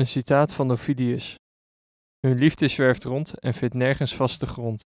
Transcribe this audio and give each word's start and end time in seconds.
Een 0.00 0.06
citaat 0.06 0.52
van 0.52 0.70
Ovidius. 0.70 1.34
Hun 2.20 2.38
liefde 2.38 2.68
zwerft 2.68 3.04
rond 3.04 3.38
en 3.38 3.54
vindt 3.54 3.74
nergens 3.74 4.14
vaste 4.14 4.46
grond. 4.46 4.84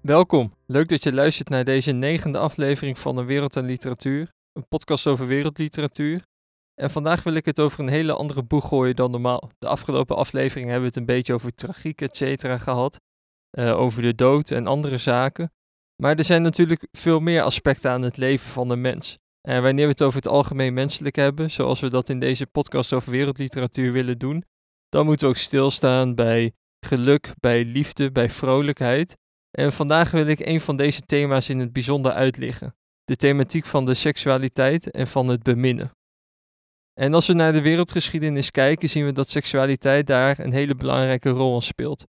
Welkom, 0.00 0.54
leuk 0.66 0.88
dat 0.88 1.02
je 1.02 1.12
luistert 1.12 1.48
naar 1.48 1.64
deze 1.64 1.92
negende 1.92 2.38
aflevering 2.38 2.98
van 2.98 3.16
Een 3.16 3.26
Wereld 3.26 3.56
aan 3.56 3.64
Literatuur, 3.64 4.28
een 4.52 4.68
podcast 4.68 5.06
over 5.06 5.26
wereldliteratuur. 5.26 6.22
En 6.74 6.90
vandaag 6.90 7.22
wil 7.22 7.34
ik 7.34 7.44
het 7.44 7.60
over 7.60 7.80
een 7.80 7.88
hele 7.88 8.12
andere 8.12 8.42
boeg 8.42 8.68
gooien 8.68 8.96
dan 8.96 9.10
normaal. 9.10 9.50
De 9.58 9.68
afgelopen 9.68 10.16
aflevering 10.16 10.64
hebben 10.66 10.82
we 10.82 10.88
het 10.88 10.96
een 10.96 11.14
beetje 11.14 11.34
over 11.34 11.54
tragiek, 11.54 12.00
et 12.00 12.16
cetera, 12.16 12.58
gehad. 12.58 13.00
Uh, 13.58 13.78
over 13.78 14.02
de 14.02 14.14
dood 14.14 14.50
en 14.50 14.66
andere 14.66 14.96
zaken. 14.96 15.52
Maar 16.02 16.16
er 16.16 16.24
zijn 16.24 16.42
natuurlijk 16.42 16.86
veel 16.92 17.20
meer 17.20 17.42
aspecten 17.42 17.90
aan 17.90 18.02
het 18.02 18.16
leven 18.16 18.50
van 18.50 18.68
de 18.68 18.76
mens. 18.76 19.18
En 19.48 19.62
wanneer 19.62 19.84
we 19.84 19.90
het 19.90 20.02
over 20.02 20.16
het 20.16 20.28
algemeen 20.28 20.74
menselijk 20.74 21.16
hebben, 21.16 21.50
zoals 21.50 21.80
we 21.80 21.90
dat 21.90 22.08
in 22.08 22.20
deze 22.20 22.46
podcast 22.46 22.92
over 22.92 23.10
wereldliteratuur 23.10 23.92
willen 23.92 24.18
doen, 24.18 24.44
dan 24.88 25.04
moeten 25.04 25.26
we 25.26 25.32
ook 25.32 25.40
stilstaan 25.40 26.14
bij 26.14 26.52
geluk, 26.86 27.32
bij 27.40 27.64
liefde, 27.64 28.12
bij 28.12 28.30
vrolijkheid. 28.30 29.16
En 29.50 29.72
vandaag 29.72 30.10
wil 30.10 30.26
ik 30.26 30.46
een 30.46 30.60
van 30.60 30.76
deze 30.76 31.00
thema's 31.00 31.48
in 31.48 31.58
het 31.58 31.72
bijzonder 31.72 32.12
uitliggen. 32.12 32.74
De 33.04 33.16
thematiek 33.16 33.66
van 33.66 33.86
de 33.86 33.94
seksualiteit 33.94 34.90
en 34.90 35.06
van 35.06 35.28
het 35.28 35.42
beminnen. 35.42 35.90
En 37.00 37.14
als 37.14 37.26
we 37.26 37.32
naar 37.32 37.52
de 37.52 37.60
wereldgeschiedenis 37.60 38.50
kijken, 38.50 38.88
zien 38.88 39.04
we 39.04 39.12
dat 39.12 39.30
seksualiteit 39.30 40.06
daar 40.06 40.38
een 40.38 40.52
hele 40.52 40.74
belangrijke 40.74 41.30
rol 41.30 41.54
in 41.54 41.62
speelt. 41.62 42.06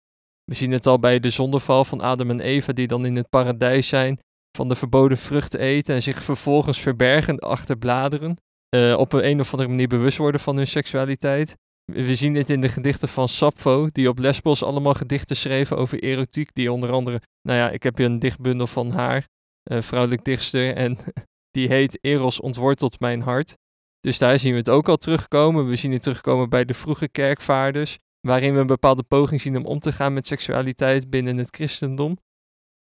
We 0.43 0.55
zien 0.55 0.71
het 0.71 0.85
al 0.87 0.99
bij 0.99 1.19
de 1.19 1.29
zondeval 1.29 1.85
van 1.85 2.01
Adam 2.01 2.29
en 2.29 2.39
Eva, 2.39 2.73
die 2.73 2.87
dan 2.87 3.05
in 3.05 3.15
het 3.15 3.29
paradijs 3.29 3.87
zijn, 3.87 4.19
van 4.57 4.69
de 4.69 4.75
verboden 4.75 5.17
vruchten 5.17 5.59
eten 5.59 5.95
en 5.95 6.01
zich 6.01 6.23
vervolgens 6.23 6.79
verbergen 6.79 7.39
achter 7.39 7.77
bladeren. 7.77 8.37
Uh, 8.75 8.97
op 8.97 9.13
een, 9.13 9.25
een 9.25 9.39
of 9.39 9.51
andere 9.51 9.69
manier 9.69 9.87
bewust 9.87 10.17
worden 10.17 10.41
van 10.41 10.55
hun 10.55 10.67
seksualiteit. 10.67 11.55
We 11.85 12.15
zien 12.15 12.33
dit 12.33 12.49
in 12.49 12.61
de 12.61 12.69
gedichten 12.69 13.07
van 13.07 13.27
Sappho, 13.27 13.89
die 13.91 14.09
op 14.09 14.19
Lesbos 14.19 14.63
allemaal 14.63 14.93
gedichten 14.93 15.35
schreven 15.35 15.77
over 15.77 16.03
erotiek. 16.03 16.53
Die 16.53 16.71
onder 16.71 16.91
andere, 16.91 17.21
nou 17.41 17.57
ja, 17.59 17.69
ik 17.69 17.83
heb 17.83 17.97
hier 17.97 18.05
een 18.05 18.19
dichtbundel 18.19 18.67
van 18.67 18.91
haar, 18.91 19.27
uh, 19.71 19.81
vrouwelijk 19.81 20.23
dichtster, 20.23 20.75
en 20.75 20.97
die 21.57 21.67
heet 21.67 21.97
Eros 22.01 22.39
ontwortelt 22.39 22.99
mijn 22.99 23.21
hart. 23.21 23.55
Dus 23.99 24.17
daar 24.17 24.39
zien 24.39 24.51
we 24.51 24.57
het 24.57 24.69
ook 24.69 24.89
al 24.89 24.97
terugkomen. 24.97 25.67
We 25.67 25.75
zien 25.75 25.91
het 25.91 26.01
terugkomen 26.01 26.49
bij 26.49 26.65
de 26.65 26.73
vroege 26.73 27.09
kerkvaarders, 27.09 27.97
waarin 28.21 28.53
we 28.53 28.59
een 28.59 28.67
bepaalde 28.67 29.03
poging 29.03 29.41
zien 29.41 29.57
om 29.57 29.65
om 29.65 29.79
te 29.79 29.91
gaan 29.91 30.13
met 30.13 30.27
seksualiteit 30.27 31.09
binnen 31.09 31.37
het 31.37 31.55
christendom. 31.55 32.17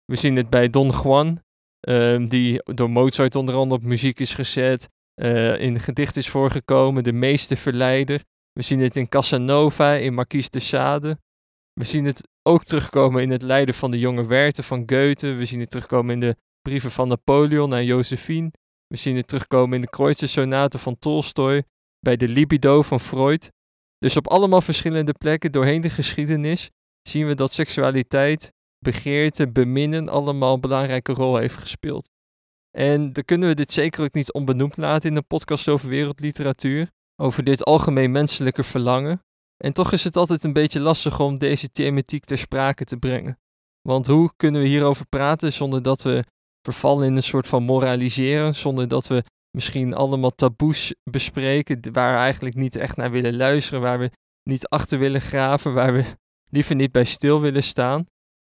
We 0.06 0.16
zien 0.16 0.36
het 0.36 0.50
bij 0.50 0.70
Don 0.70 0.90
Juan, 0.90 1.42
um, 1.88 2.28
die 2.28 2.64
door 2.64 2.90
Mozart 2.90 3.36
onder 3.36 3.56
andere 3.56 3.82
op 3.82 3.88
muziek 3.88 4.20
is 4.20 4.34
gezet, 4.34 4.90
uh, 5.22 5.62
in 5.62 5.80
gedicht 5.80 6.16
is 6.16 6.30
voorgekomen, 6.30 7.04
de 7.04 7.12
meeste 7.12 7.56
verleider. 7.56 8.24
We 8.54 8.62
zien 8.62 8.80
het 8.80 8.96
in 8.96 9.10
Casanova, 9.10 9.94
in 9.94 10.14
Marquise 10.14 10.50
de 10.50 10.60
Sade. 10.60 11.20
We 11.74 11.86
zien 11.86 12.06
het 12.06 12.28
ook 12.44 12.64
terugkomen 12.64 13.22
in 13.22 13.30
het 13.30 13.42
lijden 13.42 13.76
van 13.76 13.92
de 13.92 14.00
jonge 14.00 14.28
Werther 14.28 14.64
van 14.64 14.84
Goethe. 14.86 15.34
We 15.34 15.46
zien 15.46 15.60
het 15.60 15.70
terugkomen 15.70 16.14
in 16.14 16.20
de 16.20 16.36
brieven 16.62 16.92
van 16.92 17.08
Napoleon 17.08 17.74
aan 17.74 17.86
Josephine. 17.86 18.52
We 18.88 18.96
zien 18.96 19.16
het 19.16 19.28
terugkomen 19.28 19.76
in 19.76 19.82
de 19.82 19.90
Kreutzer-sonaten 19.90 20.80
van 20.80 20.98
Tolstoy, 20.98 21.64
bij 22.00 22.18
de 22.18 22.28
libido 22.28 22.82
van 22.82 23.00
Freud. 23.00 23.52
Dus 24.00 24.18
op 24.18 24.28
allemaal 24.28 24.62
verschillende 24.62 25.14
plekken 25.14 25.52
doorheen 25.52 25.82
de 25.82 25.90
geschiedenis 25.90 26.70
zien 27.02 27.28
we 27.28 27.36
dat 27.36 27.54
seksualiteit, 27.54 28.52
begeerte, 28.80 29.52
beminnen 29.52 30.10
allemaal 30.10 30.54
een 30.54 30.62
belangrijke 30.62 31.14
rol 31.14 31.38
heeft 31.38 31.56
gespeeld. 31.56 32.10
En 32.78 33.14
dan 33.14 33.24
kunnen 33.24 33.48
we 33.48 33.56
dit 33.56 33.72
zeker 33.72 34.04
ook 34.04 34.14
niet 34.14 34.34
onbenoemd 34.34 34.78
laten 34.78 35.10
in 35.10 35.16
een 35.16 35.28
podcast 35.28 35.68
over 35.68 35.90
wereldliteratuur, 35.90 36.90
over 37.22 37.44
dit 37.44 37.66
algemeen 37.66 38.12
menselijke 38.12 38.64
verlangen. 38.64 39.24
En 39.64 39.74
toch 39.74 39.92
is 39.92 40.04
het 40.04 40.16
altijd 40.16 40.44
een 40.44 40.54
beetje 40.54 40.80
lastig 40.80 41.20
om 41.20 41.38
deze 41.38 41.70
thematiek 41.70 42.26
ter 42.26 42.38
sprake 42.38 42.86
te 42.86 42.98
brengen. 42.98 43.40
Want 43.82 44.08
hoe 44.08 44.32
kunnen 44.36 44.62
we 44.62 44.68
hierover 44.68 45.08
praten 45.08 45.54
zonder 45.54 45.82
dat 45.82 46.02
we 46.02 46.24
vervallen 46.62 47.08
in 47.08 47.16
een 47.16 47.24
soort 47.24 47.48
van 47.48 47.64
moraliseren, 47.64 48.56
zonder 48.56 48.88
dat 48.88 49.08
we 49.08 49.24
misschien 49.52 49.94
allemaal 49.94 50.36
taboes 50.36 50.94
bespreken 51.04 51.94
waar 51.94 52.14
we 52.14 52.20
eigenlijk 52.20 52.56
niet 52.56 52.76
echt 52.76 52.96
naar 52.96 53.12
willen 53.12 53.36
luisteren, 53.36 53.82
waar 53.82 54.00
we 54.00 54.12
niet 54.44 54.68
achter 54.68 55.00
willen 55.00 55.22
graven, 55.22 55.74
waar 55.74 55.94
we 55.94 56.04
liever 56.56 56.76
niet 56.76 56.92
bij 56.92 57.04
stil 57.04 57.42
willen 57.42 57.64
staan. 57.64 58.06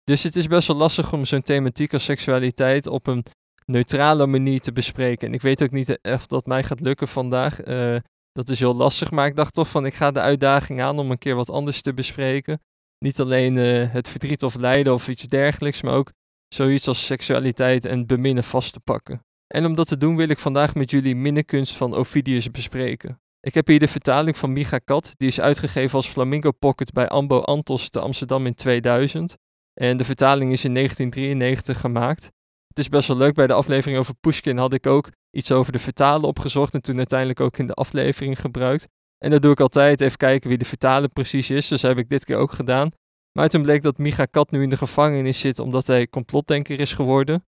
Dus 0.04 0.22
het 0.22 0.36
is 0.36 0.46
best 0.46 0.68
wel 0.68 0.76
lastig 0.76 1.12
om 1.12 1.24
zo'n 1.24 1.42
thematiek 1.42 1.92
als 1.92 2.04
seksualiteit 2.04 2.86
op 2.86 3.06
een 3.06 3.24
neutrale 3.64 4.26
manier 4.26 4.60
te 4.60 4.72
bespreken. 4.72 5.28
En 5.28 5.34
ik 5.34 5.42
weet 5.42 5.62
ook 5.62 5.70
niet 5.70 5.98
of 6.02 6.26
dat 6.26 6.46
mij 6.46 6.62
gaat 6.62 6.80
lukken 6.80 7.08
vandaag. 7.08 7.66
Uh, 7.66 7.96
dat 8.32 8.48
is 8.48 8.58
heel 8.58 8.74
lastig, 8.74 9.10
maar 9.10 9.26
ik 9.26 9.36
dacht 9.36 9.54
toch 9.54 9.68
van 9.68 9.86
ik 9.86 9.94
ga 9.94 10.10
de 10.10 10.20
uitdaging 10.20 10.80
aan 10.80 10.98
om 10.98 11.10
een 11.10 11.18
keer 11.18 11.34
wat 11.34 11.50
anders 11.50 11.82
te 11.82 11.94
bespreken. 11.94 12.60
Niet 12.98 13.20
alleen 13.20 13.56
uh, 13.56 13.92
het 13.92 14.08
verdriet 14.08 14.42
of 14.42 14.54
lijden 14.54 14.92
of 14.92 15.08
iets 15.08 15.22
dergelijks, 15.22 15.82
maar 15.82 15.94
ook 15.94 16.12
zoiets 16.54 16.88
als 16.88 17.06
seksualiteit 17.06 17.84
en 17.84 18.06
beminnen 18.06 18.44
vast 18.44 18.72
te 18.72 18.80
pakken. 18.80 19.24
En 19.54 19.66
om 19.66 19.74
dat 19.74 19.86
te 19.86 19.96
doen 19.96 20.16
wil 20.16 20.28
ik 20.28 20.38
vandaag 20.38 20.74
met 20.74 20.90
jullie 20.90 21.16
minnenkunst 21.16 21.76
van 21.76 21.94
Ovidius 21.94 22.50
bespreken. 22.50 23.20
Ik 23.40 23.54
heb 23.54 23.66
hier 23.66 23.78
de 23.78 23.88
vertaling 23.88 24.38
van 24.38 24.52
Micha 24.52 24.78
Kat, 24.78 25.12
die 25.16 25.28
is 25.28 25.40
uitgegeven 25.40 25.96
als 25.96 26.08
Flamingo 26.08 26.50
Pocket 26.50 26.92
bij 26.92 27.08
Ambo 27.08 27.40
Antos 27.40 27.88
te 27.88 28.00
Amsterdam 28.00 28.46
in 28.46 28.54
2000. 28.54 29.36
En 29.74 29.96
de 29.96 30.04
vertaling 30.04 30.52
is 30.52 30.64
in 30.64 30.74
1993 30.74 31.80
gemaakt. 31.80 32.24
Het 32.68 32.78
is 32.78 32.88
best 32.88 33.08
wel 33.08 33.16
leuk, 33.16 33.34
bij 33.34 33.46
de 33.46 33.52
aflevering 33.52 33.98
over 33.98 34.14
Pushkin 34.20 34.58
had 34.58 34.72
ik 34.72 34.86
ook 34.86 35.10
iets 35.30 35.52
over 35.52 35.72
de 35.72 35.78
vertalen 35.78 36.28
opgezocht 36.28 36.74
en 36.74 36.82
toen 36.82 36.96
uiteindelijk 36.96 37.40
ook 37.40 37.58
in 37.58 37.66
de 37.66 37.74
aflevering 37.74 38.40
gebruikt. 38.40 38.88
En 39.18 39.30
dat 39.30 39.42
doe 39.42 39.52
ik 39.52 39.60
altijd, 39.60 40.00
even 40.00 40.16
kijken 40.16 40.48
wie 40.48 40.58
de 40.58 40.64
vertaler 40.64 41.08
precies 41.08 41.50
is, 41.50 41.68
dus 41.68 41.82
heb 41.82 41.98
ik 41.98 42.08
dit 42.08 42.24
keer 42.24 42.36
ook 42.36 42.52
gedaan. 42.52 42.90
Maar 43.32 43.48
toen 43.48 43.62
bleek 43.62 43.82
dat 43.82 43.98
Micha 43.98 44.24
Kat 44.24 44.50
nu 44.50 44.62
in 44.62 44.70
de 44.70 44.76
gevangenis 44.76 45.40
zit 45.40 45.58
omdat 45.58 45.86
hij 45.86 46.08
complotdenker 46.08 46.80
is 46.80 46.92
geworden. 46.92 47.44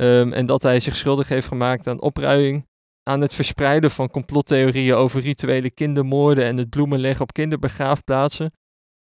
Um, 0.00 0.32
en 0.32 0.46
dat 0.46 0.62
hij 0.62 0.80
zich 0.80 0.96
schuldig 0.96 1.28
heeft 1.28 1.46
gemaakt 1.46 1.86
aan 1.86 2.00
opruiing, 2.00 2.66
aan 3.02 3.20
het 3.20 3.34
verspreiden 3.34 3.90
van 3.90 4.10
complottheorieën 4.10 4.94
over 4.94 5.20
rituele 5.20 5.70
kindermoorden 5.70 6.44
en 6.44 6.56
het 6.56 6.70
bloemenleggen 6.70 7.22
op 7.22 7.32
kinderbegraafplaatsen. 7.32 8.52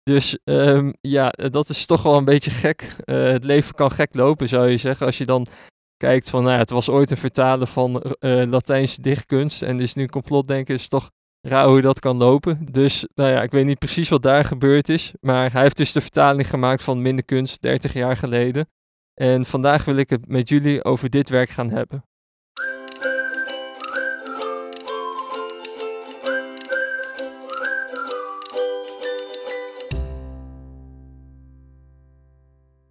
Dus 0.03 0.39
um, 0.45 0.93
ja, 1.01 1.29
dat 1.29 1.69
is 1.69 1.87
toch 1.87 2.03
wel 2.03 2.17
een 2.17 2.25
beetje 2.25 2.51
gek. 2.51 2.97
Uh, 3.05 3.31
het 3.31 3.45
leven 3.45 3.75
kan 3.75 3.91
gek 3.91 4.15
lopen, 4.15 4.49
zou 4.49 4.69
je 4.69 4.77
zeggen. 4.77 5.07
Als 5.07 5.19
je 5.19 5.27
dan 5.27 5.47
kijkt 5.97 6.31
van, 6.31 6.45
nou 6.45 6.59
het 6.59 6.71
was 6.71 6.89
ooit 6.89 7.11
een 7.11 7.17
vertalen 7.17 7.69
van 7.69 8.03
uh, 8.21 8.45
Latijnse 8.45 9.03
dichtkunst 9.03 9.63
en 9.63 9.77
dus 9.77 9.95
nu 9.95 10.07
complotdenken 10.07 10.75
is 10.75 10.89
toch 10.89 11.11
raar 11.41 11.67
hoe 11.67 11.81
dat 11.81 12.01
kan 12.01 12.17
lopen. 12.17 12.69
Dus 12.71 13.07
nou 13.15 13.31
ja, 13.31 13.43
ik 13.43 13.51
weet 13.51 13.65
niet 13.65 13.79
precies 13.79 14.09
wat 14.09 14.23
daar 14.23 14.45
gebeurd 14.45 14.89
is. 14.89 15.13
Maar 15.21 15.53
hij 15.53 15.63
heeft 15.63 15.77
dus 15.77 15.93
de 15.93 16.01
vertaling 16.01 16.49
gemaakt 16.49 16.83
van 16.83 17.03
Minder 17.03 17.25
Kunst 17.25 17.63
30 17.63 17.93
jaar 17.93 18.17
geleden. 18.17 18.69
En 19.15 19.45
vandaag 19.45 19.85
wil 19.85 19.97
ik 19.97 20.11
het 20.11 20.29
met 20.29 20.49
jullie 20.49 20.85
over 20.85 21.11
dit 21.11 21.29
werk 21.29 21.51
gaan 21.51 21.71
hebben. 21.71 22.03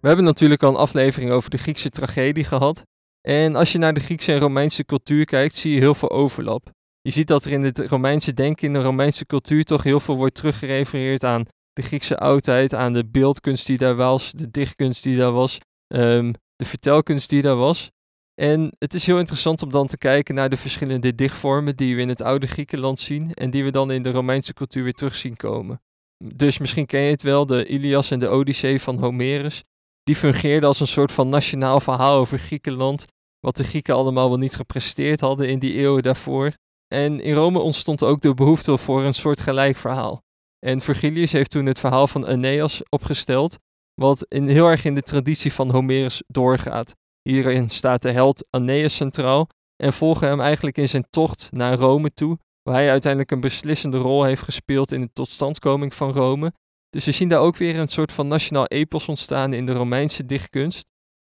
We 0.00 0.06
hebben 0.06 0.24
natuurlijk 0.24 0.62
al 0.62 0.70
een 0.70 0.76
aflevering 0.76 1.30
over 1.30 1.50
de 1.50 1.58
Griekse 1.58 1.90
tragedie 1.90 2.44
gehad. 2.44 2.82
En 3.20 3.56
als 3.56 3.72
je 3.72 3.78
naar 3.78 3.94
de 3.94 4.00
Griekse 4.00 4.32
en 4.32 4.38
Romeinse 4.38 4.84
cultuur 4.84 5.24
kijkt, 5.24 5.56
zie 5.56 5.72
je 5.72 5.80
heel 5.80 5.94
veel 5.94 6.10
overlap 6.10 6.70
je 7.02 7.10
ziet 7.10 7.26
dat 7.26 7.44
er 7.44 7.52
in 7.52 7.62
het 7.62 7.78
Romeinse 7.78 8.34
denken, 8.34 8.66
in 8.66 8.72
de 8.72 8.82
Romeinse 8.82 9.26
cultuur, 9.26 9.64
toch 9.64 9.82
heel 9.82 10.00
veel 10.00 10.16
wordt 10.16 10.34
teruggerefereerd 10.34 11.24
aan 11.24 11.44
de 11.72 11.82
Griekse 11.82 12.18
oudheid, 12.18 12.74
aan 12.74 12.92
de 12.92 13.06
beeldkunst 13.06 13.66
die 13.66 13.78
daar 13.78 13.94
was, 13.94 14.32
de 14.32 14.50
dichtkunst 14.50 15.02
die 15.02 15.16
daar 15.16 15.32
was, 15.32 15.58
um, 15.94 16.32
de 16.56 16.64
vertelkunst 16.64 17.28
die 17.28 17.42
daar 17.42 17.56
was. 17.56 17.90
En 18.34 18.72
het 18.78 18.94
is 18.94 19.06
heel 19.06 19.18
interessant 19.18 19.62
om 19.62 19.70
dan 19.70 19.86
te 19.86 19.98
kijken 19.98 20.34
naar 20.34 20.48
de 20.48 20.56
verschillende 20.56 21.14
dichtvormen 21.14 21.76
die 21.76 21.96
we 21.96 22.02
in 22.02 22.08
het 22.08 22.22
oude 22.22 22.46
Griekenland 22.46 23.00
zien 23.00 23.34
en 23.34 23.50
die 23.50 23.64
we 23.64 23.70
dan 23.70 23.90
in 23.90 24.02
de 24.02 24.10
Romeinse 24.10 24.52
cultuur 24.52 24.82
weer 24.82 24.92
terug 24.92 25.14
zien 25.14 25.36
komen. 25.36 25.80
Dus 26.24 26.58
misschien 26.58 26.86
ken 26.86 27.00
je 27.00 27.10
het 27.10 27.22
wel, 27.22 27.46
de 27.46 27.66
Ilias 27.66 28.10
en 28.10 28.18
de 28.18 28.28
Odyssee 28.28 28.80
van 28.80 28.98
Homerus. 28.98 29.62
Die 30.02 30.16
fungeerde 30.16 30.66
als 30.66 30.80
een 30.80 30.86
soort 30.86 31.12
van 31.12 31.28
nationaal 31.28 31.80
verhaal 31.80 32.18
over 32.18 32.38
Griekenland, 32.38 33.04
wat 33.40 33.56
de 33.56 33.64
Grieken 33.64 33.94
allemaal 33.94 34.28
wel 34.28 34.38
niet 34.38 34.56
gepresteerd 34.56 35.20
hadden 35.20 35.48
in 35.48 35.58
die 35.58 35.74
eeuwen 35.74 36.02
daarvoor. 36.02 36.52
En 36.94 37.20
in 37.20 37.34
Rome 37.34 37.58
ontstond 37.58 38.02
ook 38.02 38.20
de 38.20 38.34
behoefte 38.34 38.78
voor 38.78 39.02
een 39.02 39.14
soort 39.14 39.40
gelijk 39.40 39.76
verhaal. 39.76 40.22
En 40.66 40.80
Virgilius 40.80 41.32
heeft 41.32 41.50
toen 41.50 41.66
het 41.66 41.78
verhaal 41.78 42.06
van 42.06 42.26
Aeneas 42.26 42.82
opgesteld, 42.88 43.58
wat 43.94 44.26
in, 44.28 44.48
heel 44.48 44.68
erg 44.68 44.84
in 44.84 44.94
de 44.94 45.02
traditie 45.02 45.52
van 45.52 45.70
Homerus 45.70 46.22
doorgaat. 46.26 46.94
Hierin 47.22 47.68
staat 47.68 48.02
de 48.02 48.10
held 48.10 48.46
Aeneas 48.50 48.94
centraal 48.94 49.48
en 49.76 49.92
volgen 49.92 50.28
hem 50.28 50.40
eigenlijk 50.40 50.78
in 50.78 50.88
zijn 50.88 51.06
tocht 51.10 51.48
naar 51.50 51.74
Rome 51.74 52.12
toe, 52.12 52.38
waar 52.62 52.74
hij 52.74 52.90
uiteindelijk 52.90 53.30
een 53.30 53.40
beslissende 53.40 53.98
rol 53.98 54.24
heeft 54.24 54.42
gespeeld 54.42 54.92
in 54.92 55.00
de 55.00 55.12
totstandkoming 55.12 55.94
van 55.94 56.12
Rome. 56.12 56.52
Dus 56.90 57.04
we 57.04 57.12
zien 57.12 57.28
daar 57.28 57.40
ook 57.40 57.56
weer 57.56 57.78
een 57.78 57.88
soort 57.88 58.12
van 58.12 58.28
nationaal 58.28 58.66
epos 58.66 59.08
ontstaan 59.08 59.52
in 59.52 59.66
de 59.66 59.72
Romeinse 59.72 60.26
dichtkunst. 60.26 60.88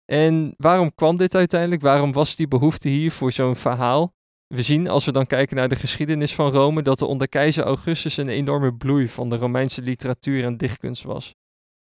En 0.05 0.53
waarom 0.57 0.95
kwam 0.95 1.17
dit 1.17 1.35
uiteindelijk? 1.35 1.81
Waarom 1.81 2.11
was 2.11 2.35
die 2.35 2.47
behoefte 2.47 2.89
hier 2.89 3.11
voor 3.11 3.31
zo'n 3.31 3.55
verhaal? 3.55 4.13
We 4.47 4.61
zien, 4.61 4.87
als 4.87 5.05
we 5.05 5.11
dan 5.11 5.25
kijken 5.25 5.55
naar 5.55 5.69
de 5.69 5.75
geschiedenis 5.75 6.35
van 6.35 6.51
Rome, 6.51 6.81
dat 6.81 7.01
er 7.01 7.07
onder 7.07 7.29
keizer 7.29 7.63
Augustus 7.63 8.17
een 8.17 8.29
enorme 8.29 8.73
bloei 8.73 9.07
van 9.07 9.29
de 9.29 9.35
Romeinse 9.35 9.81
literatuur 9.81 10.43
en 10.43 10.57
dichtkunst 10.57 11.03
was. 11.03 11.33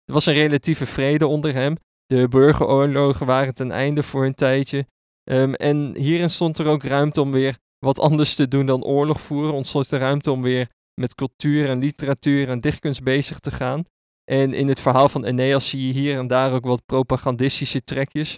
Er 0.05 0.13
was 0.13 0.25
een 0.25 0.33
relatieve 0.33 0.85
vrede 0.85 1.27
onder 1.27 1.53
hem. 1.53 1.75
De 2.05 2.27
burgeroorlogen 2.27 3.25
waren 3.25 3.53
ten 3.53 3.71
einde 3.71 4.03
voor 4.03 4.25
een 4.25 4.35
tijdje. 4.35 4.85
Ehm, 5.23 5.53
en 5.53 5.95
hierin 5.97 6.29
stond 6.29 6.57
er 6.57 6.67
ook 6.67 6.83
ruimte 6.83 7.21
om 7.21 7.31
weer 7.31 7.57
wat 7.79 7.99
anders 7.99 8.35
te 8.35 8.47
doen 8.47 8.65
dan 8.65 8.83
oorlog 8.83 9.21
voeren. 9.21 9.53
Ontstond 9.53 9.91
er 9.91 9.99
ruimte 9.99 10.31
om 10.31 10.41
weer 10.41 10.69
met 11.01 11.15
cultuur 11.15 11.69
en 11.69 11.79
literatuur 11.79 12.49
en 12.49 12.61
dichtkunst 12.61 13.03
bezig 13.03 13.39
te 13.39 13.51
gaan. 13.51 13.83
En 14.31 14.53
in 14.53 14.67
het 14.67 14.79
verhaal 14.79 15.09
van 15.09 15.25
Aeneas 15.25 15.69
zie 15.69 15.87
je 15.87 15.93
hier 15.93 16.17
en 16.17 16.27
daar 16.27 16.53
ook 16.53 16.65
wat 16.65 16.85
propagandistische 16.85 17.83
trekjes. 17.83 18.37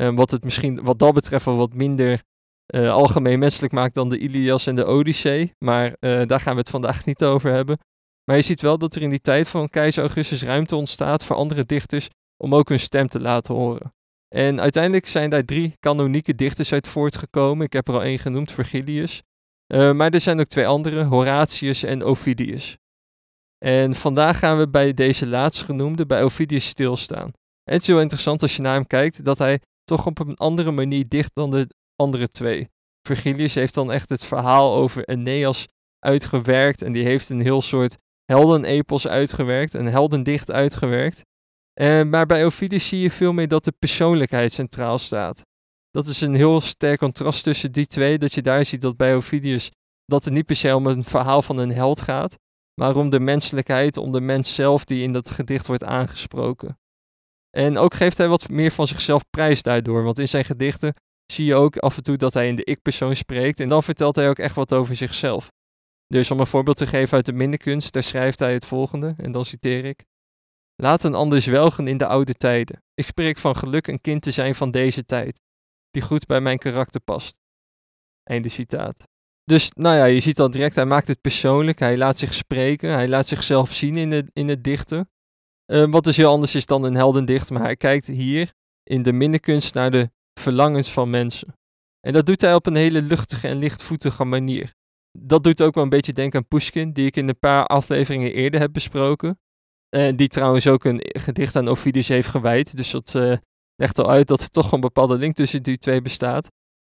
Um, 0.00 0.16
wat 0.16 0.30
het 0.30 0.44
misschien 0.44 0.82
wat 0.82 0.98
dat 0.98 1.14
betreft 1.14 1.44
wel 1.44 1.56
wat 1.56 1.74
minder 1.74 2.22
uh, 2.74 2.92
algemeen 2.92 3.38
menselijk 3.38 3.72
maakt 3.72 3.94
dan 3.94 4.08
de 4.08 4.18
Ilias 4.18 4.66
en 4.66 4.76
de 4.76 4.84
Odyssee. 4.84 5.52
Maar 5.58 5.96
uh, 6.00 6.26
daar 6.26 6.40
gaan 6.40 6.52
we 6.52 6.60
het 6.60 6.70
vandaag 6.70 7.04
niet 7.04 7.24
over 7.24 7.52
hebben. 7.52 7.78
Maar 8.28 8.36
je 8.36 8.42
ziet 8.42 8.60
wel 8.60 8.78
dat 8.78 8.94
er 8.94 9.02
in 9.02 9.10
die 9.10 9.20
tijd 9.20 9.48
van 9.48 9.68
keizer 9.68 10.02
Augustus 10.02 10.42
ruimte 10.42 10.76
ontstaat 10.76 11.24
voor 11.24 11.36
andere 11.36 11.64
dichters 11.64 12.08
om 12.36 12.54
ook 12.54 12.68
hun 12.68 12.80
stem 12.80 13.08
te 13.08 13.20
laten 13.20 13.54
horen. 13.54 13.94
En 14.28 14.60
uiteindelijk 14.60 15.06
zijn 15.06 15.30
daar 15.30 15.44
drie 15.44 15.76
kanonieke 15.80 16.34
dichters 16.34 16.72
uit 16.72 16.88
voortgekomen. 16.88 17.66
Ik 17.66 17.72
heb 17.72 17.88
er 17.88 17.94
al 17.94 18.02
één 18.02 18.18
genoemd, 18.18 18.52
Virgilius. 18.52 19.22
Uh, 19.74 19.92
maar 19.92 20.10
er 20.10 20.20
zijn 20.20 20.40
ook 20.40 20.46
twee 20.46 20.66
andere, 20.66 21.04
Horatius 21.04 21.82
en 21.82 22.02
Ovidius. 22.02 22.76
En 23.64 23.94
vandaag 23.94 24.38
gaan 24.38 24.58
we 24.58 24.68
bij 24.68 24.94
deze 24.94 25.26
laatstgenoemde, 25.26 26.06
bij 26.06 26.22
Ovidius, 26.22 26.66
stilstaan. 26.66 27.32
Het 27.62 27.80
is 27.80 27.86
heel 27.86 28.00
interessant 28.00 28.42
als 28.42 28.56
je 28.56 28.62
naar 28.62 28.74
hem 28.74 28.86
kijkt, 28.86 29.24
dat 29.24 29.38
hij 29.38 29.60
toch 29.84 30.06
op 30.06 30.18
een 30.18 30.36
andere 30.36 30.70
manier 30.70 31.08
dicht 31.08 31.30
dan 31.34 31.50
de 31.50 31.68
andere 31.96 32.30
twee. 32.30 32.68
Virgilius 33.08 33.54
heeft 33.54 33.74
dan 33.74 33.92
echt 33.92 34.08
het 34.08 34.24
verhaal 34.24 34.74
over 34.74 35.06
Aeneas 35.06 35.66
uitgewerkt 35.98 36.82
en 36.82 36.92
die 36.92 37.04
heeft 37.04 37.28
een 37.28 37.40
heel 37.40 37.62
soort 37.62 37.96
heldenepos 38.26 39.06
uitgewerkt, 39.06 39.74
een 39.74 39.86
heldendicht 39.86 40.50
uitgewerkt. 40.50 41.24
Uh, 41.80 42.02
maar 42.02 42.26
bij 42.26 42.44
Ovidius 42.44 42.88
zie 42.88 43.00
je 43.00 43.10
veel 43.10 43.32
meer 43.32 43.48
dat 43.48 43.64
de 43.64 43.72
persoonlijkheid 43.78 44.52
centraal 44.52 44.98
staat. 44.98 45.42
Dat 45.90 46.06
is 46.06 46.20
een 46.20 46.34
heel 46.34 46.60
sterk 46.60 46.98
contrast 46.98 47.42
tussen 47.42 47.72
die 47.72 47.86
twee, 47.86 48.18
dat 48.18 48.34
je 48.34 48.42
daar 48.42 48.64
ziet 48.64 48.80
dat 48.80 48.96
bij 48.96 49.16
Ovidius 49.16 49.70
dat 50.04 50.24
het 50.24 50.34
niet 50.34 50.46
per 50.46 50.56
se 50.56 50.74
om 50.74 50.86
een 50.86 51.04
verhaal 51.04 51.42
van 51.42 51.58
een 51.58 51.72
held 51.72 52.00
gaat, 52.00 52.38
maar 52.80 52.96
om 52.96 53.10
de 53.10 53.20
menselijkheid, 53.20 53.96
om 53.96 54.12
de 54.12 54.20
mens 54.20 54.54
zelf 54.54 54.84
die 54.84 55.02
in 55.02 55.12
dat 55.12 55.30
gedicht 55.30 55.66
wordt 55.66 55.84
aangesproken. 55.84 56.78
En 57.50 57.78
ook 57.78 57.94
geeft 57.94 58.18
hij 58.18 58.28
wat 58.28 58.48
meer 58.48 58.70
van 58.70 58.86
zichzelf 58.86 59.22
prijs 59.30 59.62
daardoor, 59.62 60.02
want 60.02 60.18
in 60.18 60.28
zijn 60.28 60.44
gedichten 60.44 60.94
zie 61.32 61.44
je 61.44 61.54
ook 61.54 61.76
af 61.76 61.96
en 61.96 62.02
toe 62.02 62.16
dat 62.16 62.34
hij 62.34 62.48
in 62.48 62.56
de 62.56 62.64
ik-persoon 62.64 63.16
spreekt 63.16 63.60
en 63.60 63.68
dan 63.68 63.82
vertelt 63.82 64.16
hij 64.16 64.28
ook 64.28 64.38
echt 64.38 64.54
wat 64.54 64.72
over 64.72 64.96
zichzelf. 64.96 65.48
Dus 66.06 66.30
om 66.30 66.40
een 66.40 66.46
voorbeeld 66.46 66.76
te 66.76 66.86
geven 66.86 67.16
uit 67.16 67.26
de 67.26 67.32
minderkunst, 67.32 67.92
daar 67.92 68.02
schrijft 68.02 68.38
hij 68.38 68.52
het 68.52 68.66
volgende, 68.66 69.14
en 69.16 69.32
dan 69.32 69.44
citeer 69.44 69.84
ik. 69.84 70.04
Laat 70.74 71.04
een 71.04 71.14
ander 71.14 71.42
zwelgen 71.42 71.88
in 71.88 71.96
de 71.96 72.06
oude 72.06 72.34
tijden. 72.34 72.82
Ik 72.94 73.06
spreek 73.06 73.38
van 73.38 73.56
geluk 73.56 73.86
een 73.86 74.00
kind 74.00 74.22
te 74.22 74.30
zijn 74.30 74.54
van 74.54 74.70
deze 74.70 75.04
tijd, 75.04 75.40
die 75.90 76.02
goed 76.02 76.26
bij 76.26 76.40
mijn 76.40 76.58
karakter 76.58 77.00
past. 77.00 77.40
Einde 78.22 78.48
citaat. 78.48 79.04
Dus 79.44 79.70
nou 79.74 79.96
ja, 79.96 80.04
je 80.04 80.20
ziet 80.20 80.40
al 80.40 80.50
direct, 80.50 80.74
hij 80.74 80.84
maakt 80.84 81.08
het 81.08 81.20
persoonlijk, 81.20 81.78
hij 81.78 81.96
laat 81.96 82.18
zich 82.18 82.34
spreken, 82.34 82.90
hij 82.90 83.08
laat 83.08 83.28
zichzelf 83.28 83.72
zien 83.72 83.96
in, 83.96 84.10
het, 84.10 84.30
in 84.32 84.48
het 84.48 84.64
dichten. 84.64 85.10
Uh, 85.72 85.90
wat 85.90 86.04
dus 86.04 86.16
heel 86.16 86.30
anders 86.30 86.54
is 86.54 86.66
dan 86.66 86.82
een 86.82 86.94
heldendicht, 86.94 87.50
maar 87.50 87.62
hij 87.62 87.76
kijkt 87.76 88.06
hier 88.06 88.52
in 88.82 89.02
de 89.02 89.12
minderkunst 89.12 89.74
naar 89.74 89.90
de 89.90 90.10
verlangens 90.40 90.92
van 90.92 91.10
mensen. 91.10 91.54
En 92.00 92.12
dat 92.12 92.26
doet 92.26 92.40
hij 92.40 92.54
op 92.54 92.66
een 92.66 92.76
hele 92.76 93.02
luchtige 93.02 93.48
en 93.48 93.58
lichtvoetige 93.58 94.24
manier. 94.24 94.75
Dat 95.18 95.44
doet 95.44 95.62
ook 95.62 95.74
wel 95.74 95.84
een 95.84 95.88
beetje 95.88 96.12
denken 96.12 96.38
aan 96.38 96.48
Pushkin, 96.48 96.92
die 96.92 97.06
ik 97.06 97.16
in 97.16 97.28
een 97.28 97.38
paar 97.38 97.66
afleveringen 97.66 98.32
eerder 98.32 98.60
heb 98.60 98.72
besproken. 98.72 99.38
En 99.88 100.10
uh, 100.10 100.16
die 100.16 100.28
trouwens 100.28 100.66
ook 100.66 100.84
een 100.84 101.00
gedicht 101.02 101.56
aan 101.56 101.68
Ovidius 101.68 102.08
heeft 102.08 102.28
gewijd. 102.28 102.76
Dus 102.76 102.90
dat 102.90 103.14
uh, 103.16 103.36
legt 103.76 103.98
al 103.98 104.10
uit 104.10 104.26
dat 104.26 104.42
er 104.42 104.50
toch 104.50 104.72
een 104.72 104.80
bepaalde 104.80 105.18
link 105.18 105.34
tussen 105.34 105.62
die 105.62 105.78
twee 105.78 106.02
bestaat. 106.02 106.50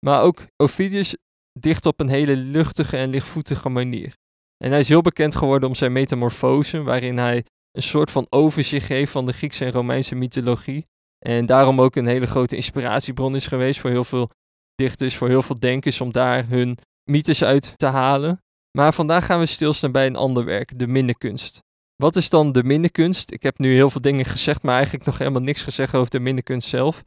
Maar 0.07 0.23
ook 0.23 0.47
Ovidius 0.57 1.17
dicht 1.59 1.87
op 1.87 2.01
een 2.01 2.09
hele 2.09 2.37
luchtige 2.37 2.97
en 2.97 3.11
lichtvoetige 3.11 3.69
manier. 3.69 4.17
En 4.65 4.71
hij 4.71 4.81
is 4.81 4.89
heel 4.89 5.01
bekend 5.01 5.35
geworden 5.35 5.69
om 5.69 5.75
zijn 5.75 5.93
metamorfose, 5.93 6.83
waarin 6.83 7.19
hij 7.19 7.45
een 7.73 7.83
soort 7.83 8.11
van 8.11 8.27
overzicht 8.31 8.87
geeft 8.87 9.13
van 9.13 9.27
de 9.27 9.33
Griekse 9.33 9.65
en 9.65 9.73
Romeinse 9.73 10.15
mythologie. 10.15 10.87
En 11.19 11.47
daarom 11.47 11.81
ook 11.81 11.97
een 11.97 12.07
hele 12.07 12.27
grote 12.27 12.57
inspiratiebron 12.57 13.35
is 13.35 13.47
geweest 13.47 13.81
voor 13.81 13.91
heel 13.91 14.05
veel 14.05 14.31
dichters, 14.75 15.17
voor 15.17 15.29
heel 15.29 15.43
veel 15.43 15.59
denkers, 15.59 16.01
om 16.01 16.13
daar 16.13 16.49
hun 16.49 16.79
mythes 17.05 17.45
uit 17.45 17.79
te 17.79 17.87
halen. 17.87 18.43
Maar 18.79 18.95
vandaag 18.95 19.27
gaan 19.27 19.39
we 19.39 19.47
stilstaan 19.47 19.93
bij 19.93 20.07
een 20.07 20.17
ander 20.17 20.45
werk, 20.45 20.79
de 20.79 20.87
minnekunst. 20.87 21.59
Wat 21.97 22.17
is 22.17 22.29
dan 22.29 22.53
de 22.53 22.65
minnekunst? 22.65 23.31
Ik 23.31 23.43
heb 23.43 23.59
nu 23.59 23.75
heel 23.75 23.91
veel 23.91 24.01
dingen 24.01 24.25
gezegd, 24.25 24.63
maar 24.63 24.75
eigenlijk 24.75 25.05
nog 25.05 25.19
helemaal 25.19 25.43
niks 25.43 25.63
gezegd 25.63 25.95
over 25.95 26.11
de 26.11 26.21
minnekunst 26.21 26.69
zelf. 26.69 27.03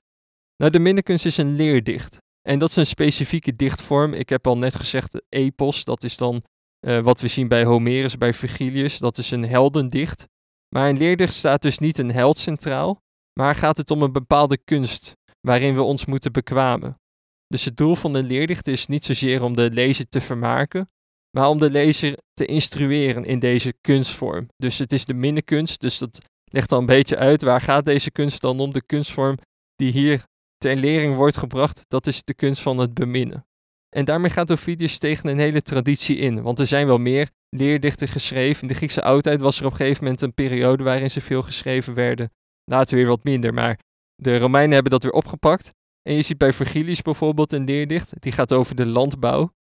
Nou, 0.58 0.72
de 0.72 0.80
minnekunst 0.80 1.26
is 1.26 1.38
een 1.38 1.56
leerdicht. 1.56 2.18
En 2.42 2.60
dat 2.60 2.70
is 2.70 2.76
een 2.76 2.86
specifieke 2.86 3.56
dichtvorm. 3.56 4.14
Ik 4.14 4.30
heb 4.30 4.48
al 4.48 4.58
net 4.58 4.76
gezegd, 4.76 5.22
epos, 5.30 5.84
dat 5.84 6.04
is 6.04 6.18
dan 6.18 6.44
uh, 6.88 7.00
wat 7.00 7.22
we 7.22 7.28
zien 7.28 7.48
bij 7.48 7.64
Homerus, 7.64 8.18
bij 8.18 8.34
Virgilius. 8.34 8.98
Dat 8.98 9.18
is 9.18 9.32
een 9.32 9.44
heldendicht. 9.44 10.28
Maar 10.76 10.90
een 10.90 10.98
leerdicht 10.98 11.34
staat 11.34 11.62
dus 11.62 11.80
niet 11.80 11.98
een 11.98 12.12
held 12.12 12.38
centraal, 12.38 13.02
maar 13.40 13.56
gaat 13.56 13.78
het 13.78 13.92
om 13.92 14.02
een 14.02 14.12
bepaalde 14.12 14.58
kunst 14.58 15.14
waarin 15.42 15.74
we 15.74 15.82
ons 15.82 16.06
moeten 16.06 16.32
bekwamen. 16.32 17.00
Dus 17.48 17.66
het 17.66 17.78
doel 17.78 17.96
van 17.96 18.16
een 18.16 18.26
leerdicht 18.26 18.68
is 18.68 18.88
niet 18.88 19.06
zozeer 19.06 19.44
om 19.44 19.56
de 19.56 19.72
lezer 19.72 20.08
te 20.08 20.22
vermaken, 20.22 20.90
maar 21.38 21.50
om 21.50 21.60
de 21.60 21.70
lezer 21.70 22.18
te 22.34 22.46
instrueren 22.46 23.26
in 23.26 23.40
deze 23.40 23.74
kunstvorm. 23.82 24.50
Dus 24.58 24.78
het 24.78 24.94
is 24.94 25.06
de 25.06 25.14
minnekunst, 25.14 25.82
dus 25.82 25.98
dat 25.98 26.20
legt 26.46 26.72
al 26.72 26.80
een 26.80 26.86
beetje 26.86 27.18
uit 27.18 27.42
waar 27.42 27.62
gaat 27.62 27.86
deze 27.86 28.12
kunst 28.12 28.42
dan 28.42 28.60
om. 28.60 28.74
De 28.74 28.86
kunstvorm 28.86 29.38
die 29.76 29.92
hier 29.92 30.24
ter 30.58 30.76
lering 30.76 31.16
wordt 31.16 31.38
gebracht, 31.38 31.86
dat 31.88 32.08
is 32.08 32.24
de 32.24 32.34
kunst 32.34 32.62
van 32.62 32.78
het 32.78 32.94
beminnen. 32.94 33.46
En 33.90 34.06
daarmee 34.06 34.30
gaat 34.30 34.52
Ovidius 34.52 34.98
tegen 34.98 35.30
een 35.30 35.40
hele 35.40 35.62
traditie 35.62 36.18
in, 36.18 36.42
want 36.42 36.60
er 36.60 36.68
zijn 36.68 36.88
wel 36.88 36.98
meer 36.98 37.30
leerdichten 37.50 38.08
geschreven. 38.08 38.62
In 38.62 38.68
de 38.68 38.74
Griekse 38.74 39.02
oudheid 39.02 39.42
was 39.42 39.60
er 39.60 39.66
op 39.66 39.72
een 39.72 39.78
gegeven 39.78 40.04
moment 40.04 40.22
een 40.22 40.34
periode 40.34 40.84
waarin 40.84 41.12
ze 41.12 41.22
veel 41.22 41.42
geschreven 41.42 41.94
werden. 41.94 42.32
Later 42.64 42.98
weer 42.98 43.08
wat 43.08 43.24
minder, 43.24 43.54
maar 43.54 43.80
de 44.16 44.38
Romeinen 44.38 44.74
hebben 44.74 44.92
dat 44.92 45.04
weer 45.04 45.12
opgepakt. 45.12 45.74
En 46.08 46.14
je 46.14 46.22
ziet 46.22 46.38
bij 46.38 46.54
Virgilius 46.54 47.02
bijvoorbeeld 47.02 47.52
een 47.52 47.64
leerdicht, 47.64 48.22
die 48.22 48.32
gaat 48.32 48.54
over 48.54 48.76
de 48.76 48.86
landbouw. 48.86 49.54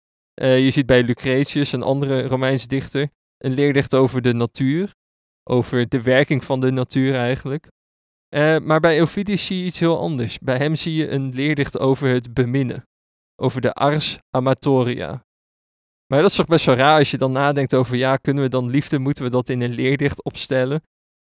Uh, 0.40 0.64
je 0.64 0.70
ziet 0.70 0.86
bij 0.86 1.02
Lucretius, 1.02 1.72
een 1.72 1.82
andere 1.82 2.26
Romeinse 2.26 2.66
dichter, 2.66 3.10
een 3.38 3.54
leerdicht 3.54 3.94
over 3.94 4.22
de 4.22 4.32
natuur. 4.32 4.94
Over 5.44 5.88
de 5.88 6.02
werking 6.02 6.44
van 6.44 6.60
de 6.60 6.70
natuur 6.70 7.14
eigenlijk. 7.14 7.68
Uh, 8.34 8.58
maar 8.58 8.80
bij 8.80 9.02
Ovidius 9.02 9.46
zie 9.46 9.58
je 9.58 9.64
iets 9.64 9.78
heel 9.78 9.98
anders. 9.98 10.38
Bij 10.38 10.56
hem 10.56 10.74
zie 10.74 10.94
je 10.94 11.08
een 11.08 11.34
leerdicht 11.34 11.78
over 11.78 12.08
het 12.08 12.34
beminnen. 12.34 12.86
Over 13.36 13.60
de 13.60 13.72
ars 13.72 14.18
amatoria. 14.30 15.24
Maar 16.06 16.20
dat 16.20 16.30
is 16.30 16.36
toch 16.36 16.46
best 16.46 16.66
wel 16.66 16.74
raar 16.74 16.98
als 16.98 17.10
je 17.10 17.18
dan 17.18 17.32
nadenkt 17.32 17.74
over, 17.74 17.96
ja, 17.96 18.16
kunnen 18.16 18.42
we 18.42 18.48
dan 18.48 18.70
liefde, 18.70 18.98
moeten 18.98 19.24
we 19.24 19.30
dat 19.30 19.48
in 19.48 19.60
een 19.60 19.74
leerdicht 19.74 20.22
opstellen? 20.22 20.82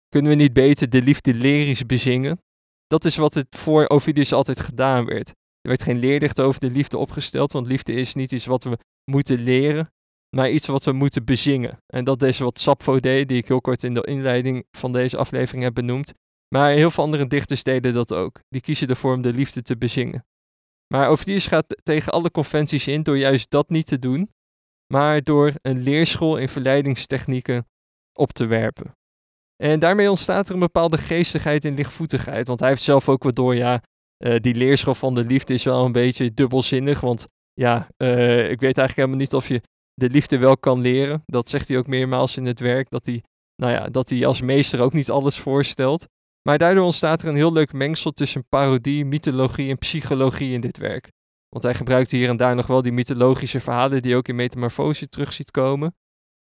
Kunnen 0.09 0.31
we 0.31 0.37
niet 0.37 0.53
beter 0.53 0.91
de 0.91 1.03
liefde 1.03 1.35
lyrisch 1.35 1.87
bezingen? 1.87 2.39
Dat 2.87 3.05
is 3.05 3.17
wat 3.17 3.35
het 3.35 3.47
voor 3.51 3.89
Ovidius 3.89 4.33
altijd 4.33 4.61
gedaan 4.61 5.05
werd. 5.05 5.29
Er 5.29 5.69
werd 5.69 5.83
geen 5.83 5.99
leerdicht 5.99 6.41
over 6.41 6.61
de 6.61 6.71
liefde 6.71 6.99
opgesteld, 6.99 7.53
want 7.53 7.67
liefde 7.67 7.93
is 7.93 8.15
niet 8.15 8.33
iets 8.33 8.47
wat 8.47 8.65
we 8.65 8.79
moeten 9.11 9.43
leren, 9.43 9.93
maar 10.37 10.51
iets 10.51 10.67
wat 10.67 10.85
we 10.85 10.93
moeten 10.93 11.25
bezingen. 11.25 11.79
En 11.87 12.05
dat 12.05 12.23
is 12.23 12.39
wat 12.39 12.61
Sappho 12.61 13.01
deed, 13.01 13.29
die 13.29 13.39
ik 13.39 13.49
heel 13.49 13.61
kort 13.61 13.83
in 13.83 13.95
de 13.95 14.03
inleiding 14.03 14.65
van 14.71 14.93
deze 14.93 15.17
aflevering 15.17 15.65
heb 15.65 15.75
benoemd. 15.75 16.13
Maar 16.55 16.71
heel 16.71 16.91
veel 16.91 17.05
andere 17.05 17.27
dichters 17.27 17.63
deden 17.63 17.95
dat 17.95 18.13
ook. 18.13 18.41
Die 18.49 18.61
kiezen 18.61 18.89
ervoor 18.89 19.15
om 19.15 19.23
de 19.23 19.33
liefde 19.33 19.63
te 19.63 19.77
bezingen. 19.77 20.25
Maar 20.95 21.09
Ovidius 21.09 21.47
gaat 21.47 21.81
tegen 21.83 22.13
alle 22.13 22.31
conventies 22.31 22.87
in 22.87 23.03
door 23.03 23.19
juist 23.19 23.51
dat 23.51 23.69
niet 23.69 23.87
te 23.87 23.99
doen, 23.99 24.31
maar 24.93 25.23
door 25.23 25.53
een 25.63 25.83
leerschool 25.83 26.37
in 26.37 26.49
verleidingstechnieken 26.49 27.67
op 28.13 28.33
te 28.33 28.47
werpen. 28.47 28.97
En 29.57 29.79
daarmee 29.79 30.09
ontstaat 30.09 30.49
er 30.49 30.55
een 30.55 30.61
bepaalde 30.61 30.99
geestigheid 30.99 31.65
en 31.65 31.75
lichtvoetigheid. 31.75 32.47
Want 32.47 32.61
hij 32.61 32.69
heeft 32.69 32.83
zelf 32.83 33.09
ook 33.09 33.23
wat 33.23 33.37
door, 33.37 33.55
ja, 33.55 33.83
uh, 34.25 34.37
die 34.41 34.55
leerschool 34.55 34.95
van 34.95 35.15
de 35.15 35.25
liefde 35.25 35.55
is 35.55 35.65
wel 35.65 35.85
een 35.85 35.93
beetje 35.93 36.35
dubbelzinnig. 36.35 37.01
Want 37.01 37.27
ja, 37.53 37.89
uh, 37.99 38.51
ik 38.51 38.61
weet 38.61 38.79
eigenlijk 38.79 38.97
helemaal 38.97 39.19
niet 39.19 39.35
of 39.35 39.49
je 39.49 39.61
de 39.95 40.11
liefde 40.11 40.39
wel 40.39 40.57
kan 40.57 40.81
leren. 40.81 41.23
Dat 41.27 41.49
zegt 41.49 41.69
hij 41.69 41.79
ook 41.79 41.87
meermaals 41.87 42.37
in 42.37 42.47
het 42.47 42.61
werk. 42.61 42.91
Dat 42.91 43.07
hij, 43.07 43.23
nou 43.57 43.73
ja, 43.73 43.89
dat 43.89 44.09
hij 44.09 44.27
als 44.27 44.41
meester 44.41 44.81
ook 44.81 44.93
niet 44.93 45.11
alles 45.11 45.39
voorstelt. 45.39 46.07
Maar 46.49 46.59
daardoor 46.59 46.85
ontstaat 46.85 47.23
er 47.23 47.29
een 47.29 47.37
heel 47.37 47.53
leuk 47.53 47.73
mengsel 47.73 48.13
tussen 48.13 48.49
parodie, 48.49 49.05
mythologie 49.05 49.71
en 49.71 49.79
psychologie 49.79 50.53
in 50.53 50.61
dit 50.61 50.77
werk. 50.77 51.11
Want 51.49 51.65
hij 51.65 51.75
gebruikt 51.75 52.11
hier 52.11 52.29
en 52.29 52.37
daar 52.37 52.55
nog 52.55 52.67
wel 52.67 52.83
die 52.83 52.93
mythologische 52.93 53.61
verhalen 53.61 54.03
die 54.03 54.11
je 54.11 54.17
ook 54.17 54.29
in 54.29 54.35
Metamorfose 54.35 55.09
terug 55.09 55.33
ziet 55.33 55.51
komen. 55.51 55.97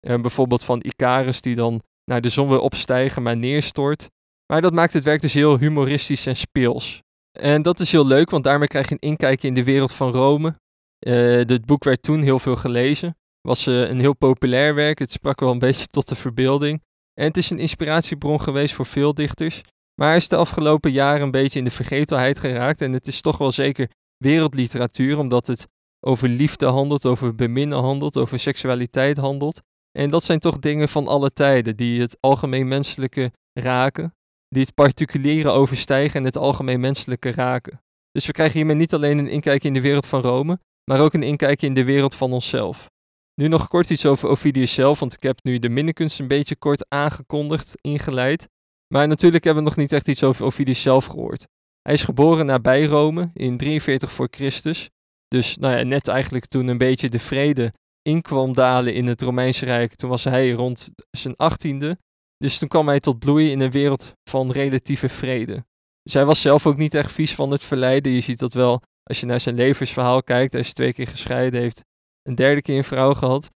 En 0.07 0.23
bijvoorbeeld 0.23 0.65
van 0.65 0.81
Icarus 0.81 1.41
die 1.41 1.55
dan 1.55 1.83
naar 2.11 2.21
de 2.21 2.29
zon 2.29 2.49
wil 2.49 2.61
opstijgen, 2.61 3.23
maar 3.23 3.37
neerstort. 3.37 4.09
Maar 4.53 4.61
dat 4.61 4.73
maakt 4.73 4.93
het 4.93 5.05
werk 5.05 5.21
dus 5.21 5.35
heel 5.35 5.59
humoristisch 5.59 6.27
en 6.27 6.37
speels. 6.37 7.03
En 7.39 7.63
dat 7.63 7.81
is 7.81 7.93
heel 7.93 8.07
leuk, 8.07 8.31
want 8.31 8.45
daarmee 8.45 8.69
krijg 8.69 8.89
je 8.89 8.95
een 8.95 9.09
inkijkje 9.09 9.49
in 9.49 9.55
de 9.55 9.65
wereld 9.65 9.93
van 9.93 10.13
Rome. 10.13 10.59
Uh, 11.01 11.59
boek 11.65 11.85
werd 11.85 12.03
toen 12.03 12.23
heel 12.23 12.39
veel 12.39 12.57
gelezen. 12.57 13.17
Was 13.41 13.67
uh, 13.67 13.89
een 13.89 14.01
heel 14.01 14.17
populair 14.17 14.75
werk. 14.75 14.99
Het 14.99 15.13
sprak 15.13 15.41
wel 15.41 15.51
een 15.51 15.59
beetje 15.59 15.87
tot 15.87 16.09
de 16.09 16.15
verbeelding. 16.15 16.83
En 17.15 17.25
het 17.25 17.37
is 17.37 17.51
een 17.51 17.59
inspiratiebron 17.59 18.41
geweest 18.41 18.75
voor 18.75 18.87
veel 18.87 19.15
dichters. 19.15 19.61
Maar 19.95 20.09
hij 20.09 20.17
is 20.17 20.29
de 20.29 20.37
afgelopen 20.37 20.93
jaren 20.93 21.23
een 21.23 21.31
beetje 21.31 21.59
in 21.59 21.65
de 21.65 21.71
vergetelheid 21.71 22.39
geraakt. 22.39 22.81
En 22.81 22.93
het 22.93 23.07
is 23.07 23.21
toch 23.21 23.39
wel 23.39 23.53
zeker 23.53 23.91
wereldliteratuur, 24.17 25.19
omdat 25.19 25.47
het 25.47 25.67
over 26.01 26.29
liefde 26.29 26.67
handelt, 26.67 27.07
over 27.07 27.35
beminnen 27.35 27.79
handelt, 27.79 28.17
over 28.17 28.39
seksualiteit 28.39 29.17
handelt. 29.17 29.63
En 29.97 30.11
dat 30.11 30.25
zijn 30.25 30.39
toch 30.39 30.59
dingen 30.59 30.89
van 30.89 31.07
alle 31.07 31.33
tijden, 31.33 31.77
die 31.77 32.01
het 32.01 32.17
algemeen 32.21 32.69
menselijke 32.69 33.33
raken, 33.53 34.15
die 34.49 34.63
het 34.63 34.75
particuliere 34.75 35.49
overstijgen 35.51 36.21
en 36.21 36.27
het 36.27 36.37
algemeen 36.37 36.81
menselijke 36.81 37.31
raken. 37.31 37.81
Dus 38.11 38.27
we 38.27 38.33
krijgen 38.33 38.57
hiermee 38.57 38.77
niet 38.77 38.95
alleen 38.95 39.19
een 39.19 39.29
inkijkje 39.29 39.69
in 39.69 39.75
de 39.75 39.81
wereld 39.81 40.07
van 40.07 40.21
Rome, 40.21 40.59
maar 40.91 41.01
ook 41.01 41.15
een 41.15 41.23
inkijkje 41.23 41.67
in 41.67 41.75
de 41.75 41.85
wereld 41.85 42.15
van 42.15 42.33
onszelf. 42.33 42.91
Nu 43.35 43.49
nog 43.49 43.69
kort 43.69 43.91
iets 43.91 44.07
over 44.07 44.29
Ovidius 44.29 44.75
zelf, 44.75 45.01
want 45.01 45.13
ik 45.13 45.23
heb 45.23 45.39
nu 45.43 45.59
de 45.59 45.69
minnekunst 45.69 46.21
een 46.21 46.29
beetje 46.29 46.57
kort 46.57 46.87
aangekondigd, 46.89 47.73
ingeleid. 47.81 48.49
Maar 48.95 49.09
natuurlijk 49.09 49.45
hebben 49.45 49.63
we 49.63 49.69
nog 49.69 49.79
niet 49.79 49.93
echt 49.93 50.09
iets 50.09 50.23
over 50.23 50.45
Ovidius 50.45 50.83
zelf 50.83 51.05
gehoord. 51.05 51.47
Hij 51.83 51.93
is 51.93 52.05
geboren 52.05 52.47
nabij 52.47 52.85
Rome 52.85 53.31
in 53.35 53.57
43 53.57 54.13
voor 54.13 54.29
Christus. 54.31 54.91
Dus 55.29 55.57
nou 55.57 55.77
ja, 55.77 55.83
net 55.83 56.09
eigenlijk 56.09 56.47
toen 56.47 56.67
een 56.67 56.79
beetje 56.79 57.09
de 57.09 57.19
vrede 57.19 57.73
inkwam 58.07 58.53
dalen 58.53 58.95
in 58.95 59.07
het 59.07 59.23
Romeinse 59.23 59.65
Rijk. 59.65 59.95
Toen 59.95 60.11
was 60.11 60.25
hij 60.25 60.51
rond 60.51 60.91
zijn 61.11 61.37
achttiende. 61.37 61.99
Dus 62.37 62.59
toen 62.59 62.69
kwam 62.69 62.89
hij 62.89 63.01
tot 63.01 63.19
bloei 63.19 63.51
in 63.51 63.61
een 63.61 63.71
wereld 63.71 64.13
van 64.31 64.53
relatieve 64.53 65.09
vrede. 65.09 65.65
Hij 66.03 66.25
was 66.25 66.41
zelf 66.41 66.67
ook 66.67 66.77
niet 66.77 66.95
echt 66.95 67.13
vies 67.13 67.35
van 67.35 67.51
het 67.51 67.65
verleiden. 67.65 68.13
Je 68.13 68.21
ziet 68.21 68.39
dat 68.39 68.53
wel 68.53 68.83
als 69.03 69.21
je 69.21 69.27
naar 69.27 69.41
zijn 69.41 69.55
levensverhaal 69.55 70.23
kijkt. 70.23 70.53
Hij 70.53 70.61
is 70.61 70.73
twee 70.73 70.93
keer 70.93 71.07
gescheiden, 71.07 71.61
heeft 71.61 71.85
een 72.23 72.35
derde 72.35 72.63
keer 72.63 72.77
een 72.77 72.85
vrouw 72.85 73.15
gehad. 73.15 73.51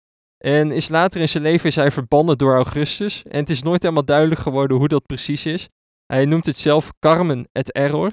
En 0.44 0.70
is 0.70 0.88
later 0.88 1.20
in 1.20 1.28
zijn 1.28 1.42
leven 1.42 1.68
is 1.68 1.74
hij 1.74 1.90
verbannen 1.90 2.38
door 2.38 2.54
Augustus. 2.54 3.22
En 3.22 3.38
het 3.38 3.50
is 3.50 3.62
nooit 3.62 3.82
helemaal 3.82 4.04
duidelijk 4.04 4.40
geworden 4.40 4.76
hoe 4.76 4.88
dat 4.88 5.06
precies 5.06 5.46
is. 5.46 5.68
Hij 6.06 6.24
noemt 6.24 6.46
het 6.46 6.58
zelf 6.58 6.92
Carmen 6.98 7.48
et 7.52 7.72
Error. 7.72 8.12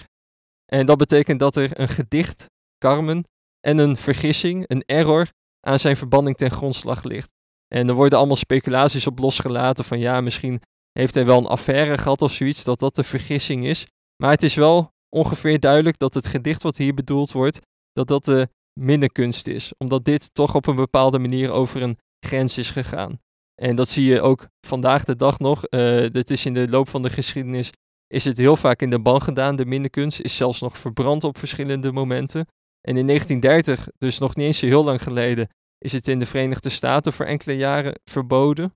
En 0.66 0.86
dat 0.86 0.98
betekent 0.98 1.40
dat 1.40 1.56
er 1.56 1.80
een 1.80 1.88
gedicht, 1.88 2.46
Carmen, 2.78 3.24
en 3.60 3.78
een 3.78 3.98
vergissing, 3.98 4.64
een 4.68 4.84
error, 4.86 5.28
aan 5.68 5.80
zijn 5.80 5.98
verbanning 5.98 6.38
ten 6.38 6.52
grondslag 6.52 7.04
ligt. 7.04 7.32
En 7.68 7.90
er 7.90 7.96
worden 7.96 8.18
allemaal 8.18 8.36
speculaties 8.36 9.08
op 9.08 9.20
losgelaten 9.20 9.84
van 9.84 10.00
ja, 10.00 10.22
misschien 10.22 10.62
heeft 10.92 11.14
hij 11.14 11.26
wel 11.26 11.38
een 11.38 11.46
affaire 11.46 11.98
gehad 11.98 12.22
of 12.22 12.32
zoiets, 12.32 12.64
dat 12.64 12.80
dat 12.80 12.96
de 12.96 13.04
vergissing 13.04 13.66
is. 13.66 13.88
Maar 14.24 14.32
het 14.32 14.44
is 14.44 14.56
wel 14.56 14.92
ongeveer 15.10 15.60
duidelijk 15.60 15.98
dat 15.98 16.14
het 16.14 16.28
gedicht 16.28 16.64
wat 16.64 16.78
hier 16.78 16.94
bedoeld 16.94 17.32
wordt, 17.32 17.60
dat 17.92 18.08
dat 18.08 18.26
de 18.26 18.50
minnekunst 18.80 19.48
is. 19.48 19.74
Omdat 19.78 20.06
dit 20.06 20.34
toch 20.34 20.56
op 20.56 20.68
een 20.68 20.76
bepaalde 20.76 21.20
manier 21.20 21.52
over 21.52 21.82
een 21.82 21.98
grens 22.26 22.58
is 22.58 22.72
gegaan. 22.72 23.20
En 23.62 23.76
dat 23.76 23.90
zie 23.90 24.06
je 24.06 24.22
ook 24.22 24.48
vandaag 24.68 25.04
de 25.04 25.16
dag 25.16 25.40
nog. 25.40 25.64
Uh, 25.70 26.10
dit 26.10 26.30
is 26.30 26.46
in 26.46 26.54
de 26.54 26.70
loop 26.70 26.90
van 26.90 27.02
de 27.02 27.10
geschiedenis 27.10 27.72
is 28.08 28.26
het 28.26 28.38
heel 28.38 28.56
vaak 28.56 28.82
in 28.82 28.90
de 28.90 29.00
ban 29.00 29.22
gedaan. 29.22 29.56
De 29.56 29.66
minnekunst 29.66 30.20
is 30.20 30.36
zelfs 30.36 30.62
nog 30.62 30.78
verbrand 30.78 31.24
op 31.24 31.38
verschillende 31.38 31.92
momenten. 31.92 32.48
En 32.88 32.98
in 32.98 33.08
1930, 33.08 33.88
dus 33.98 34.18
nog 34.18 34.36
niet 34.36 34.46
eens 34.46 34.62
heel 34.62 34.84
lang 34.84 35.04
geleden, 35.04 35.50
is 35.78 35.92
het 35.92 36.08
in 36.08 36.20
de 36.20 36.26
Verenigde 36.26 36.70
Staten 36.70 37.14
voor 37.14 37.26
enkele 37.26 37.56
jaren 37.56 38.00
verboden. 38.04 38.76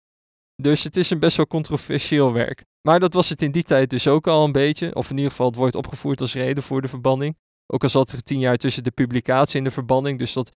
Dus 0.55 0.83
het 0.83 0.97
is 0.97 1.09
een 1.09 1.19
best 1.19 1.37
wel 1.37 1.47
controversieel 1.47 2.33
werk. 2.33 2.63
Maar 2.87 2.99
dat 2.99 3.13
was 3.13 3.29
het 3.29 3.41
in 3.41 3.51
die 3.51 3.63
tijd 3.63 3.89
dus 3.89 4.07
ook 4.07 4.27
al 4.27 4.45
een 4.45 4.51
beetje. 4.51 4.95
Of 4.95 5.09
in 5.09 5.15
ieder 5.15 5.31
geval, 5.31 5.47
het 5.47 5.55
wordt 5.55 5.75
opgevoerd 5.75 6.21
als 6.21 6.33
reden 6.33 6.63
voor 6.63 6.81
de 6.81 6.87
verbanning. 6.87 7.37
Ook 7.73 7.83
al 7.83 7.89
zat 7.89 8.11
er 8.11 8.23
tien 8.23 8.39
jaar 8.39 8.57
tussen 8.57 8.83
de 8.83 8.91
publicatie 8.91 9.57
en 9.57 9.63
de 9.63 9.71
verbanning. 9.71 10.19
Dus 10.19 10.33
dat 10.33 10.51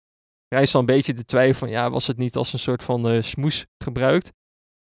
rijst 0.47 0.73
al 0.73 0.79
een 0.79 0.85
beetje 0.85 1.13
de 1.13 1.25
twijfel 1.25 1.59
van, 1.59 1.69
ja, 1.69 1.89
was 1.89 2.07
het 2.07 2.17
niet 2.17 2.35
als 2.35 2.53
een 2.53 2.59
soort 2.59 2.83
van 2.83 3.11
uh, 3.11 3.21
smoes 3.21 3.65
gebruikt? 3.83 4.31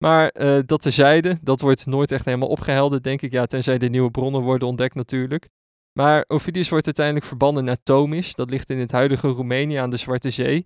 Maar 0.03 0.31
uh, 0.33 0.59
dat 0.65 0.81
tezijde, 0.81 1.37
dat 1.41 1.61
wordt 1.61 1.85
nooit 1.85 2.11
echt 2.11 2.25
helemaal 2.25 2.49
opgehelderd, 2.49 3.03
denk 3.03 3.21
ik. 3.21 3.31
Ja, 3.31 3.45
tenzij 3.45 3.77
de 3.77 3.89
nieuwe 3.89 4.11
bronnen 4.11 4.41
worden 4.41 4.67
ontdekt 4.67 4.95
natuurlijk. 4.95 5.49
Maar 5.93 6.23
Ovidius 6.27 6.69
wordt 6.69 6.85
uiteindelijk 6.85 7.25
verbannen 7.25 7.63
naar 7.63 7.83
Tomis. 7.83 8.35
Dat 8.35 8.49
ligt 8.49 8.69
in 8.69 8.77
het 8.77 8.91
huidige 8.91 9.27
Roemenië 9.27 9.75
aan 9.75 9.89
de 9.89 9.97
Zwarte 9.97 10.29
Zee. 10.29 10.65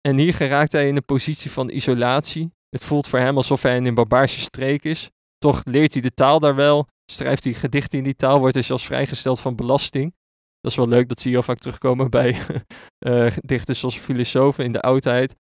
En 0.00 0.16
hier 0.16 0.34
geraakt 0.34 0.72
hij 0.72 0.88
in 0.88 0.96
een 0.96 1.04
positie 1.04 1.50
van 1.50 1.70
isolatie. 1.70 2.52
Het 2.68 2.84
voelt 2.84 3.06
voor 3.06 3.18
hem 3.18 3.36
alsof 3.36 3.62
hij 3.62 3.76
in 3.76 3.86
een 3.86 3.94
barbaarse 3.94 4.40
streek 4.40 4.84
is. 4.84 5.10
Toch 5.38 5.64
leert 5.64 5.92
hij 5.92 6.02
de 6.02 6.14
taal 6.14 6.40
daar 6.40 6.54
wel, 6.54 6.86
schrijft 7.12 7.44
hij 7.44 7.52
gedichten 7.52 7.98
in 7.98 8.04
die 8.04 8.16
taal, 8.16 8.38
wordt 8.38 8.54
hij 8.54 8.62
zelfs 8.62 8.86
vrijgesteld 8.86 9.40
van 9.40 9.56
belasting. 9.56 10.14
Dat 10.60 10.70
is 10.70 10.76
wel 10.76 10.88
leuk, 10.88 11.08
dat 11.08 11.22
je 11.22 11.28
heel 11.28 11.42
vaak 11.42 11.58
terugkomen 11.58 12.10
bij 12.10 12.36
uh, 13.06 13.32
dichters 13.40 13.78
zoals 13.78 13.98
filosofen 13.98 14.64
in 14.64 14.72
de 14.72 14.80
oudheid. 14.80 15.34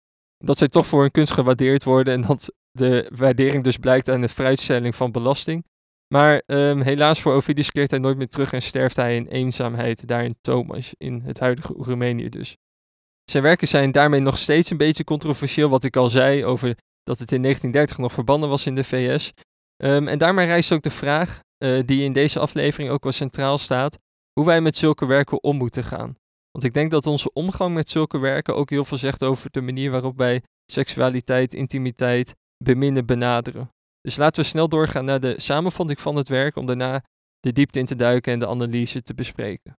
Dat 0.44 0.58
zij 0.58 0.68
toch 0.68 0.86
voor 0.86 1.00
hun 1.00 1.10
kunst 1.10 1.32
gewaardeerd 1.32 1.84
worden 1.84 2.14
en 2.14 2.20
dat 2.20 2.52
de 2.70 3.10
waardering 3.14 3.64
dus 3.64 3.76
blijkt 3.76 4.08
aan 4.08 4.20
de 4.20 4.28
vrijstelling 4.28 4.94
van 4.94 5.12
belasting. 5.12 5.64
Maar 6.14 6.42
um, 6.46 6.80
helaas 6.80 7.20
voor 7.20 7.34
Ovidius 7.34 7.70
keert 7.70 7.90
hij 7.90 8.00
nooit 8.00 8.16
meer 8.16 8.28
terug 8.28 8.52
en 8.52 8.62
sterft 8.62 8.96
hij 8.96 9.16
in 9.16 9.26
eenzaamheid 9.26 10.08
daar 10.08 10.24
in 10.24 10.36
Thomas, 10.40 10.94
in 10.98 11.20
het 11.20 11.38
huidige 11.38 11.72
Roemenië 11.72 12.28
dus. 12.28 12.56
Zijn 13.30 13.42
werken 13.42 13.68
zijn 13.68 13.92
daarmee 13.92 14.20
nog 14.20 14.38
steeds 14.38 14.70
een 14.70 14.76
beetje 14.76 15.04
controversieel, 15.04 15.68
wat 15.68 15.84
ik 15.84 15.96
al 15.96 16.08
zei 16.08 16.44
over 16.44 16.76
dat 17.02 17.18
het 17.18 17.32
in 17.32 17.42
1930 17.42 17.98
nog 17.98 18.12
verbannen 18.12 18.48
was 18.48 18.66
in 18.66 18.74
de 18.74 18.84
VS. 18.84 19.32
Ehm, 19.76 20.08
en 20.08 20.18
daarmee 20.18 20.46
rijst 20.46 20.72
ook 20.72 20.82
de 20.82 20.90
vraag, 20.90 21.40
uh, 21.64 21.82
die 21.86 22.02
in 22.02 22.12
deze 22.12 22.38
aflevering 22.38 22.90
ook 22.90 23.02
wel 23.02 23.12
centraal 23.12 23.58
staat, 23.58 23.98
hoe 24.32 24.46
wij 24.46 24.60
met 24.60 24.76
zulke 24.76 25.06
werken 25.06 25.42
om 25.42 25.56
moeten 25.56 25.84
gaan. 25.84 26.16
Want 26.50 26.64
ik 26.64 26.74
denk 26.74 26.90
dat 26.90 27.06
onze 27.06 27.32
omgang 27.32 27.74
met 27.74 27.90
zulke 27.90 28.18
werken 28.18 28.54
ook 28.56 28.70
heel 28.70 28.84
veel 28.84 28.98
zegt 28.98 29.22
over 29.22 29.50
de 29.50 29.60
manier 29.60 29.90
waarop 29.90 30.16
wij 30.16 30.42
seksualiteit, 30.72 31.54
intimiteit, 31.54 32.34
beminnen 32.64 33.06
benaderen. 33.06 33.70
Dus 34.06 34.16
laten 34.16 34.42
we 34.42 34.48
snel 34.48 34.68
doorgaan 34.68 35.04
naar 35.04 35.20
de 35.20 35.40
samenvatting 35.40 36.00
van 36.00 36.16
het 36.16 36.28
werk 36.28 36.56
om 36.56 36.66
daarna 36.66 37.02
de 37.40 37.52
diepte 37.52 37.78
in 37.78 37.84
te 37.84 37.96
duiken 37.96 38.32
en 38.32 38.38
de 38.38 38.46
analyse 38.46 39.02
te 39.02 39.14
bespreken. 39.14 39.78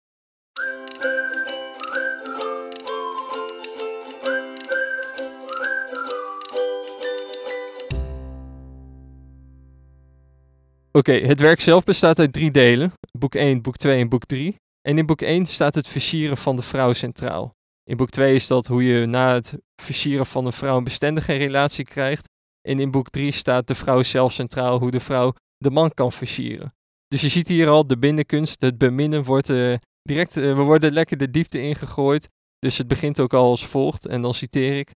Oké, 10.93 11.13
het 11.13 11.41
werk 11.41 11.61
zelf 11.61 11.85
bestaat 11.85 12.19
uit 12.19 12.33
drie 12.33 12.51
delen: 12.51 12.93
boek 13.19 13.35
1, 13.35 13.63
boek 13.63 13.77
2 13.77 14.01
en 14.01 14.09
boek 14.09 14.25
3. 14.25 14.57
En 14.89 14.99
in 14.99 15.07
boek 15.07 15.21
1 15.21 15.47
staat 15.47 15.75
het 15.75 15.87
versieren 15.87 16.37
van 16.37 16.57
de 16.57 16.63
vrouw 16.63 16.93
centraal. 16.93 17.55
In 17.85 17.97
boek 17.97 18.11
2 18.11 18.35
is 18.35 18.47
dat 18.47 18.67
hoe 18.67 18.85
je 18.85 19.07
na 19.07 19.35
het 19.35 19.55
versieren 19.83 20.27
van 20.27 20.47
een 20.47 20.53
vrouw 20.53 20.77
een 20.77 20.85
bestendige 20.85 21.33
relatie 21.33 21.85
krijgt. 21.85 22.35
En 22.67 22.79
in 22.79 22.91
boek 22.91 23.11
3 23.11 23.33
staat 23.33 23.67
de 23.67 23.75
vrouw 23.75 24.03
zelf 24.03 24.33
centraal, 24.33 24.79
hoe 24.79 24.91
de 24.91 25.01
vrouw 25.01 25.33
de 25.57 25.71
man 25.71 25.91
kan 25.95 26.13
versieren. 26.13 26.75
Dus 27.09 27.21
je 27.21 27.29
ziet 27.29 27.49
hier 27.49 27.69
al 27.69 27.87
de 27.87 27.99
binnenkunst, 27.99 28.61
het 28.61 28.79
beminnen 28.79 29.25
wordt 29.25 29.49
uh, 29.49 29.77
direct, 30.03 30.37
uh, 30.37 30.57
we 30.57 30.63
worden 30.63 30.93
lekker 30.93 31.17
de 31.17 31.31
diepte 31.31 31.61
ingegooid. 31.61 32.29
Dus 32.59 32.79
het 32.79 32.89
begint 32.89 33.21
ook 33.21 33.35
al 33.35 33.51
als 33.51 33.67
volgt, 33.67 34.07
en 34.07 34.23
dan 34.23 34.35
citeer 34.35 34.79
ik. 34.79 34.91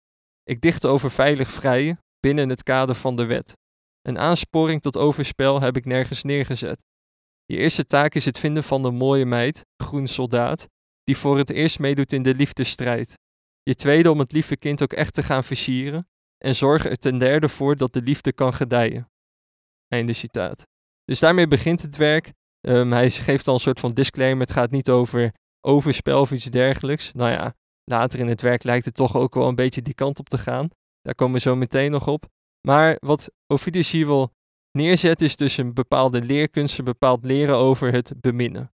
Ik 0.43 0.61
dicht 0.61 0.85
over 0.85 1.11
veilig 1.11 1.51
vrijen 1.51 1.99
binnen 2.19 2.49
het 2.49 2.63
kader 2.63 2.95
van 2.95 3.15
de 3.15 3.25
wet. 3.25 3.53
Een 4.01 4.17
aansporing 4.17 4.81
tot 4.81 4.97
overspel 4.97 5.61
heb 5.61 5.77
ik 5.77 5.85
nergens 5.85 6.23
neergezet. 6.23 6.83
Je 7.45 7.57
eerste 7.57 7.85
taak 7.85 8.13
is 8.13 8.25
het 8.25 8.39
vinden 8.39 8.63
van 8.63 8.81
de 8.81 8.91
mooie 8.91 9.25
meid, 9.25 9.65
groen 9.83 10.07
soldaat, 10.07 10.67
die 11.03 11.17
voor 11.17 11.37
het 11.37 11.49
eerst 11.49 11.79
meedoet 11.79 12.13
in 12.13 12.23
de 12.23 12.35
liefdesstrijd. 12.35 13.13
Je 13.63 13.75
tweede 13.75 14.11
om 14.11 14.19
het 14.19 14.31
lieve 14.31 14.57
kind 14.57 14.81
ook 14.81 14.93
echt 14.93 15.13
te 15.13 15.23
gaan 15.23 15.43
versieren 15.43 16.07
en 16.37 16.55
zorg 16.55 16.85
er 16.85 16.97
ten 16.97 17.17
derde 17.17 17.49
voor 17.49 17.75
dat 17.75 17.93
de 17.93 18.01
liefde 18.01 18.33
kan 18.33 18.53
gedijen. 18.53 19.09
Einde 19.87 20.13
citaat. 20.13 20.67
Dus 21.05 21.19
daarmee 21.19 21.47
begint 21.47 21.81
het 21.81 21.95
werk. 21.95 22.33
Um, 22.61 22.91
hij 22.91 23.09
geeft 23.09 23.47
al 23.47 23.53
een 23.53 23.59
soort 23.59 23.79
van 23.79 23.91
disclaimer. 23.91 24.41
Het 24.41 24.55
gaat 24.55 24.71
niet 24.71 24.89
over 24.89 25.33
overspel 25.61 26.21
of 26.21 26.31
iets 26.31 26.45
dergelijks. 26.45 27.13
Nou 27.13 27.31
ja, 27.31 27.53
later 27.83 28.19
in 28.19 28.27
het 28.27 28.41
werk 28.41 28.63
lijkt 28.63 28.85
het 28.85 28.95
toch 28.95 29.15
ook 29.15 29.33
wel 29.33 29.47
een 29.47 29.55
beetje 29.55 29.81
die 29.81 29.93
kant 29.93 30.19
op 30.19 30.29
te 30.29 30.37
gaan. 30.37 30.69
Daar 31.01 31.15
komen 31.15 31.35
we 31.35 31.39
zo 31.39 31.55
meteen 31.55 31.91
nog 31.91 32.07
op. 32.07 32.25
Maar 32.67 32.97
wat 32.99 33.31
Ovidius 33.47 33.91
hier 33.91 34.05
wil 34.05 34.33
neerzetten 34.71 35.25
is 35.25 35.35
dus 35.35 35.57
een 35.57 35.73
bepaalde 35.73 36.21
leerkunst, 36.21 36.79
een 36.79 36.85
bepaald 36.85 37.25
leren 37.25 37.55
over 37.55 37.91
het 37.93 38.13
beminnen. 38.21 38.71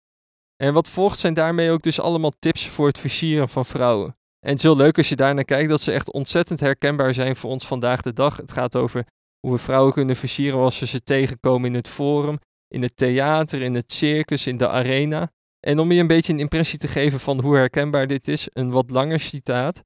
En 0.55 0.73
wat 0.73 0.89
volgt 0.89 1.19
zijn 1.19 1.33
daarmee 1.33 1.71
ook 1.71 1.81
dus 1.81 1.99
allemaal 1.99 2.33
tips 2.39 2.67
voor 2.67 2.87
het 2.87 2.99
versieren 2.99 3.49
van 3.49 3.65
vrouwen. 3.65 4.15
En 4.45 4.49
het 4.49 4.57
is 4.57 4.63
heel 4.63 4.75
leuk 4.75 4.97
als 4.97 5.09
je 5.09 5.15
daarnaar 5.15 5.45
kijkt 5.45 5.69
dat 5.69 5.81
ze 5.81 5.91
echt 5.91 6.11
ontzettend 6.11 6.59
herkenbaar 6.59 7.13
zijn 7.13 7.35
voor 7.35 7.49
ons 7.49 7.67
vandaag 7.67 8.01
de 8.01 8.13
dag. 8.13 8.37
Het 8.37 8.51
gaat 8.51 8.75
over 8.75 9.05
hoe 9.39 9.51
we 9.51 9.57
vrouwen 9.57 9.93
kunnen 9.93 10.15
versieren 10.15 10.59
als 10.59 10.79
we 10.79 10.85
ze 10.85 11.03
tegenkomen 11.03 11.69
in 11.69 11.75
het 11.75 11.87
forum, 11.87 12.39
in 12.67 12.81
het 12.81 12.97
theater, 12.97 13.61
in 13.61 13.75
het 13.75 13.91
circus, 13.91 14.47
in 14.47 14.57
de 14.57 14.69
arena. 14.69 15.31
En 15.59 15.79
om 15.79 15.91
je 15.91 15.99
een 15.99 16.07
beetje 16.07 16.33
een 16.33 16.39
impressie 16.39 16.79
te 16.79 16.87
geven 16.87 17.19
van 17.19 17.41
hoe 17.41 17.55
herkenbaar 17.55 18.07
dit 18.07 18.27
is, 18.27 18.47
een 18.49 18.71
wat 18.71 18.89
langer 18.89 19.19
citaat. 19.19 19.83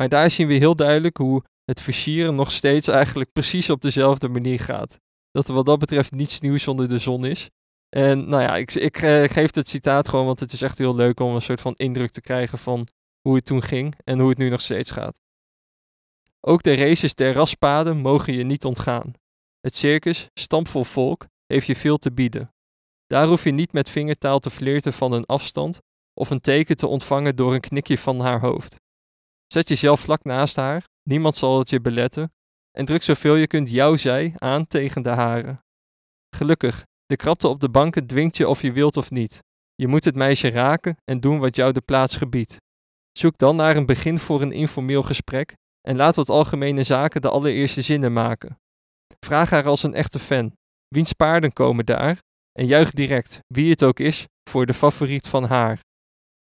Maar 0.00 0.08
daar 0.08 0.30
zien 0.30 0.46
we 0.46 0.54
heel 0.54 0.76
duidelijk 0.76 1.16
hoe 1.16 1.42
het 1.64 1.80
versieren 1.80 2.34
nog 2.34 2.50
steeds 2.50 2.88
eigenlijk 2.88 3.32
precies 3.32 3.70
op 3.70 3.82
dezelfde 3.82 4.28
manier 4.28 4.60
gaat. 4.60 4.98
Dat 5.30 5.48
er 5.48 5.54
wat 5.54 5.66
dat 5.66 5.78
betreft 5.78 6.12
niets 6.12 6.40
nieuws 6.40 6.68
onder 6.68 6.88
de 6.88 6.98
zon 6.98 7.24
is. 7.24 7.50
En 7.88 8.28
nou 8.28 8.42
ja, 8.42 8.56
ik, 8.56 8.74
ik 8.74 8.96
eh, 8.96 9.24
geef 9.24 9.54
het 9.54 9.68
citaat 9.68 10.08
gewoon, 10.08 10.26
want 10.26 10.40
het 10.40 10.52
is 10.52 10.62
echt 10.62 10.78
heel 10.78 10.94
leuk 10.94 11.20
om 11.20 11.34
een 11.34 11.42
soort 11.42 11.60
van 11.60 11.74
indruk 11.76 12.10
te 12.10 12.20
krijgen 12.20 12.58
van 12.58 12.86
hoe 13.20 13.34
het 13.34 13.44
toen 13.44 13.62
ging 13.62 13.94
en 14.04 14.18
hoe 14.18 14.28
het 14.28 14.38
nu 14.38 14.48
nog 14.48 14.60
steeds 14.60 14.90
gaat. 14.90 15.20
Ook 16.40 16.62
de 16.62 16.74
races 16.74 17.14
der 17.14 17.32
raspaden 17.32 17.96
mogen 17.96 18.32
je 18.32 18.44
niet 18.44 18.64
ontgaan. 18.64 19.12
Het 19.60 19.76
circus, 19.76 20.28
stampvol 20.34 20.84
volk, 20.84 21.26
heeft 21.46 21.66
je 21.66 21.76
veel 21.76 21.98
te 21.98 22.12
bieden. 22.12 22.52
Daar 23.06 23.26
hoef 23.26 23.44
je 23.44 23.50
niet 23.50 23.72
met 23.72 23.88
vingertaal 23.88 24.38
te 24.38 24.50
flirten 24.50 24.92
van 24.92 25.12
een 25.12 25.26
afstand 25.26 25.80
of 26.14 26.30
een 26.30 26.40
teken 26.40 26.76
te 26.76 26.86
ontvangen 26.86 27.36
door 27.36 27.54
een 27.54 27.60
knikje 27.60 27.98
van 27.98 28.20
haar 28.20 28.40
hoofd. 28.40 28.80
Zet 29.46 29.68
jezelf 29.68 30.00
vlak 30.00 30.24
naast 30.24 30.56
haar, 30.56 30.88
niemand 31.02 31.36
zal 31.36 31.58
het 31.58 31.70
je 31.70 31.80
beletten, 31.80 32.32
en 32.70 32.84
druk 32.84 33.02
zoveel 33.02 33.34
je 33.34 33.46
kunt 33.46 33.70
jouw 33.70 33.96
zij 33.96 34.34
aan 34.36 34.66
tegen 34.66 35.02
de 35.02 35.08
hare. 35.08 35.62
Gelukkig, 36.36 36.84
de 37.06 37.16
krapte 37.16 37.48
op 37.48 37.60
de 37.60 37.68
banken 37.70 38.06
dwingt 38.06 38.36
je 38.36 38.48
of 38.48 38.62
je 38.62 38.72
wilt 38.72 38.96
of 38.96 39.10
niet. 39.10 39.42
Je 39.74 39.86
moet 39.86 40.04
het 40.04 40.14
meisje 40.14 40.48
raken 40.48 40.96
en 41.04 41.20
doen 41.20 41.38
wat 41.38 41.56
jou 41.56 41.72
de 41.72 41.80
plaats 41.80 42.16
gebiedt. 42.16 42.56
Zoek 43.18 43.38
dan 43.38 43.56
naar 43.56 43.76
een 43.76 43.86
begin 43.86 44.18
voor 44.18 44.42
een 44.42 44.52
informeel 44.52 45.02
gesprek 45.02 45.56
en 45.80 45.96
laat 45.96 46.16
wat 46.16 46.28
algemene 46.28 46.82
zaken 46.82 47.20
de 47.20 47.28
allereerste 47.28 47.82
zinnen 47.82 48.12
maken. 48.12 48.58
Vraag 49.20 49.50
haar 49.50 49.66
als 49.66 49.82
een 49.82 49.94
echte 49.94 50.18
fan. 50.18 50.52
Wiens 50.88 51.12
paarden 51.12 51.52
komen 51.52 51.86
daar? 51.86 52.18
En 52.52 52.66
juich 52.66 52.90
direct, 52.90 53.40
wie 53.46 53.70
het 53.70 53.82
ook 53.82 53.98
is, 53.98 54.26
voor 54.50 54.66
de 54.66 54.74
favoriet 54.74 55.28
van 55.28 55.44
haar. 55.44 55.80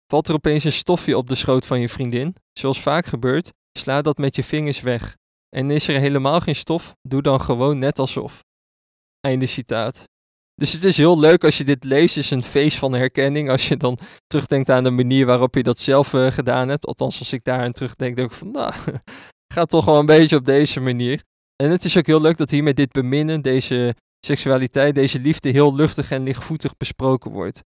Valt 0.07 0.27
er 0.27 0.33
opeens 0.33 0.63
een 0.63 0.71
stofje 0.71 1.17
op 1.17 1.27
de 1.27 1.35
schoot 1.35 1.65
van 1.65 1.79
je 1.79 1.89
vriendin? 1.89 2.35
Zoals 2.53 2.81
vaak 2.81 3.05
gebeurt, 3.05 3.51
sla 3.79 4.01
dat 4.01 4.17
met 4.17 4.35
je 4.35 4.43
vingers 4.43 4.81
weg. 4.81 5.15
En 5.49 5.71
is 5.71 5.87
er 5.87 5.99
helemaal 5.99 6.39
geen 6.39 6.55
stof, 6.55 6.93
doe 7.01 7.21
dan 7.21 7.41
gewoon 7.41 7.79
net 7.79 7.99
alsof. 7.99 8.43
Einde 9.19 9.45
citaat. 9.45 10.03
Dus 10.61 10.73
het 10.73 10.83
is 10.83 10.97
heel 10.97 11.19
leuk 11.19 11.43
als 11.43 11.57
je 11.57 11.63
dit 11.63 11.83
leest, 11.83 12.15
het 12.15 12.23
is 12.23 12.31
een 12.31 12.43
feest 12.43 12.77
van 12.77 12.93
herkenning. 12.93 13.49
Als 13.49 13.67
je 13.67 13.77
dan 13.77 13.99
terugdenkt 14.27 14.69
aan 14.69 14.83
de 14.83 14.89
manier 14.89 15.25
waarop 15.25 15.55
je 15.55 15.63
dat 15.63 15.79
zelf 15.79 16.13
uh, 16.13 16.27
gedaan 16.27 16.69
hebt. 16.69 16.85
Althans, 16.85 17.19
als 17.19 17.33
ik 17.33 17.43
daar 17.43 17.59
aan 17.59 17.71
terugdenk, 17.71 18.15
denk 18.15 18.31
ik 18.31 18.37
van, 18.37 18.51
nou, 18.51 18.73
gaat 19.53 19.69
toch 19.69 19.85
wel 19.85 19.99
een 19.99 20.05
beetje 20.05 20.35
op 20.35 20.45
deze 20.45 20.79
manier. 20.79 21.23
En 21.55 21.71
het 21.71 21.83
is 21.83 21.97
ook 21.97 22.05
heel 22.05 22.21
leuk 22.21 22.37
dat 22.37 22.49
hier 22.49 22.63
met 22.63 22.75
dit 22.75 22.91
beminnen, 22.91 23.41
deze 23.41 23.95
seksualiteit, 24.25 24.95
deze 24.95 25.19
liefde 25.19 25.49
heel 25.49 25.75
luchtig 25.75 26.11
en 26.11 26.23
lichtvoetig 26.23 26.77
besproken 26.77 27.31
wordt. 27.31 27.63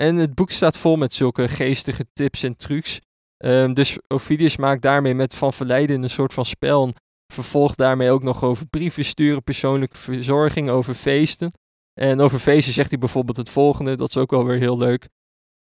En 0.00 0.16
het 0.16 0.34
boek 0.34 0.50
staat 0.50 0.76
vol 0.76 0.96
met 0.96 1.14
zulke 1.14 1.48
geestige 1.48 2.06
tips 2.12 2.42
en 2.42 2.56
trucs. 2.56 3.00
Um, 3.44 3.74
dus 3.74 3.98
Ovidius 4.08 4.56
maakt 4.56 4.82
daarmee 4.82 5.14
met 5.14 5.34
Van 5.34 5.52
Verleiden 5.52 6.02
een 6.02 6.10
soort 6.10 6.34
van 6.34 6.44
spel. 6.44 6.86
En 6.86 6.94
vervolgt 7.32 7.78
daarmee 7.78 8.10
ook 8.10 8.22
nog 8.22 8.44
over 8.44 8.66
brieven 8.66 9.04
sturen, 9.04 9.42
persoonlijke 9.42 9.98
verzorging, 9.98 10.70
over 10.70 10.94
feesten. 10.94 11.52
En 11.94 12.20
over 12.20 12.38
feesten 12.38 12.72
zegt 12.72 12.90
hij 12.90 12.98
bijvoorbeeld 12.98 13.36
het 13.36 13.50
volgende, 13.50 13.96
dat 13.96 14.08
is 14.08 14.16
ook 14.16 14.30
wel 14.30 14.44
weer 14.44 14.58
heel 14.58 14.78
leuk. 14.78 15.08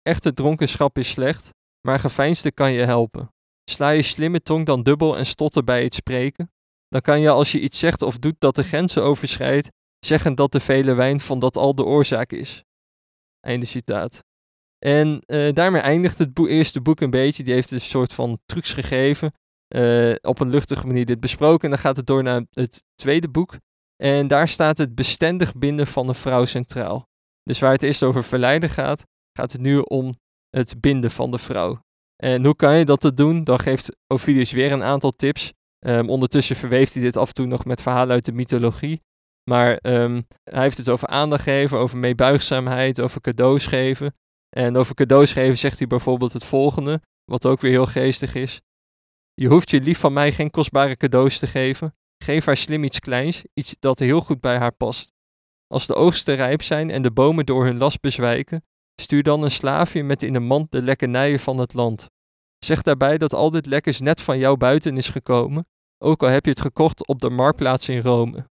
Echte 0.02 0.34
dronkenschap 0.34 0.98
is 0.98 1.10
slecht, 1.10 1.50
maar 1.80 1.98
geveinsde 1.98 2.52
kan 2.52 2.72
je 2.72 2.84
helpen. 2.84 3.34
Sla 3.70 3.88
je 3.88 4.02
slimme 4.02 4.42
tong 4.42 4.66
dan 4.66 4.82
dubbel 4.82 5.16
en 5.16 5.26
stotter 5.26 5.64
bij 5.64 5.82
het 5.82 5.94
spreken. 5.94 6.50
Dan 6.88 7.00
kan 7.00 7.20
je 7.20 7.30
als 7.30 7.52
je 7.52 7.60
iets 7.60 7.78
zegt 7.78 8.02
of 8.02 8.18
doet 8.18 8.34
dat 8.38 8.54
de 8.54 8.62
grenzen 8.62 9.02
overschrijdt, 9.02 9.70
zeggen 9.98 10.34
dat 10.34 10.52
de 10.52 10.60
vele 10.60 10.94
wijn 10.94 11.20
van 11.20 11.38
dat 11.38 11.56
al 11.56 11.74
de 11.74 11.84
oorzaak 11.84 12.32
is. 12.32 12.64
Einde 13.40 13.66
citaat. 13.66 14.24
En 14.78 15.22
uh, 15.26 15.52
daarmee 15.52 15.80
eindigt 15.80 16.18
het 16.18 16.38
eerste 16.38 16.80
boek 16.80 17.00
een 17.00 17.10
beetje. 17.10 17.42
Die 17.42 17.54
heeft 17.54 17.70
een 17.70 17.80
soort 17.80 18.12
van 18.12 18.38
trucs 18.44 18.72
gegeven. 18.72 19.32
Uh, 19.74 20.14
op 20.20 20.40
een 20.40 20.50
luchtige 20.50 20.86
manier 20.86 21.06
dit 21.06 21.20
besproken. 21.20 21.64
En 21.64 21.70
dan 21.70 21.78
gaat 21.78 21.96
het 21.96 22.06
door 22.06 22.22
naar 22.22 22.44
het 22.50 22.82
tweede 22.94 23.28
boek. 23.28 23.58
En 23.96 24.26
daar 24.26 24.48
staat 24.48 24.78
het 24.78 24.94
bestendig 24.94 25.54
binden 25.54 25.86
van 25.86 26.08
een 26.08 26.14
vrouw 26.14 26.44
centraal. 26.44 27.08
Dus 27.42 27.58
waar 27.58 27.72
het 27.72 27.82
eerst 27.82 28.02
over 28.02 28.24
verleiden 28.24 28.70
gaat, 28.70 29.04
gaat 29.32 29.52
het 29.52 29.60
nu 29.60 29.78
om 29.78 30.18
het 30.50 30.80
binden 30.80 31.10
van 31.10 31.30
de 31.30 31.38
vrouw. 31.38 31.84
En 32.16 32.44
hoe 32.44 32.56
kan 32.56 32.78
je 32.78 32.84
dat 32.84 33.12
doen? 33.14 33.44
Dan 33.44 33.58
geeft 33.58 33.96
Ovidius 34.06 34.52
weer 34.52 34.72
een 34.72 34.82
aantal 34.82 35.10
tips. 35.10 35.52
Um, 35.86 36.10
ondertussen 36.10 36.56
verweeft 36.56 36.94
hij 36.94 37.02
dit 37.02 37.16
af 37.16 37.28
en 37.28 37.34
toe 37.34 37.46
nog 37.46 37.64
met 37.64 37.82
verhalen 37.82 38.14
uit 38.14 38.24
de 38.24 38.32
mythologie. 38.32 39.02
Maar 39.50 39.78
um, 39.82 40.26
hij 40.42 40.62
heeft 40.62 40.76
het 40.76 40.88
over 40.88 41.08
aandacht 41.08 41.42
geven, 41.42 41.78
over 41.78 41.98
meebuigzaamheid, 41.98 43.00
over 43.00 43.20
cadeaus 43.20 43.66
geven. 43.66 44.14
En 44.56 44.76
over 44.76 44.94
cadeaus 44.94 45.32
geven 45.32 45.58
zegt 45.58 45.78
hij 45.78 45.86
bijvoorbeeld 45.86 46.32
het 46.32 46.44
volgende, 46.44 47.00
wat 47.24 47.46
ook 47.46 47.60
weer 47.60 47.70
heel 47.70 47.86
geestig 47.86 48.34
is. 48.34 48.60
Je 49.34 49.48
hoeft 49.48 49.70
je 49.70 49.80
lief 49.80 49.98
van 49.98 50.12
mij 50.12 50.32
geen 50.32 50.50
kostbare 50.50 50.96
cadeaus 50.96 51.38
te 51.38 51.46
geven. 51.46 51.94
Geef 52.26 52.44
haar 52.44 52.56
slim 52.56 52.84
iets 52.84 52.98
kleins, 52.98 53.44
iets 53.54 53.76
dat 53.78 53.98
heel 53.98 54.20
goed 54.20 54.40
bij 54.40 54.58
haar 54.58 54.72
past. 54.72 55.12
Als 55.66 55.86
de 55.86 55.94
oogsten 55.94 56.34
rijp 56.34 56.62
zijn 56.62 56.90
en 56.90 57.02
de 57.02 57.10
bomen 57.10 57.46
door 57.46 57.64
hun 57.64 57.78
last 57.78 58.00
bezwijken, 58.00 58.64
stuur 59.00 59.22
dan 59.22 59.42
een 59.42 59.50
slaafje 59.50 60.02
met 60.02 60.22
in 60.22 60.34
een 60.34 60.46
mand 60.46 60.70
de 60.70 60.82
lekkernijen 60.82 61.40
van 61.40 61.58
het 61.58 61.74
land. 61.74 62.10
Zeg 62.64 62.82
daarbij 62.82 63.18
dat 63.18 63.34
al 63.34 63.50
dit 63.50 63.66
lekkers 63.66 64.00
net 64.00 64.20
van 64.20 64.38
jou 64.38 64.56
buiten 64.56 64.96
is 64.96 65.08
gekomen, 65.08 65.66
ook 66.04 66.22
al 66.22 66.28
heb 66.28 66.44
je 66.44 66.50
het 66.50 66.60
gekocht 66.60 67.06
op 67.06 67.20
de 67.20 67.30
marktplaats 67.30 67.88
in 67.88 68.00
Rome. 68.00 68.48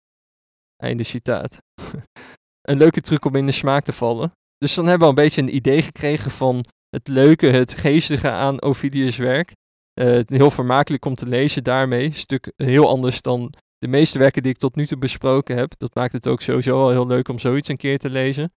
Einde 0.76 1.02
citaat. 1.02 1.58
een 2.68 2.76
leuke 2.76 3.00
truc 3.00 3.24
om 3.24 3.34
in 3.34 3.46
de 3.46 3.52
smaak 3.52 3.84
te 3.84 3.92
vallen. 3.92 4.32
Dus 4.58 4.74
dan 4.74 4.87
hebben 4.87 5.08
we 5.08 5.14
een 5.14 5.24
beetje 5.24 5.42
een 5.42 5.54
idee 5.54 5.82
gekregen 5.82 6.30
van 6.30 6.64
het 6.88 7.08
leuke, 7.08 7.46
het 7.46 7.72
geestige 7.72 8.30
aan 8.30 8.62
Ovidius' 8.62 9.16
werk. 9.16 9.52
Uh, 10.00 10.20
heel 10.26 10.50
vermakelijk 10.50 11.04
om 11.04 11.14
te 11.14 11.26
lezen 11.26 11.64
daarmee. 11.64 12.04
Een 12.04 12.14
stuk 12.14 12.52
heel 12.56 12.88
anders 12.88 13.22
dan 13.22 13.52
de 13.85 13.90
meeste 13.90 14.18
werken 14.18 14.42
die 14.42 14.53
ik 14.53 14.59
tot 14.59 14.77
nu 14.77 14.87
toe 14.87 14.99
besproken 14.99 15.57
heb. 15.57 15.73
Dat 15.77 15.94
maakt 15.94 16.12
het 16.12 16.27
ook 16.27 16.40
sowieso 16.40 16.79
wel 16.79 16.90
heel 16.90 17.07
leuk 17.07 17.29
om 17.29 17.38
zoiets 17.38 17.68
een 17.68 17.77
keer 17.77 17.99
te 17.99 18.11
lezen. 18.11 18.53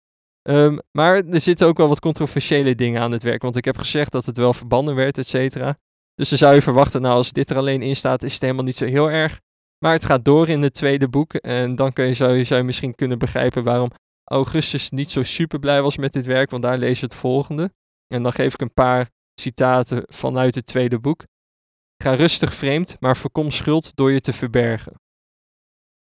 Um, 0.49 0.79
maar 0.91 1.15
er 1.15 1.41
zitten 1.41 1.67
ook 1.67 1.77
wel 1.77 1.87
wat 1.87 1.99
controversiële 1.99 2.75
dingen 2.75 3.01
aan 3.01 3.11
het 3.11 3.23
werk. 3.23 3.41
Want 3.41 3.55
ik 3.55 3.65
heb 3.65 3.77
gezegd 3.77 4.11
dat 4.11 4.25
het 4.25 4.37
wel 4.37 4.53
verbannen 4.53 4.95
werd, 4.95 5.17
et 5.17 5.27
cetera. 5.27 5.77
Dus 6.15 6.29
dan 6.29 6.37
zou 6.37 6.53
je 6.53 6.61
verwachten, 6.61 7.01
nou 7.01 7.15
als 7.15 7.31
dit 7.31 7.49
er 7.49 7.57
alleen 7.57 7.81
in 7.81 7.95
staat, 7.95 8.23
is 8.23 8.33
het 8.33 8.41
helemaal 8.41 8.63
niet 8.63 8.77
zo 8.77 8.85
heel 8.85 9.11
erg. 9.11 9.39
Maar 9.83 9.93
het 9.93 10.05
gaat 10.05 10.25
door 10.25 10.49
in 10.49 10.61
het 10.61 10.73
tweede 10.73 11.07
boek. 11.07 11.33
En 11.33 11.75
dan 11.75 11.93
kun 11.93 12.05
je, 12.05 12.13
zou, 12.13 12.33
je, 12.33 12.43
zou 12.43 12.59
je 12.59 12.65
misschien 12.65 12.95
kunnen 12.95 13.19
begrijpen 13.19 13.63
waarom 13.63 13.91
Augustus 14.23 14.89
niet 14.89 15.11
zo 15.11 15.23
super 15.23 15.59
blij 15.59 15.81
was 15.81 15.97
met 15.97 16.13
dit 16.13 16.25
werk. 16.25 16.49
Want 16.49 16.63
daar 16.63 16.77
lees 16.77 16.99
je 16.99 17.05
het 17.05 17.15
volgende. 17.15 17.71
En 18.07 18.23
dan 18.23 18.33
geef 18.33 18.53
ik 18.53 18.61
een 18.61 18.73
paar 18.73 19.09
citaten 19.39 20.03
vanuit 20.07 20.55
het 20.55 20.65
tweede 20.65 20.99
boek. 20.99 21.23
Ga 22.03 22.13
rustig 22.13 22.53
vreemd, 22.53 22.95
maar 22.99 23.17
voorkom 23.17 23.51
schuld 23.51 23.95
door 23.95 24.11
je 24.11 24.21
te 24.21 24.33
verbergen. 24.33 24.93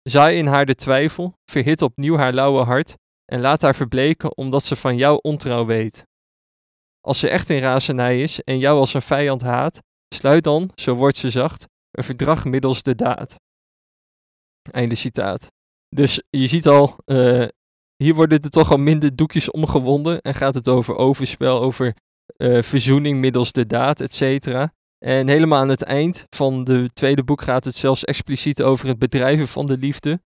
Zaai 0.01 0.37
in 0.37 0.47
haar 0.47 0.65
de 0.65 0.75
twijfel, 0.75 1.37
verhit 1.45 1.81
opnieuw 1.81 2.17
haar 2.17 2.33
lauwe 2.33 2.63
hart 2.63 2.95
en 3.25 3.41
laat 3.41 3.61
haar 3.61 3.75
verbleken 3.75 4.37
omdat 4.37 4.63
ze 4.63 4.75
van 4.75 4.97
jou 4.97 5.19
ontrouw 5.21 5.65
weet. 5.65 6.05
Als 7.01 7.19
ze 7.19 7.29
echt 7.29 7.49
in 7.49 7.61
razernij 7.61 8.21
is 8.21 8.43
en 8.43 8.59
jou 8.59 8.79
als 8.79 8.93
een 8.93 9.01
vijand 9.01 9.41
haat, 9.41 9.79
sluit 10.15 10.43
dan, 10.43 10.71
zo 10.75 10.95
wordt 10.95 11.17
ze 11.17 11.29
zacht, 11.29 11.65
een 11.91 12.03
verdrag 12.03 12.45
middels 12.45 12.83
de 12.83 12.95
daad. 12.95 13.35
Einde 14.71 14.95
citaat. 14.95 15.47
Dus 15.95 16.23
je 16.29 16.47
ziet 16.47 16.67
al, 16.67 16.97
uh, 17.05 17.47
hier 17.95 18.13
worden 18.13 18.41
er 18.41 18.49
toch 18.49 18.71
al 18.71 18.77
minder 18.77 19.15
doekjes 19.15 19.51
omgewonden 19.51 20.21
en 20.21 20.33
gaat 20.33 20.55
het 20.55 20.67
over 20.67 20.95
overspel, 20.95 21.61
over 21.61 21.95
uh, 22.37 22.61
verzoening 22.61 23.19
middels 23.19 23.51
de 23.51 23.65
daad, 23.65 24.01
et 24.01 24.13
cetera. 24.13 24.73
En 25.05 25.27
helemaal 25.27 25.59
aan 25.59 25.69
het 25.69 25.83
eind 25.83 26.27
van 26.29 26.69
het 26.69 26.95
tweede 26.95 27.23
boek 27.23 27.41
gaat 27.41 27.65
het 27.65 27.75
zelfs 27.75 28.03
expliciet 28.03 28.61
over 28.61 28.87
het 28.87 28.99
bedrijven 28.99 29.47
van 29.47 29.65
de 29.65 29.77
liefde. 29.77 30.21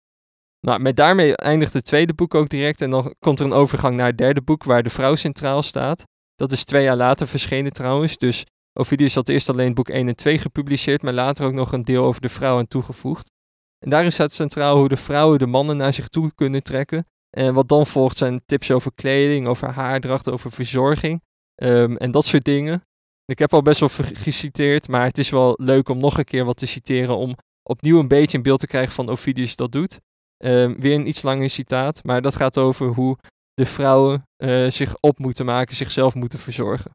Nou, 0.60 0.80
met 0.80 0.96
daarmee 0.96 1.36
eindigt 1.36 1.72
het 1.72 1.84
tweede 1.84 2.14
boek 2.14 2.34
ook 2.34 2.48
direct 2.48 2.80
en 2.80 2.90
dan 2.90 3.14
komt 3.18 3.40
er 3.40 3.46
een 3.46 3.52
overgang 3.52 3.96
naar 3.96 4.06
het 4.06 4.18
derde 4.18 4.42
boek 4.42 4.64
waar 4.64 4.82
de 4.82 4.90
vrouw 4.90 5.14
centraal 5.14 5.62
staat. 5.62 6.04
Dat 6.34 6.52
is 6.52 6.64
twee 6.64 6.82
jaar 6.82 6.96
later 6.96 7.26
verschenen 7.26 7.72
trouwens, 7.72 8.18
dus 8.18 8.44
Ovidius 8.72 9.14
had 9.14 9.28
eerst 9.28 9.48
alleen 9.48 9.74
boek 9.74 9.88
1 9.88 10.08
en 10.08 10.16
2 10.16 10.38
gepubliceerd, 10.38 11.02
maar 11.02 11.12
later 11.12 11.44
ook 11.44 11.52
nog 11.52 11.72
een 11.72 11.82
deel 11.82 12.04
over 12.04 12.20
de 12.20 12.28
vrouw 12.28 12.58
aan 12.58 12.68
toegevoegd. 12.68 13.30
En 13.78 13.90
daarin 13.90 14.12
staat 14.12 14.32
centraal 14.32 14.76
hoe 14.76 14.88
de 14.88 14.96
vrouwen 14.96 15.38
de 15.38 15.46
mannen 15.46 15.76
naar 15.76 15.92
zich 15.92 16.08
toe 16.08 16.32
kunnen 16.34 16.62
trekken. 16.62 17.06
En 17.30 17.54
wat 17.54 17.68
dan 17.68 17.86
volgt 17.86 18.18
zijn 18.18 18.42
tips 18.46 18.70
over 18.70 18.92
kleding, 18.92 19.46
over 19.46 19.70
haardracht, 19.70 20.30
over 20.30 20.52
verzorging 20.52 21.22
um, 21.62 21.96
en 21.96 22.10
dat 22.10 22.24
soort 22.24 22.44
dingen. 22.44 22.86
Ik 23.24 23.38
heb 23.38 23.52
al 23.52 23.62
best 23.62 23.80
wel 23.80 23.88
geciteerd, 24.12 24.88
maar 24.88 25.04
het 25.04 25.18
is 25.18 25.30
wel 25.30 25.54
leuk 25.60 25.88
om 25.88 25.98
nog 25.98 26.18
een 26.18 26.24
keer 26.24 26.44
wat 26.44 26.56
te 26.56 26.66
citeren 26.66 27.16
om 27.16 27.36
opnieuw 27.62 27.98
een 27.98 28.08
beetje 28.08 28.36
een 28.36 28.42
beeld 28.42 28.60
te 28.60 28.66
krijgen 28.66 28.94
van 28.94 29.08
Ovidius 29.08 29.56
dat 29.56 29.72
doet. 29.72 30.00
Um, 30.44 30.80
weer 30.80 30.94
een 30.94 31.06
iets 31.06 31.22
langer 31.22 31.50
citaat, 31.50 32.04
maar 32.04 32.22
dat 32.22 32.36
gaat 32.36 32.58
over 32.58 32.86
hoe 32.86 33.18
de 33.54 33.66
vrouwen 33.66 34.28
uh, 34.36 34.70
zich 34.70 34.94
op 35.00 35.18
moeten 35.18 35.44
maken, 35.44 35.76
zichzelf 35.76 36.14
moeten 36.14 36.38
verzorgen. 36.38 36.90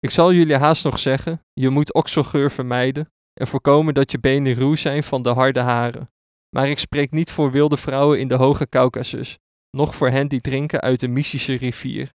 Ik 0.00 0.10
zal 0.10 0.32
jullie 0.32 0.56
haast 0.56 0.84
nog 0.84 0.98
zeggen, 0.98 1.44
je 1.52 1.68
moet 1.68 1.94
okselgeur 1.94 2.50
vermijden 2.50 3.08
en 3.40 3.46
voorkomen 3.46 3.94
dat 3.94 4.10
je 4.10 4.18
benen 4.18 4.54
ruw 4.54 4.74
zijn 4.74 5.02
van 5.02 5.22
de 5.22 5.28
harde 5.28 5.60
haren. 5.60 6.10
Maar 6.56 6.68
ik 6.68 6.78
spreek 6.78 7.10
niet 7.10 7.30
voor 7.30 7.50
wilde 7.50 7.76
vrouwen 7.76 8.20
in 8.20 8.28
de 8.28 8.34
hoge 8.34 8.68
Caucasus, 8.68 9.38
noch 9.70 9.94
voor 9.94 10.10
hen 10.10 10.28
die 10.28 10.40
drinken 10.40 10.80
uit 10.80 11.00
de 11.00 11.08
Mysische 11.08 11.54
rivier. 11.54 12.12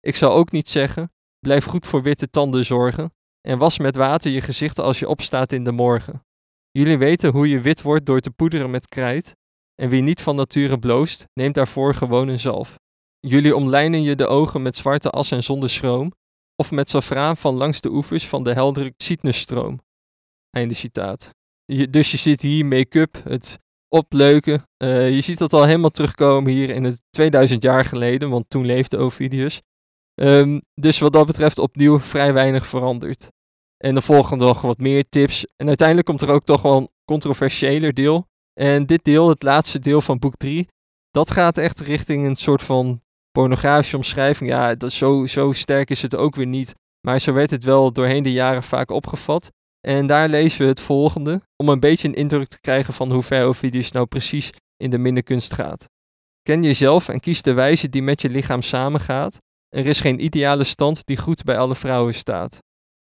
Ik 0.00 0.16
zal 0.16 0.32
ook 0.32 0.50
niet 0.50 0.68
zeggen, 0.68 1.12
blijf 1.38 1.64
goed 1.64 1.86
voor 1.86 2.02
witte 2.02 2.30
tanden 2.30 2.64
zorgen 2.64 3.12
en 3.40 3.58
was 3.58 3.78
met 3.78 3.96
water 3.96 4.30
je 4.30 4.40
gezicht 4.40 4.78
als 4.78 4.98
je 4.98 5.08
opstaat 5.08 5.52
in 5.52 5.64
de 5.64 5.72
morgen. 5.72 6.22
Jullie 6.70 6.98
weten 6.98 7.30
hoe 7.30 7.48
je 7.48 7.60
wit 7.60 7.82
wordt 7.82 8.06
door 8.06 8.20
te 8.20 8.30
poederen 8.30 8.70
met 8.70 8.88
krijt, 8.88 9.36
en 9.74 9.88
wie 9.88 10.02
niet 10.02 10.20
van 10.20 10.36
nature 10.36 10.78
bloost, 10.78 11.24
neemt 11.34 11.54
daarvoor 11.54 11.94
gewoon 11.94 12.28
een 12.28 12.38
zalf. 12.38 12.78
jullie 13.20 13.56
omlijnen 13.56 14.02
je 14.02 14.16
de 14.16 14.26
ogen 14.26 14.62
met 14.62 14.76
zwarte 14.76 15.10
as 15.10 15.30
en 15.30 15.42
zonder 15.42 15.70
schroom, 15.70 16.12
of 16.56 16.70
met 16.70 16.90
safraan 16.90 17.36
van 17.36 17.54
langs 17.54 17.80
de 17.80 17.90
oevers 17.90 18.28
van 18.28 18.44
de 18.44 18.52
heldere 18.52 18.94
Cytnusstroom. 18.96 19.80
Einde 20.50 20.74
citaat. 20.74 21.30
Dus 21.90 22.10
je 22.10 22.16
ziet 22.16 22.40
hier 22.40 22.66
make-up, 22.66 23.20
het 23.24 23.58
opleuken. 23.88 24.62
Uh, 24.82 25.14
je 25.14 25.20
ziet 25.20 25.38
dat 25.38 25.52
al 25.52 25.64
helemaal 25.64 25.90
terugkomen 25.90 26.52
hier 26.52 26.70
in 26.70 26.84
het 26.84 27.00
2000 27.10 27.62
jaar 27.62 27.84
geleden, 27.84 28.30
want 28.30 28.44
toen 28.48 28.66
leefde 28.66 28.96
Ovidius. 28.96 29.60
Um, 30.20 30.60
dus 30.74 30.98
wat 30.98 31.12
dat 31.12 31.26
betreft 31.26 31.58
opnieuw 31.58 32.00
vrij 32.00 32.32
weinig 32.32 32.66
veranderd. 32.66 33.28
En 33.76 33.92
dan 33.92 34.02
volgen 34.02 34.38
nog 34.38 34.60
wat 34.60 34.78
meer 34.78 35.08
tips. 35.08 35.44
En 35.56 35.66
uiteindelijk 35.66 36.06
komt 36.06 36.22
er 36.22 36.30
ook 36.30 36.44
toch 36.44 36.62
wel 36.62 36.76
een 36.76 36.88
controversiëler 37.04 37.94
deel. 37.94 38.26
En 38.60 38.86
dit 38.86 39.04
deel, 39.04 39.28
het 39.28 39.42
laatste 39.42 39.78
deel 39.78 40.00
van 40.00 40.18
boek 40.18 40.36
3, 40.36 40.68
dat 41.10 41.30
gaat 41.30 41.58
echt 41.58 41.80
richting 41.80 42.26
een 42.26 42.36
soort 42.36 42.62
van 42.62 43.02
pornografische 43.30 43.96
omschrijving. 43.96 44.50
Ja, 44.50 44.74
dat, 44.74 44.92
zo, 44.92 45.26
zo 45.26 45.52
sterk 45.52 45.90
is 45.90 46.02
het 46.02 46.16
ook 46.16 46.34
weer 46.34 46.46
niet. 46.46 46.74
Maar 47.06 47.18
zo 47.18 47.32
werd 47.32 47.50
het 47.50 47.64
wel 47.64 47.92
doorheen 47.92 48.22
de 48.22 48.32
jaren 48.32 48.62
vaak 48.62 48.90
opgevat. 48.90 49.50
En 49.80 50.06
daar 50.06 50.28
lezen 50.28 50.60
we 50.60 50.66
het 50.66 50.80
volgende, 50.80 51.40
om 51.56 51.68
een 51.68 51.80
beetje 51.80 52.08
een 52.08 52.14
indruk 52.14 52.48
te 52.48 52.60
krijgen 52.60 52.94
van 52.94 53.12
hoe 53.12 53.22
ver 53.22 53.46
Ovidius 53.46 53.92
nou 53.92 54.06
precies 54.06 54.50
in 54.76 54.90
de 54.90 54.98
minnekunst 54.98 55.54
gaat. 55.54 55.88
Ken 56.42 56.62
jezelf 56.62 57.08
en 57.08 57.20
kies 57.20 57.42
de 57.42 57.52
wijze 57.52 57.88
die 57.88 58.02
met 58.02 58.22
je 58.22 58.28
lichaam 58.28 58.62
samengaat. 58.62 59.38
Er 59.68 59.86
is 59.86 60.00
geen 60.00 60.24
ideale 60.24 60.64
stand 60.64 61.06
die 61.06 61.16
goed 61.16 61.44
bij 61.44 61.58
alle 61.58 61.74
vrouwen 61.74 62.14
staat. 62.14 62.58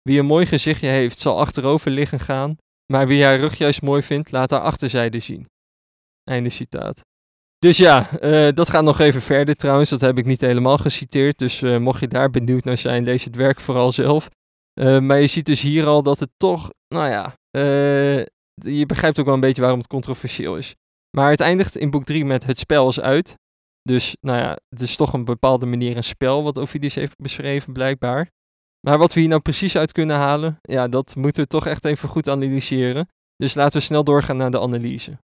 Wie 0.02 0.18
een 0.18 0.26
mooi 0.26 0.46
gezichtje 0.46 0.88
heeft, 0.88 1.18
zal 1.18 1.38
achterover 1.38 1.90
liggen 1.90 2.20
gaan, 2.20 2.56
maar 2.92 3.06
wie 3.06 3.24
haar 3.24 3.38
rug 3.38 3.54
juist 3.54 3.82
mooi 3.82 4.02
vindt, 4.02 4.30
laat 4.32 4.50
haar 4.50 4.60
achterzijde 4.60 5.18
zien. 5.18 5.46
Einde 6.24 6.48
citaat. 6.48 7.04
Dus 7.58 7.76
ja, 7.76 8.08
uh, 8.20 8.48
dat 8.54 8.68
gaat 8.68 8.84
nog 8.84 8.98
even 8.98 9.22
verder 9.22 9.54
trouwens. 9.54 9.90
Dat 9.90 10.00
heb 10.00 10.18
ik 10.18 10.24
niet 10.24 10.40
helemaal 10.40 10.78
geciteerd. 10.78 11.38
Dus 11.38 11.60
uh, 11.62 11.78
mocht 11.78 12.00
je 12.00 12.08
daar 12.08 12.30
benieuwd 12.30 12.64
naar 12.64 12.78
zijn, 12.78 13.04
lees 13.04 13.24
het 13.24 13.36
werk 13.36 13.60
vooral 13.60 13.92
zelf. 13.92 14.28
Uh, 14.80 14.98
maar 14.98 15.20
je 15.20 15.26
ziet 15.26 15.46
dus 15.46 15.60
hier 15.60 15.86
al 15.86 16.02
dat 16.02 16.20
het 16.20 16.30
toch, 16.36 16.70
nou 16.88 17.08
ja, 17.08 17.34
je 18.54 18.86
begrijpt 18.86 19.18
ook 19.18 19.24
wel 19.24 19.34
een 19.34 19.40
beetje 19.40 19.60
waarom 19.60 19.78
het 19.78 19.88
controversieel 19.88 20.56
is. 20.56 20.74
Maar 21.16 21.30
het 21.30 21.40
eindigt 21.40 21.76
in 21.76 21.90
boek 21.90 22.04
3 22.04 22.24
met 22.24 22.44
het 22.46 22.58
spel 22.58 22.88
is 22.88 23.00
uit. 23.00 23.34
Dus 23.82 24.16
nou 24.20 24.38
ja, 24.38 24.58
het 24.68 24.80
is 24.80 24.96
toch 24.96 25.12
een 25.12 25.24
bepaalde 25.24 25.66
manier 25.66 25.96
een 25.96 26.04
spel 26.04 26.42
wat 26.42 26.58
Ovidius 26.58 26.94
heeft 26.94 27.16
beschreven 27.16 27.72
blijkbaar. 27.72 28.30
Maar 28.86 28.98
wat 28.98 29.12
we 29.12 29.20
hier 29.20 29.28
nou 29.28 29.40
precies 29.40 29.76
uit 29.76 29.92
kunnen 29.92 30.16
halen, 30.16 30.58
ja, 30.62 30.88
dat 30.88 31.16
moeten 31.16 31.42
we 31.42 31.48
toch 31.48 31.66
echt 31.66 31.84
even 31.84 32.08
goed 32.08 32.28
analyseren. 32.28 33.08
Dus 33.36 33.54
laten 33.54 33.78
we 33.78 33.84
snel 33.84 34.04
doorgaan 34.04 34.36
naar 34.36 34.50
de 34.50 34.60
analyse. 34.60 35.18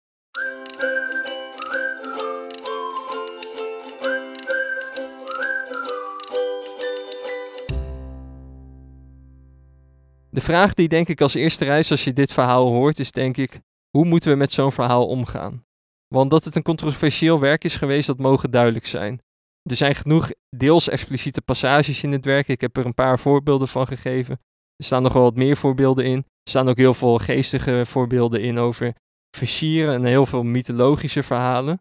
De 10.30 10.41
vraag 10.41 10.74
die 10.74 10.88
denk 10.88 11.08
ik 11.08 11.22
als 11.22 11.34
eerste 11.34 11.65
reis 11.65 11.91
als 11.91 12.04
je 12.04 12.13
dit 12.13 12.32
verhaal 12.32 12.68
hoort, 12.68 13.00
is 13.00 13.12
denk 13.12 13.38
ik, 13.38 13.60
hoe 13.89 14.06
moeten 14.06 14.32
we 14.32 14.38
met 14.38 14.52
zo'n 14.52 14.72
verhaal 14.72 15.08
omgaan? 15.08 15.65
Want 16.08 16.30
dat 16.32 16.46
het 16.46 16.56
een 16.56 16.63
controversieel 16.63 17.39
werk 17.39 17.63
is 17.63 17.76
geweest, 17.76 18.08
dat 18.08 18.18
mogen 18.18 18.52
duidelijk 18.52 18.86
zijn. 18.86 19.22
Er 19.70 19.76
zijn 19.76 19.96
genoeg 19.96 20.32
deels 20.50 20.89
expliciete 20.89 21.41
passages 21.41 22.04
in 22.04 22.12
het 22.12 22.26
werk. 22.26 22.48
Ik 22.48 22.62
heb 22.62 22.78
er 22.78 22.86
een 22.86 22.94
paar 22.94 23.20
voorbeelden 23.20 23.68
van 23.68 23.88
gegeven. 23.88 24.39
Er 24.76 24.86
staan 24.86 25.04
nog 25.04 25.13
wel 25.13 25.24
wat 25.24 25.36
meer 25.36 25.58
voorbeelden 25.58 26.06
in. 26.06 26.18
Er 26.18 26.50
staan 26.50 26.70
ook 26.70 26.78
heel 26.78 26.94
veel 26.94 27.18
geestige 27.18 27.82
voorbeelden 27.86 28.41
in 28.41 28.58
over 28.58 28.94
versieren 29.36 29.94
en 29.94 30.04
heel 30.04 30.26
veel 30.26 30.44
mythologische 30.44 31.24
verhalen. 31.24 31.80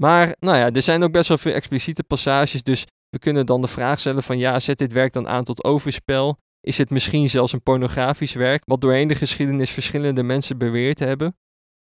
Maar 0.00 0.36
nou 0.38 0.56
ja, 0.56 0.70
er 0.72 0.82
zijn 0.82 1.02
ook 1.02 1.12
best 1.12 1.28
wel 1.28 1.38
veel 1.38 1.52
expliciete 1.52 2.02
passages, 2.02 2.62
dus 2.62 2.86
we 3.08 3.18
kunnen 3.18 3.46
dan 3.46 3.60
de 3.60 3.68
vraag 3.68 4.00
stellen 4.00 4.22
van 4.22 4.38
ja, 4.38 4.60
zet 4.60 4.78
dit 4.78 4.92
werk 4.92 5.12
dan 5.12 5.28
aan 5.28 5.44
tot 5.44 5.64
overspel? 5.64 6.38
Is 6.60 6.78
het 6.78 6.90
misschien 6.90 7.30
zelfs 7.30 7.52
een 7.52 7.62
pornografisch 7.62 8.32
werk, 8.32 8.62
wat 8.64 8.80
doorheen 8.80 9.08
de 9.08 9.14
geschiedenis 9.14 9.70
verschillende 9.70 10.22
mensen 10.22 10.58
beweerd 10.58 10.98
hebben? 10.98 11.36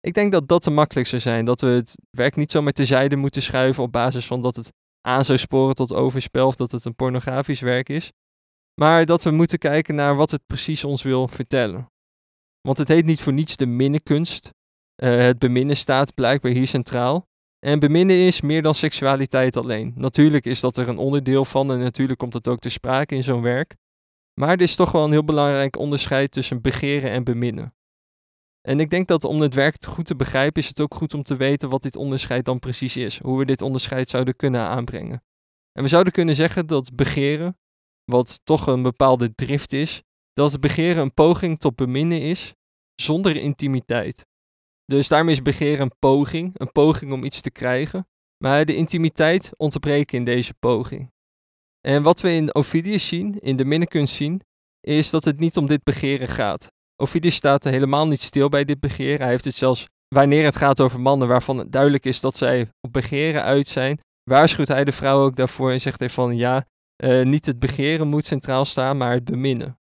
Ik 0.07 0.15
denk 0.15 0.33
dat 0.33 0.49
dat 0.49 0.63
te 0.63 0.71
makkelijk 0.71 1.07
zou 1.07 1.23
zijn, 1.23 1.45
dat 1.45 1.61
we 1.61 1.67
het 1.67 1.95
werk 2.11 2.37
niet 2.37 2.53
zomaar 2.53 2.73
terzijde 2.73 3.17
moeten 3.17 3.43
schuiven 3.43 3.83
op 3.83 3.93
basis 3.93 4.27
van 4.27 4.43
dat 4.43 4.57
het 4.57 4.73
aan 5.01 5.25
zou 5.25 5.39
sporen 5.39 5.75
tot 5.75 5.93
overspel 5.93 6.47
of 6.47 6.57
dat 6.57 6.71
het 6.71 6.85
een 6.85 6.95
pornografisch 6.95 7.61
werk 7.61 7.89
is. 7.89 8.13
Maar 8.81 9.07
dat 9.07 9.23
we 9.23 9.31
moeten 9.31 9.59
kijken 9.59 9.95
naar 9.95 10.17
wat 10.17 10.31
het 10.31 10.47
precies 10.47 10.85
ons 10.85 11.03
wil 11.03 11.29
vertellen. 11.29 11.87
Want 12.61 12.79
het 12.79 12.89
heet 12.89 13.05
niet 13.05 13.21
voor 13.21 13.33
niets 13.33 13.57
de 13.57 13.67
minnenkunst. 13.67 14.51
Uh, 15.03 15.17
het 15.17 15.39
beminnen 15.39 15.77
staat 15.77 16.15
blijkbaar 16.15 16.53
hier 16.53 16.67
centraal. 16.67 17.27
En 17.67 17.79
beminnen 17.79 18.17
is 18.17 18.41
meer 18.41 18.63
dan 18.63 18.75
seksualiteit 18.75 19.57
alleen. 19.57 19.93
Natuurlijk 19.97 20.45
is 20.45 20.61
dat 20.61 20.77
er 20.77 20.89
een 20.89 20.99
onderdeel 20.99 21.45
van 21.45 21.73
en 21.73 21.79
natuurlijk 21.79 22.19
komt 22.19 22.35
het 22.35 22.49
ook 22.49 22.59
te 22.59 22.69
sprake 22.69 23.15
in 23.15 23.23
zo'n 23.23 23.43
werk. 23.43 23.77
Maar 24.41 24.51
er 24.51 24.61
is 24.61 24.75
toch 24.75 24.93
wel 24.93 25.05
een 25.05 25.11
heel 25.11 25.25
belangrijk 25.25 25.79
onderscheid 25.79 26.31
tussen 26.33 26.61
begeren 26.61 27.11
en 27.11 27.25
beminnen. 27.25 27.75
En 28.63 28.81
ik 28.81 28.91
denk 28.91 29.09
dat 29.09 29.25
om 29.25 29.41
het 29.41 29.55
werk 29.55 29.85
goed 29.85 30.07
te 30.07 30.17
begrijpen, 30.17 30.63
is 30.63 30.69
het 30.69 30.81
ook 30.81 30.95
goed 30.95 31.15
om 31.15 31.23
te 31.23 31.37
weten 31.37 31.69
wat 31.69 31.83
dit 31.83 31.97
onderscheid 31.97 32.45
dan 32.45 32.59
precies 32.59 32.97
is. 32.97 33.19
Hoe 33.19 33.39
we 33.39 33.45
dit 33.45 33.63
onderscheid 33.63 34.11
zouden 34.11 34.37
kunnen 34.37 34.61
aanbrengen. 34.61 35.23
En 35.73 35.83
we 35.83 35.89
zouden 35.89 36.13
kunnen 36.13 36.35
zeggen 36.35 36.67
dat 36.67 36.95
begeren, 36.95 37.59
wat 38.05 38.41
toch 38.45 38.67
een 38.67 38.83
bepaalde 38.83 39.35
drift 39.35 39.73
is, 39.73 40.03
dat 40.33 40.61
begeren 40.61 41.03
een 41.03 41.15
poging 41.15 41.59
tot 41.59 41.77
beminnen 41.77 42.21
is 42.21 42.55
zonder 42.95 43.37
intimiteit. 43.37 44.27
Dus 44.85 45.09
daarmee 45.09 45.35
is 45.35 45.43
begeren 45.43 45.81
een 45.81 45.99
poging, 45.99 46.51
een 46.55 46.73
poging 46.73 47.13
om 47.13 47.25
iets 47.25 47.41
te 47.41 47.51
krijgen, 47.51 48.09
maar 48.37 48.65
de 48.65 48.75
intimiteit 48.75 49.51
ontbreekt 49.57 50.13
in 50.13 50.25
deze 50.25 50.55
poging. 50.55 51.13
En 51.81 52.03
wat 52.03 52.21
we 52.21 52.31
in 52.31 52.55
Ovidius 52.55 53.07
zien, 53.07 53.39
in 53.39 53.57
de 53.57 53.65
minnekunst 53.65 54.15
zien, 54.15 54.41
is 54.81 55.11
dat 55.11 55.25
het 55.25 55.39
niet 55.39 55.57
om 55.57 55.67
dit 55.67 55.85
begeren 55.85 56.29
gaat. 56.29 56.73
Ovidius 57.03 57.35
staat 57.35 57.65
helemaal 57.65 58.07
niet 58.09 58.21
stil 58.21 58.49
bij 58.49 58.65
dit 58.65 58.81
begeer. 58.81 59.19
Hij 59.19 59.29
heeft 59.29 59.45
het 59.45 59.55
zelfs, 59.55 59.87
wanneer 60.09 60.45
het 60.45 60.57
gaat 60.57 60.81
over 60.81 61.01
mannen 61.01 61.29
waarvan 61.29 61.59
het 61.59 61.73
duidelijk 61.73 62.05
is 62.05 62.21
dat 62.21 62.37
zij 62.37 62.71
op 62.81 62.93
begeren 62.93 63.43
uit 63.43 63.69
zijn, 63.69 64.01
waarschuwt 64.31 64.69
hij 64.69 64.85
de 64.85 64.93
vrouw 64.93 65.23
ook 65.23 65.37
daarvoor 65.37 65.73
en 65.73 65.81
zegt 65.81 65.99
hij 65.99 66.11
van 66.11 66.37
ja, 66.37 66.67
uh, 67.05 67.25
niet 67.25 67.47
het 67.47 67.59
begeren 67.59 68.09
moet 68.09 68.27
centraal 68.27 68.65
staan, 68.65 68.97
maar 68.97 69.13
het 69.13 69.25
beminnen. 69.25 69.79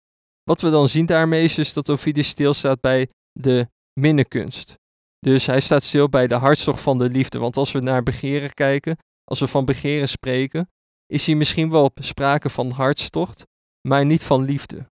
Wat 0.43 0.61
we 0.61 0.71
dan 0.71 0.89
zien 0.89 1.07
daarmee 1.07 1.45
is 1.45 1.55
dus 1.55 1.73
dat 1.73 1.91
Ovidius 1.91 2.29
stilstaat 2.29 2.81
bij 2.81 3.09
de 3.33 3.69
minnenkunst. 4.01 4.75
Dus 5.19 5.47
hij 5.47 5.61
staat 5.61 5.83
stil 5.83 6.09
bij 6.09 6.27
de 6.27 6.35
hartstocht 6.35 6.81
van 6.81 6.99
de 6.99 7.11
liefde. 7.11 7.39
Want 7.39 7.57
als 7.57 7.73
we 7.73 7.81
naar 7.81 8.03
begeren 8.03 8.55
kijken, 8.55 8.97
als 9.25 9.41
we 9.41 9.47
van 9.47 9.65
begeren 9.65 10.09
spreken, 10.09 10.71
is 11.07 11.27
hier 11.27 11.37
misschien 11.37 11.71
wel 11.71 11.91
sprake 11.95 12.51
van 12.51 12.71
hartstocht, 12.71 13.47
maar 13.89 14.05
niet 14.05 14.23
van 14.23 14.45
liefde. 14.45 14.87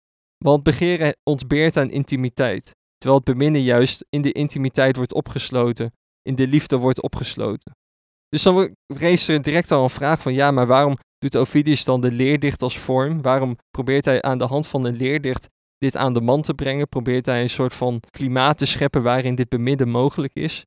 Want 0.42 0.62
begeren 0.62 1.16
ontbeert 1.22 1.76
aan 1.76 1.90
intimiteit, 1.90 2.74
terwijl 2.96 3.20
het 3.24 3.36
beminnen 3.36 3.62
juist 3.62 4.04
in 4.08 4.22
de 4.22 4.32
intimiteit 4.32 4.96
wordt 4.96 5.14
opgesloten, 5.14 5.92
in 6.22 6.34
de 6.34 6.46
liefde 6.46 6.76
wordt 6.76 7.02
opgesloten. 7.02 7.76
Dus 8.28 8.42
dan 8.42 8.76
rees 8.86 9.28
er 9.28 9.42
direct 9.42 9.70
al 9.70 9.82
een 9.82 9.90
vraag 9.90 10.20
van 10.20 10.32
ja, 10.32 10.50
maar 10.50 10.66
waarom 10.66 10.96
doet 11.18 11.36
Ovidius 11.36 11.84
dan 11.84 12.00
de 12.00 12.10
leerdicht 12.10 12.62
als 12.62 12.78
vorm? 12.78 13.22
Waarom 13.22 13.56
probeert 13.70 14.04
hij 14.04 14.22
aan 14.22 14.38
de 14.38 14.44
hand 14.44 14.66
van 14.66 14.84
een 14.84 14.96
leerdicht 14.96 15.48
dit 15.78 15.96
aan 15.96 16.14
de 16.14 16.20
man 16.20 16.42
te 16.42 16.54
brengen? 16.54 16.88
Probeert 16.88 17.26
hij 17.26 17.42
een 17.42 17.50
soort 17.50 17.74
van 17.74 18.00
klimaat 18.10 18.58
te 18.58 18.66
scheppen 18.66 19.02
waarin 19.02 19.34
dit 19.34 19.48
beminnen 19.48 19.88
mogelijk 19.88 20.34
is? 20.34 20.64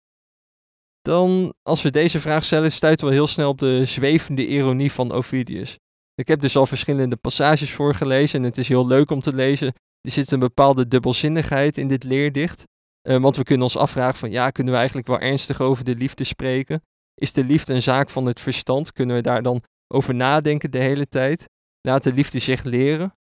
Dan, 1.02 1.54
als 1.62 1.82
we 1.82 1.92
deze 1.92 2.20
vraag 2.20 2.46
stellen, 2.46 2.72
stuiten 2.72 3.08
we 3.08 3.14
heel 3.14 3.28
snel 3.28 3.50
op 3.50 3.60
de 3.60 3.86
zwevende 3.86 4.48
ironie 4.48 4.92
van 4.92 5.12
Ovidius. 5.12 5.78
Ik 6.16 6.28
heb 6.28 6.42
dus 6.42 6.56
al 6.56 6.66
verschillende 6.66 7.16
passages 7.16 7.72
voorgelezen 7.72 8.40
en 8.40 8.46
het 8.46 8.58
is 8.58 8.68
heel 8.68 8.88
leuk 8.88 9.12
om 9.12 9.20
te 9.20 9.34
lezen. 9.34 9.74
Er 10.02 10.12
zit 10.12 10.32
een 10.32 10.40
bepaalde 10.40 10.88
dubbelzinnigheid 10.88 11.78
in 11.78 11.88
dit 11.88 12.04
leerdicht. 12.04 12.64
Uh, 13.08 13.22
want 13.22 13.38
we 13.38 13.44
kunnen 13.44 13.64
ons 13.64 13.78
afvragen 13.78 14.18
van 14.18 14.32
ja, 14.32 14.50
kunnen 14.50 14.74
we 14.74 14.78
eigenlijk 14.80 15.08
wel 15.08 15.20
ernstig 15.20 15.62
over 15.62 15.84
de 15.84 15.96
liefde 15.96 16.24
spreken? 16.24 16.82
Is 17.16 17.34
de 17.34 17.44
liefde 17.44 17.74
een 17.74 17.82
zaak 17.82 18.10
van 18.10 18.26
het 18.26 18.40
verstand? 18.40 18.92
Kunnen 18.92 19.16
we 19.16 19.22
daar 19.22 19.42
dan 19.42 19.64
over 19.94 20.16
nadenken 20.16 20.72
de 20.72 20.78
hele 20.78 21.08
tijd? 21.08 21.50
Laat 21.82 22.04
de 22.04 22.14
liefde 22.14 22.40
zich 22.40 22.64
leren? 22.64 23.16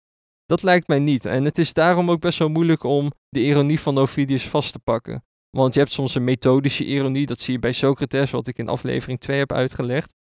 Dat 0.47 0.63
lijkt 0.63 0.89
mij 0.89 0.99
niet. 0.99 1.25
En 1.25 1.45
het 1.45 1.59
is 1.59 1.73
daarom 1.73 2.11
ook 2.11 2.21
best 2.21 2.39
wel 2.39 2.49
moeilijk 2.49 2.83
om 2.83 3.13
de 3.29 3.43
ironie 3.43 3.81
van 3.81 3.99
Ovidius 3.99 4.49
vast 4.49 4.73
te 4.73 4.79
pakken. 4.79 5.25
Want 5.51 5.75
je 5.75 5.81
hebt 5.81 5.93
soms 5.93 6.15
een 6.15 6.25
methodische 6.25 6.85
ironie, 6.85 7.27
dat 7.27 7.41
zie 7.41 7.55
je 7.55 7.59
bij 7.59 7.73
Socrates, 7.73 8.31
wat 8.31 8.47
ik 8.47 8.59
in 8.59 8.69
aflevering 8.69 9.21
2 9.21 9.39
heb 9.39 9.53
uitgelegd. 9.53 10.15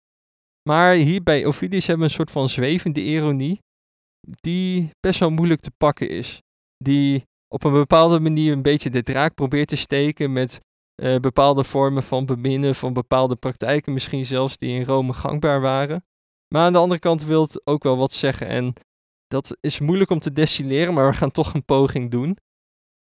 Maar 0.68 0.94
hier 0.94 1.22
bij 1.22 1.46
Ovidius 1.46 1.86
hebben 1.86 2.06
we 2.06 2.10
een 2.10 2.16
soort 2.16 2.30
van 2.30 2.48
zwevende 2.48 3.00
ironie, 3.00 3.62
die 4.40 4.90
best 5.00 5.20
wel 5.20 5.30
moeilijk 5.30 5.60
te 5.60 5.70
pakken 5.76 6.08
is. 6.08 6.42
Die 6.76 7.24
op 7.48 7.64
een 7.64 7.72
bepaalde 7.72 8.20
manier 8.20 8.52
een 8.52 8.62
beetje 8.62 8.90
de 8.90 9.02
draak 9.02 9.34
probeert 9.34 9.68
te 9.68 9.76
steken 9.76 10.32
met 10.32 10.60
uh, 11.02 11.16
bepaalde 11.16 11.64
vormen 11.64 12.02
van 12.02 12.26
beminnen, 12.26 12.74
van 12.74 12.92
bepaalde 12.92 13.36
praktijken 13.36 13.92
misschien 13.92 14.26
zelfs 14.26 14.56
die 14.56 14.74
in 14.74 14.84
Rome 14.84 15.12
gangbaar 15.12 15.60
waren. 15.60 16.04
Maar 16.48 16.62
aan 16.62 16.72
de 16.72 16.78
andere 16.78 17.00
kant 17.00 17.24
wil 17.24 17.42
het 17.42 17.66
ook 17.66 17.82
wel 17.82 17.96
wat 17.96 18.12
zeggen 18.12 18.46
en 18.46 18.74
dat 19.26 19.56
is 19.60 19.80
moeilijk 19.80 20.10
om 20.10 20.18
te 20.18 20.32
destilleren, 20.32 20.94
maar 20.94 21.10
we 21.10 21.16
gaan 21.16 21.30
toch 21.30 21.54
een 21.54 21.64
poging 21.64 22.10
doen. 22.10 22.36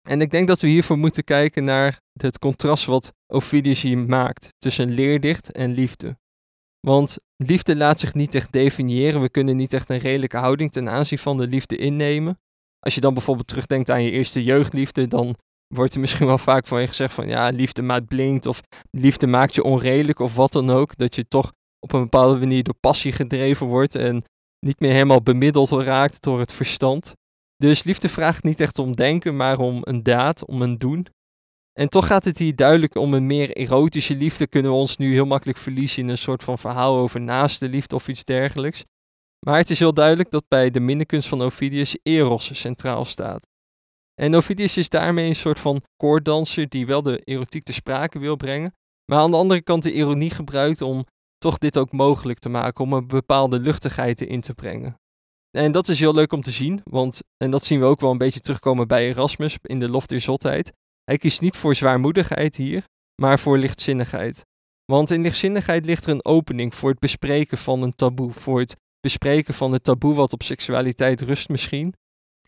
En 0.09 0.21
ik 0.21 0.31
denk 0.31 0.49
dat 0.49 0.61
we 0.61 0.69
hiervoor 0.69 0.99
moeten 0.99 1.25
kijken 1.25 1.65
naar 1.65 2.01
het 2.13 2.39
contrast 2.39 2.85
wat 2.85 3.13
Ovidius 3.27 3.83
hier 3.83 3.99
maakt 3.99 4.49
tussen 4.59 4.91
leerdicht 4.91 5.53
en 5.53 5.71
liefde. 5.71 6.19
Want 6.81 7.19
liefde 7.37 7.77
laat 7.77 8.01
zich 8.01 8.15
niet 8.15 8.35
echt 8.35 8.53
definiëren. 8.53 9.21
We 9.21 9.29
kunnen 9.29 9.57
niet 9.57 9.73
echt 9.73 9.91
een 9.91 9.99
redelijke 9.99 10.37
houding 10.37 10.73
ten 10.73 10.89
aanzien 10.89 11.19
van 11.19 11.37
de 11.37 11.47
liefde 11.47 11.77
innemen. 11.77 12.39
Als 12.79 12.95
je 12.95 13.01
dan 13.01 13.15
bijvoorbeeld 13.15 13.49
terugdenkt 13.49 13.91
aan 13.91 14.03
je 14.03 14.11
eerste 14.11 14.45
jeugdliefde, 14.45 15.07
dan 15.07 15.37
wordt 15.75 15.95
er 15.95 16.01
misschien 16.01 16.27
wel 16.27 16.39
vaak 16.39 16.67
van 16.67 16.81
je 16.81 16.87
gezegd 16.87 17.15
van 17.15 17.29
ja, 17.29 17.49
liefde 17.49 17.83
maakt 17.83 18.07
blinkt 18.07 18.47
of 18.47 18.61
liefde 18.91 19.27
maakt 19.27 19.55
je 19.55 19.63
onredelijk 19.63 20.19
of 20.19 20.35
wat 20.35 20.53
dan 20.53 20.71
ook. 20.71 20.97
Dat 20.97 21.15
je 21.15 21.29
toch 21.29 21.53
op 21.79 21.93
een 21.93 22.03
bepaalde 22.03 22.39
manier 22.39 22.63
door 22.63 22.75
passie 22.81 23.13
gedreven 23.13 23.67
wordt 23.67 23.95
en 23.95 24.25
niet 24.67 24.81
meer 24.81 24.93
helemaal 24.93 25.23
bemiddeld 25.23 25.71
raakt 25.71 26.23
door 26.23 26.39
het 26.39 26.53
verstand. 26.53 27.13
Dus 27.57 27.83
liefde 27.83 28.09
vraagt 28.09 28.43
niet 28.43 28.61
echt 28.61 28.79
om 28.79 28.97
denken, 28.97 29.37
maar 29.37 29.59
om 29.59 29.79
een 29.81 30.03
daad, 30.03 30.45
om 30.45 30.63
een 30.63 30.79
doen. 30.79 31.07
En 31.79 31.89
toch 31.89 32.07
gaat 32.07 32.25
het 32.25 32.39
hier 32.39 32.57
duidelijk 32.57 32.97
om 32.97 33.15
een 33.15 33.27
meer 33.27 33.51
erotische 33.51 34.17
liefde. 34.17 34.47
Kunnen 34.47 34.71
we 34.71 34.77
ons 34.77 34.97
nu 34.97 35.13
heel 35.13 35.27
makkelijk 35.27 35.59
verliezen 35.59 36.03
in 36.03 36.09
een 36.09 36.19
soort 36.19 36.43
van 36.43 36.59
verhaal 36.59 36.97
over 36.97 37.21
naaste 37.21 37.69
liefde 37.69 37.95
of 37.95 38.09
iets 38.09 38.25
dergelijks. 38.25 38.85
Maar 39.47 39.57
het 39.57 39.71
is 39.71 39.79
heel 39.79 39.95
duidelijk 39.95 40.31
dat 40.31 40.45
bij 40.49 40.71
de 40.71 40.81
minnekunst 40.81 41.29
van 41.29 41.43
Ovidius 41.43 41.99
Eros 42.03 42.61
centraal 42.61 43.05
staat. 43.05 43.47
En 44.15 44.35
Ovidius 44.35 44.77
is 44.77 44.89
daarmee 44.89 45.29
een 45.29 45.37
soort 45.37 45.59
van 45.59 45.83
koorddanser 45.97 46.69
die 46.69 46.87
wel 46.87 47.03
de 47.03 47.19
erotiek 47.25 47.63
te 47.63 47.73
sprake 47.73 48.19
wil 48.19 48.37
brengen, 48.37 48.75
maar 49.05 49.19
aan 49.19 49.31
de 49.31 49.37
andere 49.37 49.63
kant 49.63 49.83
de 49.83 49.93
ironie 49.93 50.31
gebruikt 50.31 50.83
om 50.83 51.07
toch 51.39 51.59
dit 51.59 51.79
ook 51.79 51.93
mogelijk 51.93 52.39
te 52.39 52.49
maken, 52.49 52.85
om 52.85 52.93
een 52.93 53.07
bepaalde 53.07 53.61
luchtigheid 53.61 54.21
erin 54.21 54.41
te 54.41 54.55
brengen. 54.55 55.01
En 55.51 55.73
dat 55.73 55.89
is 55.89 56.01
heel 56.01 56.15
leuk 56.15 56.33
om 56.33 56.43
te 56.43 56.51
zien, 56.51 56.81
want, 56.85 57.21
en 57.37 57.51
dat 57.51 57.65
zien 57.65 57.81
we 57.81 57.87
ook 57.87 58.01
wel 58.01 58.11
een 58.11 58.19
beetje 58.19 58.41
terugkomen 58.41 58.89
bij 58.89 59.09
Erasmus 59.09 59.57
in 59.63 59.79
de 59.79 59.89
Lof 59.89 60.07
der 60.07 60.21
Zotheid. 60.21 60.73
Hij 61.09 61.19
kiest 61.19 61.41
niet 61.41 61.57
voor 61.57 61.75
zwaarmoedigheid 61.75 62.57
hier, 62.57 62.85
maar 63.23 63.39
voor 63.39 63.59
lichtzinnigheid. 63.59 64.47
Want 64.85 65.11
in 65.11 65.23
lichtzinnigheid 65.23 65.85
ligt 65.85 66.07
er 66.07 66.13
een 66.13 66.25
opening 66.25 66.75
voor 66.75 66.91
het 66.91 66.99
bespreken 66.99 67.59
van 67.59 67.83
een 67.83 67.95
taboe, 67.95 68.33
voor 68.33 68.61
het 68.61 68.77
bespreken 69.01 69.55
van 69.55 69.73
het 69.73 69.85
taboe 69.85 70.15
wat 70.15 70.33
op 70.33 70.43
seksualiteit 70.43 71.21
rust 71.21 71.49
misschien. 71.49 71.95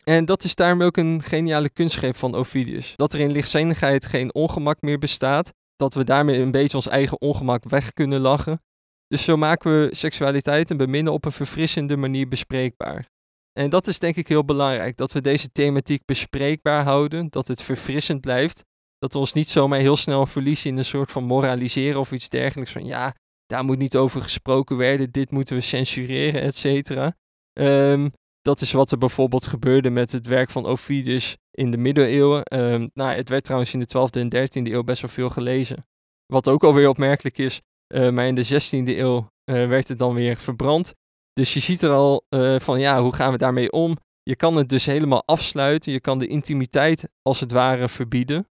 En 0.03 0.25
dat 0.25 0.43
is 0.43 0.55
daarmee 0.55 0.87
ook 0.87 0.97
een 0.97 1.23
geniale 1.23 1.69
kunstgreep 1.69 2.15
van 2.15 2.35
Ovidius. 2.35 2.93
Dat 2.95 3.13
er 3.13 3.19
in 3.19 3.31
lichtzinnigheid 3.31 4.05
geen 4.05 4.33
ongemak 4.33 4.81
meer 4.81 4.97
bestaat, 4.97 5.53
dat 5.75 5.93
we 5.93 6.03
daarmee 6.03 6.39
een 6.39 6.51
beetje 6.51 6.77
ons 6.77 6.87
eigen 6.87 7.21
ongemak 7.21 7.63
weg 7.69 7.93
kunnen 7.93 8.19
lachen. 8.19 8.61
Dus 9.07 9.23
zo 9.23 9.37
maken 9.37 9.71
we 9.71 9.95
seksualiteit 9.95 10.69
en 10.71 10.77
beminnen 10.77 11.13
op 11.13 11.25
een 11.25 11.31
verfrissende 11.31 11.97
manier 11.97 12.27
bespreekbaar. 12.27 13.09
En 13.53 13.69
dat 13.69 13.87
is 13.87 13.99
denk 13.99 14.15
ik 14.15 14.27
heel 14.27 14.45
belangrijk, 14.45 14.97
dat 14.97 15.11
we 15.11 15.21
deze 15.21 15.51
thematiek 15.51 16.05
bespreekbaar 16.05 16.83
houden, 16.83 17.29
dat 17.29 17.47
het 17.47 17.61
verfrissend 17.61 18.21
blijft, 18.21 18.63
dat 18.97 19.13
we 19.13 19.19
ons 19.19 19.33
niet 19.33 19.49
zomaar 19.49 19.79
heel 19.79 19.97
snel 19.97 20.25
verliezen 20.25 20.69
in 20.69 20.77
een 20.77 20.85
soort 20.85 21.11
van 21.11 21.23
moraliseren 21.23 21.99
of 21.99 22.11
iets 22.11 22.29
dergelijks 22.29 22.71
van 22.71 22.85
ja, 22.85 23.15
daar 23.45 23.63
moet 23.63 23.77
niet 23.77 23.95
over 23.95 24.21
gesproken 24.21 24.75
worden, 24.75 25.11
dit 25.11 25.31
moeten 25.31 25.55
we 25.55 25.61
censureren, 25.61 26.41
et 26.41 26.55
cetera. 26.55 27.15
Ehm, 27.53 28.09
dat 28.41 28.61
is 28.61 28.71
wat 28.71 28.91
er 28.91 28.97
bijvoorbeeld 28.97 29.45
gebeurde 29.45 29.89
met 29.89 30.11
het 30.11 30.27
werk 30.27 30.49
van 30.49 30.65
Ovidius 30.65 31.37
in 31.51 31.71
de 31.71 31.77
middeleeuwen. 31.77 32.55
Um, 32.55 32.89
nou, 32.93 33.15
het 33.15 33.29
werd 33.29 33.43
trouwens 33.43 33.73
in 33.73 33.79
de 33.79 33.87
12e 33.87 34.19
en 34.19 34.29
13e 34.29 34.71
eeuw 34.71 34.83
best 34.83 35.01
wel 35.01 35.11
veel 35.11 35.29
gelezen. 35.29 35.85
Wat 36.25 36.47
ook 36.47 36.63
alweer 36.63 36.89
opmerkelijk 36.89 37.37
is, 37.37 37.61
uh, 37.93 38.09
maar 38.09 38.27
in 38.27 38.35
de 38.35 38.45
16e 38.45 38.97
eeuw 38.97 39.17
uh, 39.45 39.67
werd 39.67 39.87
het 39.87 39.99
dan 39.99 40.13
weer 40.13 40.37
verbrand. 40.37 40.93
Dus 41.33 41.53
je 41.53 41.59
ziet 41.59 41.81
er 41.81 41.91
al 41.91 42.25
uh, 42.29 42.59
van 42.59 42.79
ja, 42.79 43.01
hoe 43.01 43.15
gaan 43.15 43.31
we 43.31 43.37
daarmee 43.37 43.71
om? 43.71 43.97
Je 44.23 44.35
kan 44.35 44.55
het 44.55 44.69
dus 44.69 44.85
helemaal 44.85 45.23
afsluiten. 45.25 45.91
Je 45.91 45.99
kan 45.99 46.19
de 46.19 46.27
intimiteit 46.27 47.09
als 47.21 47.39
het 47.39 47.51
ware 47.51 47.89
verbieden. 47.89 48.47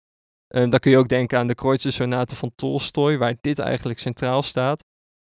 Um, 0.55 0.69
dan 0.69 0.79
kun 0.79 0.91
je 0.91 0.97
ook 0.97 1.09
denken 1.09 1.37
aan 1.37 1.47
de 1.47 1.55
Kreutzer 1.55 2.25
van 2.35 2.51
Tolstoy, 2.55 3.17
waar 3.17 3.35
dit 3.41 3.59
eigenlijk 3.59 3.99
centraal 3.99 4.41
staat. 4.41 4.83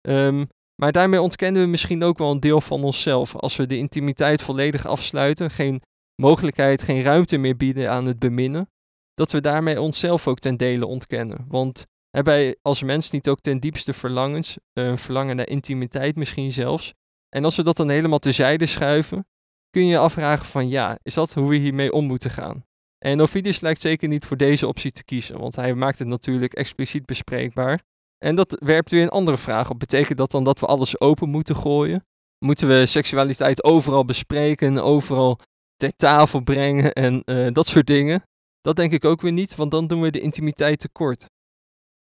Um, 0.07 0.47
maar 0.81 0.91
daarmee 0.91 1.21
ontkennen 1.21 1.61
we 1.61 1.67
misschien 1.67 2.03
ook 2.03 2.17
wel 2.17 2.31
een 2.31 2.39
deel 2.39 2.61
van 2.61 2.83
onszelf. 2.83 3.35
Als 3.35 3.55
we 3.55 3.65
de 3.65 3.77
intimiteit 3.77 4.41
volledig 4.41 4.85
afsluiten, 4.85 5.51
geen 5.51 5.81
mogelijkheid, 6.15 6.81
geen 6.81 7.01
ruimte 7.01 7.37
meer 7.37 7.57
bieden 7.57 7.91
aan 7.91 8.05
het 8.05 8.19
beminnen, 8.19 8.69
dat 9.13 9.31
we 9.31 9.41
daarmee 9.41 9.81
onszelf 9.81 10.27
ook 10.27 10.39
ten 10.39 10.57
dele 10.57 10.85
ontkennen. 10.85 11.45
Want 11.47 11.85
hebben 12.09 12.33
wij 12.33 12.55
als 12.61 12.83
mens 12.83 13.11
niet 13.11 13.29
ook 13.29 13.39
ten 13.39 13.59
diepste 13.59 13.93
verlangens, 13.93 14.57
een 14.73 14.97
verlangen 14.97 15.35
naar 15.35 15.47
intimiteit 15.47 16.15
misschien 16.15 16.51
zelfs. 16.51 16.93
En 17.35 17.45
als 17.45 17.55
we 17.55 17.63
dat 17.63 17.77
dan 17.77 17.89
helemaal 17.89 18.19
terzijde 18.19 18.65
schuiven, 18.65 19.27
kun 19.69 19.81
je 19.81 19.89
je 19.89 19.97
afvragen 19.97 20.45
van 20.45 20.69
ja, 20.69 20.97
is 21.03 21.13
dat 21.13 21.33
hoe 21.33 21.49
we 21.49 21.55
hiermee 21.55 21.91
om 21.91 22.05
moeten 22.05 22.29
gaan? 22.29 22.65
En 22.97 23.21
Ovidius 23.21 23.59
lijkt 23.59 23.81
zeker 23.81 24.07
niet 24.07 24.25
voor 24.25 24.37
deze 24.37 24.67
optie 24.67 24.91
te 24.91 25.03
kiezen, 25.03 25.39
want 25.39 25.55
hij 25.55 25.73
maakt 25.73 25.99
het 25.99 26.07
natuurlijk 26.07 26.53
expliciet 26.53 27.05
bespreekbaar. 27.05 27.81
En 28.17 28.35
dat 28.35 28.57
werpt 28.59 28.91
weer 28.91 29.01
een 29.01 29.09
andere 29.09 29.37
vraag 29.37 29.69
op. 29.69 29.79
Betekent 29.79 30.17
dat 30.17 30.31
dan 30.31 30.43
dat 30.43 30.59
we 30.59 30.65
alles 30.65 30.99
open 30.99 31.29
moeten 31.29 31.55
gooien? 31.55 32.05
Moeten 32.45 32.67
we 32.67 32.85
seksualiteit 32.85 33.63
overal 33.63 34.05
bespreken, 34.05 34.77
overal 34.77 35.39
ter 35.75 35.95
tafel 35.95 36.39
brengen 36.39 36.93
en 36.93 37.21
uh, 37.25 37.47
dat 37.51 37.67
soort 37.67 37.87
dingen? 37.87 38.23
Dat 38.61 38.75
denk 38.75 38.91
ik 38.91 39.05
ook 39.05 39.21
weer 39.21 39.31
niet, 39.31 39.55
want 39.55 39.71
dan 39.71 39.87
doen 39.87 40.01
we 40.01 40.11
de 40.11 40.19
intimiteit 40.19 40.79
tekort. 40.79 41.25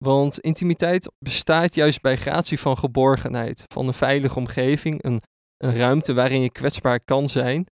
Want 0.03 0.41
intimiteit 0.41 1.13
bestaat 1.19 1.75
juist 1.75 2.01
bij 2.01 2.17
gratie 2.17 2.61
van 2.61 2.79
geborgenheid, 2.79 3.65
van 3.69 3.87
een 3.87 3.95
veilige 3.95 4.39
omgeving, 4.39 5.05
een, 5.05 5.23
een 5.57 5.75
ruimte 5.77 6.15
waarin 6.15 6.41
je 6.41 6.51
kwetsbaar 6.51 7.05
kan 7.05 7.29
zijn. 7.29 7.67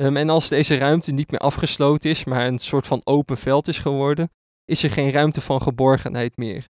Um, 0.00 0.16
en 0.16 0.28
als 0.28 0.48
deze 0.48 0.76
ruimte 0.76 1.12
niet 1.12 1.30
meer 1.30 1.40
afgesloten 1.40 2.10
is, 2.10 2.24
maar 2.24 2.46
een 2.46 2.58
soort 2.58 2.86
van 2.86 3.00
open 3.04 3.36
veld 3.36 3.68
is 3.68 3.78
geworden, 3.78 4.30
is 4.64 4.82
er 4.82 4.90
geen 4.90 5.10
ruimte 5.10 5.40
van 5.40 5.62
geborgenheid 5.62 6.36
meer. 6.36 6.64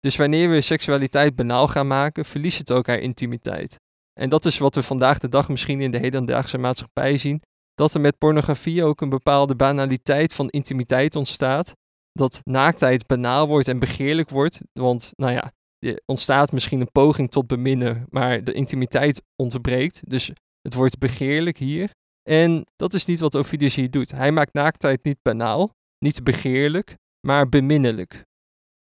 Dus 0.00 0.16
wanneer 0.16 0.50
we 0.50 0.60
seksualiteit 0.60 1.36
banaal 1.36 1.68
gaan 1.68 1.86
maken, 1.86 2.24
verliest 2.24 2.58
het 2.58 2.70
ook 2.70 2.86
haar 2.86 2.98
intimiteit. 2.98 3.76
En 4.20 4.28
dat 4.28 4.44
is 4.44 4.58
wat 4.58 4.74
we 4.74 4.82
vandaag 4.82 5.18
de 5.18 5.28
dag 5.28 5.48
misschien 5.48 5.80
in 5.80 5.90
de 5.90 5.98
hedendaagse 5.98 6.58
maatschappij 6.58 7.16
zien. 7.16 7.42
Dat 7.74 7.94
er 7.94 8.00
met 8.00 8.18
pornografie 8.18 8.84
ook 8.84 9.00
een 9.00 9.08
bepaalde 9.08 9.56
banaliteit 9.56 10.32
van 10.32 10.48
intimiteit 10.48 11.16
ontstaat. 11.16 11.72
Dat 12.12 12.40
naaktheid 12.44 13.06
banaal 13.06 13.46
wordt 13.46 13.68
en 13.68 13.78
begeerlijk 13.78 14.30
wordt. 14.30 14.60
Want, 14.72 15.12
nou 15.16 15.32
ja, 15.32 15.52
er 15.78 16.02
ontstaat 16.06 16.52
misschien 16.52 16.80
een 16.80 16.92
poging 16.92 17.30
tot 17.30 17.46
beminnen, 17.46 18.06
maar 18.10 18.44
de 18.44 18.52
intimiteit 18.52 19.22
ontbreekt. 19.36 20.10
Dus 20.10 20.30
het 20.60 20.74
wordt 20.74 20.98
begeerlijk 20.98 21.58
hier. 21.58 21.90
En 22.28 22.66
dat 22.76 22.94
is 22.94 23.04
niet 23.04 23.20
wat 23.20 23.36
Ovidius 23.36 23.74
hier 23.74 23.90
doet. 23.90 24.10
Hij 24.10 24.32
maakt 24.32 24.52
naaktheid 24.52 25.04
niet 25.04 25.22
banaal, 25.22 25.70
niet 25.98 26.24
begeerlijk, 26.24 26.96
maar 27.26 27.48
beminnelijk. 27.48 28.24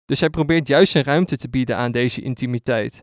Dus 0.04 0.20
hij 0.20 0.30
probeert 0.30 0.68
juist 0.68 0.94
een 0.94 1.02
ruimte 1.02 1.37
te 1.37 1.48
bieden 1.48 1.76
aan 1.76 1.92
deze 1.92 2.22
intimiteit. 2.22 3.00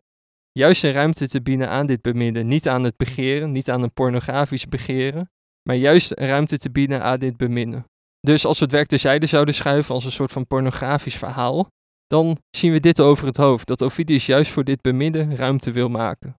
Juist 0.52 0.84
een 0.84 0.92
ruimte 0.92 1.28
te 1.28 1.42
bieden 1.42 1.68
aan 1.68 1.86
dit 1.86 2.02
beminnen. 2.02 2.46
Niet 2.46 2.68
aan 2.68 2.84
het 2.84 2.96
begeren, 2.96 3.52
niet 3.52 3.70
aan 3.70 3.82
een 3.82 3.92
pornografisch 3.92 4.66
begeren, 4.66 5.30
maar 5.62 5.76
juist 5.76 6.10
een 6.10 6.26
ruimte 6.26 6.58
te 6.58 6.70
bieden 6.70 7.02
aan 7.02 7.18
dit 7.18 7.36
beminnen. 7.36 7.84
Dus 8.20 8.46
als 8.46 8.58
we 8.58 8.64
het 8.64 8.74
werk 8.74 8.86
terzijde 8.86 9.26
zouden 9.26 9.54
schuiven 9.54 9.94
als 9.94 10.04
een 10.04 10.12
soort 10.12 10.32
van 10.32 10.46
pornografisch 10.46 11.16
verhaal, 11.16 11.68
dan 12.06 12.38
zien 12.50 12.72
we 12.72 12.80
dit 12.80 13.00
over 13.00 13.26
het 13.26 13.36
hoofd, 13.36 13.66
dat 13.66 13.82
Ovidius 13.82 14.26
juist 14.26 14.50
voor 14.50 14.64
dit 14.64 14.80
beminnen 14.80 15.36
ruimte 15.36 15.70
wil 15.70 15.88
maken. 15.88 16.34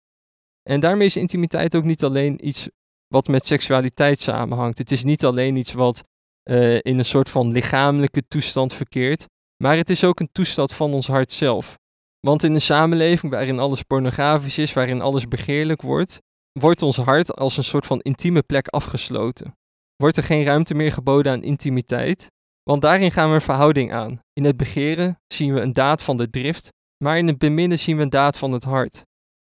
En 0.69 0.79
daarmee 0.79 1.07
is 1.07 1.15
intimiteit 1.15 1.75
ook 1.75 1.83
niet 1.83 2.03
alleen 2.03 2.47
iets 2.47 2.69
wat 3.07 3.27
met 3.27 3.45
seksualiteit 3.45 4.21
samenhangt. 4.21 4.77
Het 4.77 4.91
is 4.91 5.03
niet 5.03 5.25
alleen 5.25 5.55
iets 5.55 5.73
wat 5.73 6.03
uh, 6.49 6.73
in 6.73 6.97
een 6.97 7.05
soort 7.05 7.29
van 7.29 7.51
lichamelijke 7.51 8.23
toestand 8.27 8.73
verkeert, 8.73 9.25
maar 9.63 9.77
het 9.77 9.89
is 9.89 10.03
ook 10.03 10.19
een 10.19 10.31
toestand 10.31 10.73
van 10.73 10.93
ons 10.93 11.07
hart 11.07 11.31
zelf. 11.31 11.77
Want 12.19 12.43
in 12.43 12.53
een 12.53 12.61
samenleving 12.61 13.31
waarin 13.31 13.59
alles 13.59 13.83
pornografisch 13.83 14.57
is, 14.57 14.73
waarin 14.73 15.01
alles 15.01 15.27
begeerlijk 15.27 15.81
wordt, 15.81 16.19
wordt 16.59 16.81
ons 16.81 16.97
hart 16.97 17.35
als 17.35 17.57
een 17.57 17.63
soort 17.63 17.85
van 17.85 17.99
intieme 17.99 18.41
plek 18.41 18.67
afgesloten. 18.67 19.55
Wordt 20.01 20.17
er 20.17 20.23
geen 20.23 20.43
ruimte 20.43 20.73
meer 20.73 20.91
geboden 20.91 21.31
aan 21.31 21.43
intimiteit, 21.43 22.31
want 22.63 22.81
daarin 22.81 23.11
gaan 23.11 23.29
we 23.29 23.35
een 23.35 23.41
verhouding 23.41 23.93
aan. 23.93 24.19
In 24.33 24.43
het 24.43 24.57
begeren 24.57 25.19
zien 25.27 25.53
we 25.53 25.59
een 25.59 25.73
daad 25.73 26.01
van 26.01 26.17
de 26.17 26.29
drift, 26.29 26.69
maar 27.03 27.17
in 27.17 27.27
het 27.27 27.37
beminnen 27.37 27.79
zien 27.79 27.97
we 27.97 28.01
een 28.01 28.09
daad 28.09 28.37
van 28.37 28.51
het 28.51 28.63
hart. 28.63 29.03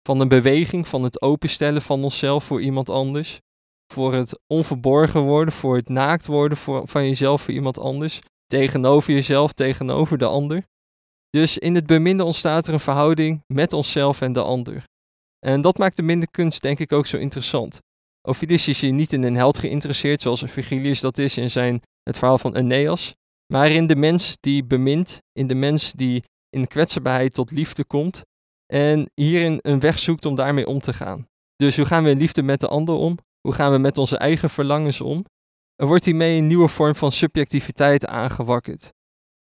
Van 0.07 0.19
een 0.19 0.27
beweging, 0.27 0.87
van 0.87 1.03
het 1.03 1.21
openstellen 1.21 1.81
van 1.81 2.03
onszelf 2.03 2.43
voor 2.43 2.61
iemand 2.61 2.89
anders, 2.89 3.39
voor 3.93 4.13
het 4.13 4.39
onverborgen 4.47 5.21
worden, 5.21 5.53
voor 5.53 5.75
het 5.75 5.89
naakt 5.89 6.25
worden 6.25 6.57
van 6.87 7.05
jezelf 7.05 7.41
voor 7.41 7.53
iemand 7.53 7.79
anders, 7.79 8.19
tegenover 8.45 9.13
jezelf, 9.13 9.53
tegenover 9.53 10.17
de 10.17 10.25
ander. 10.25 10.65
Dus 11.29 11.57
in 11.57 11.75
het 11.75 11.85
beminden 11.85 12.25
ontstaat 12.25 12.67
er 12.67 12.73
een 12.73 12.79
verhouding 12.79 13.43
met 13.53 13.73
onszelf 13.73 14.21
en 14.21 14.33
de 14.33 14.43
ander. 14.43 14.83
En 15.39 15.61
dat 15.61 15.77
maakt 15.77 15.95
de 15.95 16.03
minderkunst 16.03 16.61
denk 16.61 16.79
ik 16.79 16.91
ook 16.91 17.05
zo 17.05 17.17
interessant. 17.17 17.79
Ovidius 18.27 18.67
is 18.67 18.81
hier 18.81 18.93
niet 18.93 19.13
in 19.13 19.23
een 19.23 19.35
held 19.35 19.57
geïnteresseerd 19.57 20.21
zoals 20.21 20.43
Virgilius 20.45 20.99
dat 20.99 21.17
is 21.17 21.37
in 21.37 21.51
zijn 21.51 21.81
Het 22.03 22.17
verhaal 22.17 22.37
van 22.37 22.55
Aeneas, 22.55 23.15
maar 23.53 23.71
in 23.71 23.87
de 23.87 23.95
mens 23.95 24.37
die 24.39 24.63
bemint, 24.63 25.17
in 25.31 25.47
de 25.47 25.55
mens 25.55 25.91
die 25.91 26.23
in 26.49 26.67
kwetsbaarheid 26.67 27.33
tot 27.33 27.51
liefde 27.51 27.85
komt 27.85 28.21
en 28.73 29.11
hierin 29.13 29.59
een 29.61 29.79
weg 29.79 29.99
zoekt 29.99 30.25
om 30.25 30.35
daarmee 30.35 30.67
om 30.67 30.79
te 30.79 30.93
gaan. 30.93 31.27
Dus 31.55 31.75
hoe 31.75 31.85
gaan 31.85 32.03
we 32.03 32.09
in 32.09 32.17
liefde 32.17 32.43
met 32.43 32.59
de 32.59 32.67
ander 32.67 32.95
om? 32.95 33.17
Hoe 33.41 33.53
gaan 33.53 33.71
we 33.71 33.77
met 33.77 33.97
onze 33.97 34.17
eigen 34.17 34.49
verlangens 34.49 35.01
om? 35.01 35.25
Er 35.75 35.87
wordt 35.87 36.05
hiermee 36.05 36.37
een 36.37 36.47
nieuwe 36.47 36.67
vorm 36.67 36.95
van 36.95 37.11
subjectiviteit 37.11 38.05
aangewakkerd. 38.05 38.93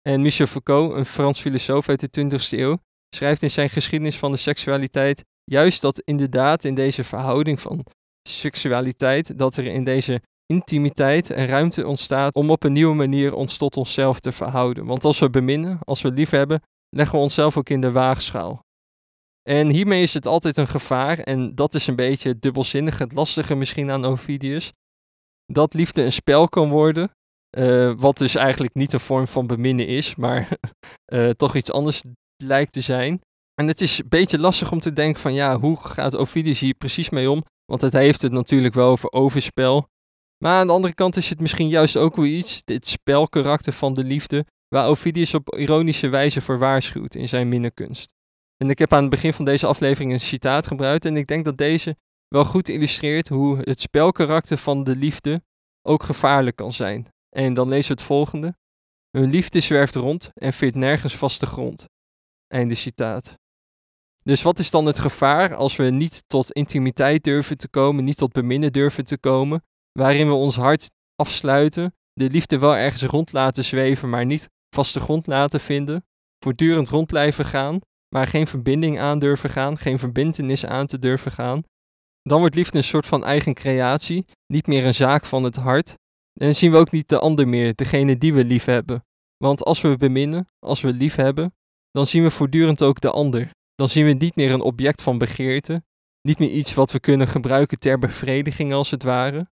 En 0.02 0.22
Michel 0.22 0.48
Foucault, 0.48 0.94
een 0.94 1.06
Frans 1.06 1.42
filosoof 1.42 1.90
uit 1.90 2.00
de 2.00 2.22
20e 2.22 2.50
eeuw, 2.50 2.78
schrijft 3.16 3.42
in 3.42 3.52
zijn 3.52 3.70
geschiedenis 3.70 4.18
van 4.18 4.32
de 4.32 4.38
seksualiteit 4.38 5.24
juist 5.44 5.82
dat 5.82 6.00
inderdaad 6.00 6.64
in 6.64 6.76
deze 6.76 7.04
verhouding 7.04 7.62
van 7.62 7.86
seksualiteit, 8.30 9.38
dat 9.38 9.58
er 9.58 9.66
in 9.66 9.84
deze 9.84 10.22
intimiteit 10.46 11.30
en 11.30 11.48
ruimte 11.48 11.88
ontstaat 11.88 12.34
om 12.34 12.50
op 12.50 12.64
een 12.64 12.74
nieuwe 12.74 12.96
manier 12.96 13.34
ons 13.34 13.58
tot 13.58 13.78
onszelf 13.78 14.20
te 14.20 14.32
verhouden. 14.32 14.86
Want 14.86 15.04
als 15.04 15.20
we 15.20 15.30
beminnen, 15.30 15.80
als 15.84 16.02
we 16.02 16.12
lief 16.12 16.30
hebben, 16.30 16.62
leggen 16.90 17.16
we 17.16 17.24
onszelf 17.24 17.58
ook 17.58 17.70
in 17.70 17.82
de 17.82 17.92
waagschaal. 17.92 18.64
En 19.50 19.70
hiermee 19.70 20.02
is 20.02 20.14
het 20.14 20.28
altijd 20.28 20.58
een 20.58 20.68
gevaar, 20.68 21.20
en 21.20 21.56
dat 21.56 21.74
is 21.74 21.88
een 21.88 21.96
beetje 21.96 22.30
het 22.30 22.42
dubbelzinnige, 22.42 23.04
het 23.04 23.14
lastige 23.14 23.56
misschien 23.56 23.92
aan 23.92 24.06
Ovidius, 24.06 24.72
dat 25.46 25.74
liefde 25.74 26.04
een 26.04 26.12
spel 26.12 26.48
kan 26.48 26.70
worden, 26.70 27.12
uh, 27.58 27.94
wat 27.98 28.18
dus 28.18 28.36
eigenlijk 28.36 28.74
niet 28.74 28.94
een 28.94 29.00
vorm 29.00 29.28
van 29.28 29.48
beminnen 29.48 29.88
is, 29.88 30.16
maar 30.16 30.48
uh, 31.14 31.30
toch 31.42 31.56
iets 31.56 31.72
anders 31.72 32.02
lijkt 32.44 32.72
te 32.72 32.82
zijn. 32.82 33.22
En 33.62 33.68
het 33.68 33.82
is 33.82 34.00
een 34.00 34.10
beetje 34.10 34.40
lastig 34.40 34.72
om 34.72 34.80
te 34.80 34.94
denken 34.94 35.22
van 35.22 35.34
ja, 35.34 35.60
hoe 35.60 35.78
gaat 35.78 36.16
Ovidius 36.16 36.60
hier 36.60 36.74
precies 36.74 37.10
mee 37.10 37.32
om? 37.32 37.44
Want 37.66 37.82
het 37.82 37.94
heeft 37.94 38.22
het 38.22 38.32
natuurlijk 38.32 38.74
wel 38.74 38.90
over 38.90 39.12
overspel. 39.12 39.88
Maar 40.38 40.60
aan 40.60 40.68
de 40.68 40.74
andere 40.74 40.94
kant 40.94 41.16
is 41.16 41.30
het 41.30 41.40
misschien 41.40 41.68
juist 41.68 41.98
ook 41.98 42.16
wel 42.16 42.26
iets, 42.26 42.62
dit 42.64 42.88
spelkarakter 42.88 43.74
van 43.74 43.94
de 43.94 44.04
liefde, 44.04 44.46
waar 44.68 44.88
Ovidius 44.88 45.34
op 45.34 45.56
ironische 45.56 46.10
wijze 46.10 46.42
voor 46.42 46.58
waarschuwt 46.58 47.16
in 47.16 47.28
zijn 47.28 47.50
minnekunst. 47.50 48.14
En 48.58 48.70
ik 48.70 48.80
heb 48.80 48.94
aan 48.94 49.02
het 49.02 49.10
begin 49.10 49.34
van 49.34 49.46
deze 49.46 49.68
aflevering 49.68 50.12
een 50.12 50.20
citaat 50.20 50.68
gebruikt 50.68 51.06
en 51.06 51.18
ik 51.18 51.28
denk 51.28 51.46
dat 51.46 51.58
deze 51.58 51.98
wel 52.28 52.46
goed 52.46 52.70
illustreert 52.70 53.28
hoe 53.28 53.58
het 53.62 53.82
spelkarakter 53.82 54.58
van 54.58 54.84
de 54.84 54.96
liefde 54.96 55.44
ook 55.82 56.04
gevaarlijk 56.04 56.56
kan 56.56 56.74
zijn. 56.74 57.08
En 57.30 57.54
dan 57.54 57.68
lezen 57.68 57.88
we 57.88 57.94
het 57.94 58.08
volgende. 58.08 58.56
Hun 59.12 59.30
liefde 59.30 59.60
zwerft 59.60 59.96
rond 59.96 60.32
en 60.34 60.54
vindt 60.54 60.76
nergens 60.76 61.16
vaste 61.16 61.46
grond. 61.46 61.86
Einde 62.48 62.76
citaat. 62.76 63.36
Dus 64.30 64.42
wat 64.42 64.60
is 64.60 64.72
dan 64.72 64.86
het 64.86 65.00
gevaar 65.00 65.56
als 65.56 65.76
we 65.76 65.84
niet 65.84 66.24
tot 66.28 66.52
intimiteit 66.52 67.24
durven 67.24 67.58
te 67.58 67.68
komen, 67.68 68.04
niet 68.04 68.18
tot 68.18 68.32
beminnen 68.32 68.74
durven 68.74 69.06
te 69.06 69.18
komen, 69.18 69.64
waarin 69.92 70.28
we 70.28 70.34
ons 70.34 70.56
hart 70.56 70.92
afsluiten, 71.16 71.96
de 72.14 72.30
liefde 72.30 72.60
wel 72.60 72.76
ergens 72.76 73.04
rond 73.04 73.32
laten 73.32 73.64
zweven, 73.64 74.10
maar 74.10 74.26
niet 74.26 74.50
vaste 74.76 75.00
grond 75.00 75.28
laten 75.28 75.60
vinden, 75.60 76.06
voortdurend 76.40 76.90
rond 76.90 77.08
blijven 77.08 77.46
gaan, 77.46 77.80
maar 78.16 78.28
geen 78.28 78.48
verbinding 78.48 79.00
aan 79.00 79.20
durven 79.20 79.50
gaan, 79.50 79.78
geen 79.78 80.00
verbindenis 80.00 80.66
aan 80.66 80.86
te 80.88 81.00
durven 81.00 81.32
gaan, 81.32 81.64
dan 82.22 82.40
wordt 82.40 82.56
liefde 82.56 82.78
een 82.78 82.84
soort 82.84 83.06
van 83.06 83.24
eigen 83.26 83.54
creatie, 83.54 84.26
niet 84.48 84.68
meer 84.68 84.86
een 84.86 84.94
zaak 84.94 85.26
van 85.26 85.44
het 85.44 85.56
hart. 85.56 85.90
En 86.40 86.46
dan 86.46 86.56
zien 86.56 86.72
we 86.72 86.78
ook 86.78 86.92
niet 86.92 87.10
de 87.10 87.20
ander 87.20 87.48
meer, 87.48 87.76
degene 87.76 88.18
die 88.18 88.34
we 88.34 88.46
lief 88.46 88.66
hebben. 88.66 89.06
Want 89.38 89.64
als 89.64 89.82
we 89.82 89.98
beminnen, 89.98 90.48
als 90.60 90.82
we 90.82 90.94
lief 90.94 91.16
hebben, 91.16 91.54
dan 91.92 92.08
zien 92.08 92.24
we 92.24 92.30
voortdurend 92.30 92.82
ook 92.82 93.02
de 93.02 93.12
ander. 93.12 93.50
Dan 93.76 93.90
zien 93.90 94.06
we 94.06 94.12
niet 94.12 94.36
meer 94.36 94.52
een 94.52 94.62
object 94.62 95.02
van 95.02 95.18
begeerte, 95.18 95.84
niet 96.22 96.40
meer 96.40 96.50
iets 96.50 96.74
wat 96.74 96.92
we 96.92 97.00
kunnen 97.00 97.28
gebruiken 97.28 97.80
ter 97.80 98.00
bevrediging 98.00 98.74
als 98.74 98.92
het 98.92 99.04
ware, 99.04 99.50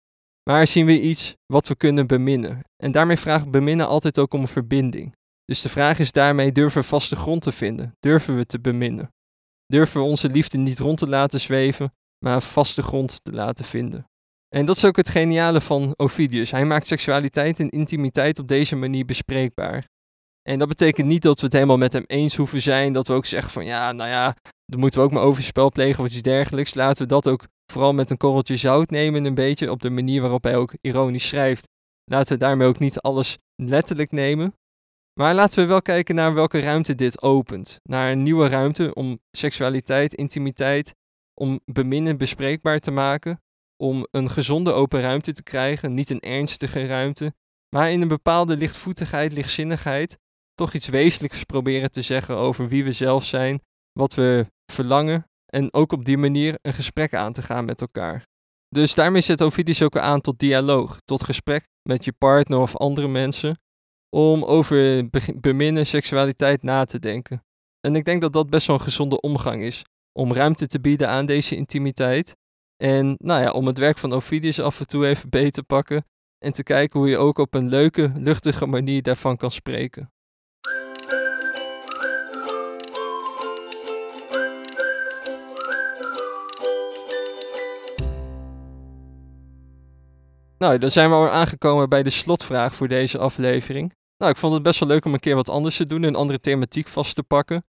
maar 0.50 0.68
zien 0.68 0.86
we 0.86 1.02
iets 1.02 1.36
wat 1.46 1.68
we 1.68 1.76
kunnen 1.76 2.08
beminnen. 2.08 2.62
En 2.84 2.92
daarmee 2.92 3.18
vraagt 3.18 3.52
beminnen 3.52 3.88
altijd 3.88 4.20
ook 4.20 4.34
om 4.34 4.42
een 4.42 4.48
verbinding. 4.48 5.16
Dus 5.46 5.62
de 5.62 5.70
vraag 5.70 6.00
is 6.00 6.12
daarmee, 6.12 6.52
durven 6.52 6.82
we 6.82 6.88
vaste 6.88 7.16
grond 7.16 7.42
te 7.42 7.52
vinden? 7.52 7.96
Durven 8.00 8.36
we 8.36 8.46
te 8.46 8.60
beminnen? 8.60 9.12
Durven 9.66 10.02
we 10.02 10.08
onze 10.08 10.30
liefde 10.30 10.58
niet 10.58 10.80
rond 10.80 10.98
te 10.98 11.08
laten 11.08 11.40
zweven, 11.40 11.94
maar 12.26 12.42
vaste 12.42 12.82
grond 12.82 13.24
te 13.24 13.32
laten 13.32 13.66
vinden? 13.66 14.08
En 14.56 14.66
dat 14.66 14.76
is 14.76 14.86
ook 14.86 14.96
het 14.96 15.10
geniale 15.10 15.62
van 15.62 15.94
Ovidius. 15.98 16.52
Hij 16.52 16.66
maakt 16.66 16.88
seksualiteit 16.88 17.60
en 17.60 17.70
intimiteit 17.70 18.40
op 18.40 18.48
deze 18.48 18.76
manier 18.76 19.06
bespreekbaar. 19.06 19.88
En 20.48 20.60
dat 20.60 20.68
betekent 20.68 21.08
niet 21.08 21.22
dat 21.22 21.40
we 21.40 21.46
het 21.46 21.54
helemaal 21.54 21.78
met 21.78 21.94
hem 21.94 22.04
eens 22.08 22.36
hoeven 22.36 22.62
zijn. 22.62 22.94
Dat 22.94 23.08
we 23.08 23.14
ook 23.14 23.26
zeggen 23.26 23.52
van 23.52 23.66
ja, 23.66 23.92
nou 23.92 24.10
ja, 24.10 24.36
dan 24.66 24.80
moeten 24.80 25.00
we 25.00 25.06
ook 25.06 25.12
maar 25.12 25.24
overspel 25.24 25.72
plegen 25.72 26.04
of 26.04 26.10
iets 26.10 26.22
dergelijks. 26.22 26.74
Laten 26.74 27.02
we 27.02 27.08
dat 27.08 27.28
ook 27.28 27.48
vooral 27.72 27.94
met 27.94 28.12
een 28.12 28.18
korreltje 28.18 28.58
zout 28.58 28.90
nemen, 28.90 29.26
een 29.26 29.36
beetje 29.36 29.72
op 29.72 29.82
de 29.82 29.90
manier 29.90 30.22
waarop 30.22 30.44
hij 30.44 30.56
ook 30.56 30.74
ironisch 30.82 31.28
schrijft. 31.28 31.68
Laten 32.04 32.34
we 32.34 32.40
daarmee 32.40 32.68
ook 32.68 32.80
niet 32.80 33.00
alles 33.00 33.38
letterlijk 33.56 34.12
nemen. 34.12 34.54
Maar 35.20 35.34
laten 35.34 35.60
we 35.60 35.66
wel 35.66 35.82
kijken 35.82 36.16
naar 36.16 36.34
welke 36.34 36.60
ruimte 36.60 36.96
dit 36.96 37.22
opent. 37.22 37.80
Naar 37.84 38.12
een 38.12 38.24
nieuwe 38.24 38.48
ruimte 38.48 38.94
om 38.94 39.20
seksualiteit, 39.32 40.14
intimiteit, 40.14 40.96
om 41.34 41.60
beminnen 41.66 42.18
bespreekbaar 42.18 42.80
te 42.80 42.92
maken. 42.92 43.42
Om 43.84 44.08
een 44.12 44.30
gezonde 44.30 44.72
open 44.72 45.02
ruimte 45.02 45.34
te 45.34 45.44
krijgen, 45.44 45.94
niet 45.94 46.10
een 46.10 46.20
ernstige 46.20 46.86
ruimte, 46.86 47.34
maar 47.76 47.92
in 47.92 48.02
een 48.02 48.08
bepaalde 48.08 48.58
lichtvoetigheid, 48.58 49.34
lichtzinnigheid, 49.34 50.18
toch 50.58 50.74
iets 50.74 50.88
wezenlijks 50.88 51.44
proberen 51.44 51.92
te 51.92 52.02
zeggen 52.02 52.36
over 52.36 52.68
wie 52.68 52.84
we 52.84 52.92
zelf 52.92 53.26
zijn, 53.26 53.62
wat 53.92 54.14
we 54.14 54.46
verlangen 54.72 55.28
en 55.46 55.74
ook 55.74 55.92
op 55.92 56.06
die 56.06 56.18
manier 56.18 56.58
een 56.62 56.74
gesprek 56.74 57.14
aan 57.14 57.34
te 57.34 57.42
gaan 57.42 57.66
met 57.66 57.82
elkaar. 57.82 58.26
Dus 58.70 58.94
daarmee 58.94 59.22
zet 59.22 59.42
Ovidius 59.42 59.82
ook 59.82 59.98
aan 59.98 60.22
tot 60.22 60.40
dialoog, 60.40 61.00
tot 61.06 61.24
gesprek 61.24 61.68
met 61.90 62.06
je 62.06 62.12
partner 62.12 62.60
of 62.60 62.76
andere 62.76 63.08
mensen, 63.08 63.60
om 64.10 64.44
over 64.44 65.10
beminnen, 65.40 65.86
seksualiteit 65.86 66.64
na 66.64 66.86
te 66.86 67.00
denken. 67.00 67.44
En 67.80 67.96
ik 67.96 68.06
denk 68.06 68.22
dat 68.22 68.34
dat 68.34 68.50
best 68.50 68.68
wel 68.68 68.76
een 68.76 68.82
gezonde 68.82 69.22
omgang 69.22 69.62
is, 69.62 69.84
om 70.20 70.34
ruimte 70.34 70.68
te 70.68 70.80
bieden 70.80 71.10
aan 71.10 71.26
deze 71.26 71.56
intimiteit. 71.56 72.36
En 72.84 73.16
nou 73.18 73.42
ja, 73.42 73.52
om 73.52 73.68
het 73.68 73.78
werk 73.78 73.98
van 73.98 74.14
Ovidius 74.14 74.60
af 74.60 74.80
en 74.80 74.88
toe 74.88 75.08
even 75.08 75.30
beter 75.30 75.52
te 75.52 75.64
pakken 75.64 76.06
en 76.46 76.54
te 76.54 76.64
kijken 76.64 77.00
hoe 77.00 77.10
je 77.10 77.18
ook 77.18 77.38
op 77.38 77.54
een 77.54 77.70
leuke, 77.70 78.12
luchtige 78.16 78.66
manier 78.66 79.02
daarvan 79.02 79.38
kan 79.38 79.52
spreken. 79.52 80.12
Nou, 90.58 90.78
dan 90.78 90.92
zijn 90.92 91.10
we 91.10 91.16
al 91.16 91.30
aangekomen 91.30 91.90
bij 91.90 92.04
de 92.04 92.10
slotvraag 92.10 92.76
voor 92.76 92.88
deze 92.88 93.18
aflevering. 93.18 93.94
Nou, 94.18 94.32
ik 94.32 94.38
vond 94.38 94.54
het 94.54 94.64
best 94.64 94.80
wel 94.80 94.90
leuk 94.90 95.06
om 95.06 95.14
een 95.14 95.20
keer 95.20 95.36
wat 95.36 95.50
anders 95.50 95.78
te 95.78 95.88
doen, 95.88 96.04
een 96.04 96.16
andere 96.16 96.40
thematiek 96.40 96.88
vast 96.88 97.16
te 97.16 97.24
pakken. 97.24 97.66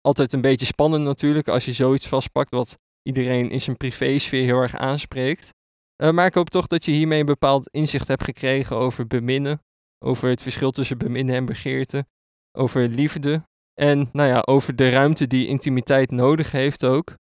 Altijd 0.00 0.32
een 0.32 0.40
beetje 0.40 0.66
spannend 0.66 1.04
natuurlijk 1.04 1.48
als 1.48 1.64
je 1.64 1.72
zoiets 1.72 2.08
vastpakt 2.08 2.50
wat 2.50 2.78
iedereen 3.02 3.50
in 3.50 3.60
zijn 3.60 3.76
privésfeer 3.76 4.44
heel 4.44 4.60
erg 4.60 4.76
aanspreekt. 4.76 5.54
Uh, 6.02 6.10
maar 6.10 6.26
ik 6.26 6.34
hoop 6.34 6.50
toch 6.50 6.66
dat 6.66 6.84
je 6.84 6.92
hiermee 6.92 7.20
een 7.20 7.26
bepaald 7.26 7.68
inzicht 7.70 8.08
hebt 8.08 8.24
gekregen 8.24 8.76
over 8.76 9.06
beminnen, 9.06 9.62
over 10.04 10.28
het 10.28 10.42
verschil 10.42 10.70
tussen 10.70 10.98
beminnen 10.98 11.34
en 11.34 11.44
begeerte, 11.44 12.06
over 12.52 12.88
liefde 12.88 13.42
en 13.74 14.08
nou 14.12 14.28
ja, 14.28 14.42
over 14.44 14.76
de 14.76 14.90
ruimte 14.90 15.26
die 15.26 15.46
intimiteit 15.46 16.10
nodig 16.10 16.52
heeft 16.52 16.84
ook. 16.84 17.14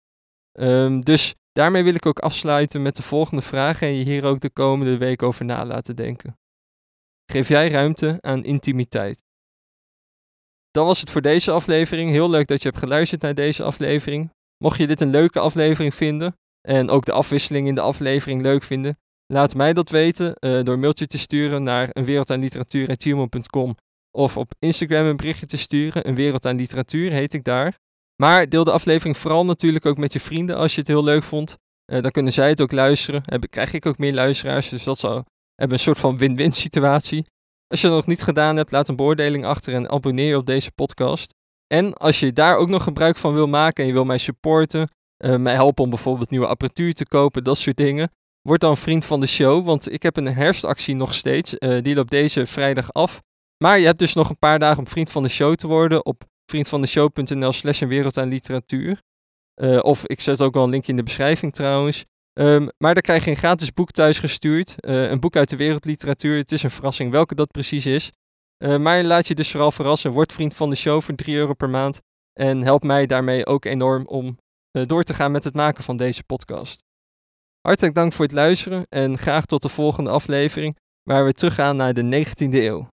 Um, 0.59 1.03
dus 1.03 1.35
Daarmee 1.51 1.83
wil 1.83 1.95
ik 1.95 2.05
ook 2.05 2.19
afsluiten 2.19 2.81
met 2.81 2.95
de 2.95 3.01
volgende 3.01 3.41
vraag 3.41 3.81
en 3.81 3.95
je 3.95 4.03
hier 4.03 4.25
ook 4.25 4.39
de 4.39 4.49
komende 4.49 4.97
week 4.97 5.23
over 5.23 5.45
na 5.45 5.65
laten 5.65 5.95
denken. 5.95 6.39
Geef 7.31 7.47
jij 7.47 7.69
ruimte 7.69 8.17
aan 8.21 8.43
intimiteit? 8.43 9.23
Dat 10.71 10.85
was 10.85 10.99
het 10.99 11.09
voor 11.09 11.21
deze 11.21 11.51
aflevering. 11.51 12.11
Heel 12.11 12.29
leuk 12.29 12.47
dat 12.47 12.61
je 12.61 12.67
hebt 12.67 12.81
geluisterd 12.81 13.21
naar 13.21 13.35
deze 13.35 13.63
aflevering. 13.63 14.33
Mocht 14.57 14.77
je 14.77 14.87
dit 14.87 15.01
een 15.01 15.09
leuke 15.09 15.39
aflevering 15.39 15.95
vinden 15.95 16.35
en 16.61 16.89
ook 16.89 17.05
de 17.05 17.11
afwisseling 17.11 17.67
in 17.67 17.75
de 17.75 17.81
aflevering 17.81 18.41
leuk 18.41 18.63
vinden, 18.63 18.99
laat 19.25 19.55
mij 19.55 19.73
dat 19.73 19.89
weten 19.89 20.27
uh, 20.39 20.63
door 20.63 20.73
een 20.73 20.79
mailtje 20.79 21.07
te 21.07 21.17
sturen 21.17 21.63
naar 21.63 21.89
een 21.91 22.05
of 24.11 24.37
op 24.37 24.53
Instagram 24.59 25.05
een 25.05 25.15
berichtje 25.15 25.45
te 25.45 25.57
sturen. 25.57 26.07
Een 26.07 26.15
wereld 26.15 26.45
aan 26.45 26.55
literatuur 26.55 27.11
heet 27.11 27.33
ik 27.33 27.43
daar. 27.43 27.79
Maar 28.21 28.49
deel 28.49 28.63
de 28.63 28.71
aflevering 28.71 29.17
vooral 29.17 29.45
natuurlijk 29.45 29.85
ook 29.85 29.97
met 29.97 30.13
je 30.13 30.19
vrienden 30.19 30.55
als 30.55 30.73
je 30.73 30.79
het 30.79 30.87
heel 30.87 31.03
leuk 31.03 31.23
vond. 31.23 31.57
Uh, 31.91 32.01
dan 32.01 32.11
kunnen 32.11 32.33
zij 32.33 32.49
het 32.49 32.61
ook 32.61 32.71
luisteren. 32.71 33.21
Dan 33.25 33.39
krijg 33.49 33.73
ik 33.73 33.85
ook 33.85 33.97
meer 33.97 34.13
luisteraars. 34.13 34.69
Dus 34.69 34.83
dat 34.83 34.99
zou 34.99 35.23
hebben 35.55 35.77
een 35.77 35.83
soort 35.83 35.97
van 35.97 36.17
win-win 36.17 36.51
situatie. 36.51 37.25
Als 37.67 37.81
je 37.81 37.87
het 37.87 37.95
nog 37.95 38.05
niet 38.05 38.23
gedaan 38.23 38.55
hebt, 38.55 38.71
laat 38.71 38.89
een 38.89 38.95
beoordeling 38.95 39.45
achter 39.45 39.73
en 39.73 39.89
abonneer 39.89 40.27
je 40.27 40.37
op 40.37 40.45
deze 40.45 40.71
podcast. 40.71 41.33
En 41.67 41.93
als 41.93 42.19
je 42.19 42.33
daar 42.33 42.57
ook 42.57 42.69
nog 42.69 42.83
gebruik 42.83 43.17
van 43.17 43.33
wil 43.33 43.47
maken 43.47 43.83
en 43.83 43.87
je 43.87 43.95
wil 43.95 44.05
mij 44.05 44.17
supporten, 44.17 44.91
uh, 45.25 45.35
mij 45.35 45.53
helpen 45.53 45.83
om 45.83 45.89
bijvoorbeeld 45.89 46.29
nieuwe 46.29 46.47
apparatuur 46.47 46.93
te 46.93 47.07
kopen, 47.07 47.43
dat 47.43 47.57
soort 47.57 47.77
dingen. 47.77 48.11
Word 48.41 48.61
dan 48.61 48.77
vriend 48.77 49.05
van 49.05 49.19
de 49.19 49.27
show, 49.27 49.65
want 49.65 49.91
ik 49.91 50.03
heb 50.03 50.17
een 50.17 50.33
herfstactie 50.33 50.95
nog 50.95 51.13
steeds. 51.13 51.55
Uh, 51.57 51.81
die 51.81 51.95
loopt 51.95 52.11
deze 52.11 52.47
vrijdag 52.47 52.93
af. 52.93 53.21
Maar 53.57 53.79
je 53.79 53.85
hebt 53.85 53.99
dus 53.99 54.13
nog 54.13 54.29
een 54.29 54.39
paar 54.39 54.59
dagen 54.59 54.79
om 54.79 54.87
vriend 54.87 55.11
van 55.11 55.23
de 55.23 55.29
show 55.29 55.55
te 55.55 55.67
worden 55.67 56.05
op 56.05 56.29
vriendvandeshow.nl 56.51 57.51
slash 57.51 57.81
een 57.81 57.87
wereld 57.87 58.17
aan 58.17 58.27
literatuur. 58.27 59.01
Uh, 59.61 59.79
of 59.81 60.05
ik 60.05 60.21
zet 60.21 60.41
ook 60.41 60.53
wel 60.53 60.63
een 60.63 60.69
linkje 60.69 60.91
in 60.91 60.97
de 60.97 61.03
beschrijving 61.03 61.53
trouwens. 61.53 62.05
Um, 62.39 62.69
maar 62.77 62.93
daar 62.93 63.03
krijg 63.03 63.23
je 63.23 63.29
een 63.29 63.35
gratis 63.35 63.73
boek 63.73 63.91
thuis 63.91 64.19
gestuurd. 64.19 64.75
Uh, 64.79 65.09
een 65.09 65.19
boek 65.19 65.35
uit 65.35 65.49
de 65.49 65.55
wereldliteratuur. 65.55 66.37
Het 66.37 66.51
is 66.51 66.63
een 66.63 66.69
verrassing 66.69 67.11
welke 67.11 67.35
dat 67.35 67.51
precies 67.51 67.85
is. 67.85 68.11
Uh, 68.63 68.77
maar 68.77 69.03
laat 69.03 69.27
je 69.27 69.35
dus 69.35 69.51
vooral 69.51 69.71
verrassen. 69.71 70.11
Word 70.11 70.33
vriend 70.33 70.55
van 70.55 70.69
de 70.69 70.75
show 70.75 71.01
voor 71.01 71.15
3 71.15 71.35
euro 71.35 71.53
per 71.53 71.69
maand. 71.69 71.99
En 72.33 72.61
help 72.61 72.83
mij 72.83 73.05
daarmee 73.05 73.45
ook 73.45 73.65
enorm 73.65 74.05
om 74.05 74.37
door 74.71 75.03
te 75.03 75.13
gaan 75.13 75.31
met 75.31 75.43
het 75.43 75.53
maken 75.53 75.83
van 75.83 75.97
deze 75.97 76.23
podcast. 76.23 76.83
Hartelijk 77.61 77.95
dank 77.95 78.13
voor 78.13 78.25
het 78.25 78.33
luisteren 78.33 78.85
en 78.89 79.17
graag 79.17 79.45
tot 79.45 79.61
de 79.61 79.69
volgende 79.69 80.09
aflevering 80.09 80.77
waar 81.03 81.25
we 81.25 81.33
teruggaan 81.33 81.75
naar 81.75 81.93
de 81.93 82.25
19e 82.25 82.53
eeuw. 82.53 82.90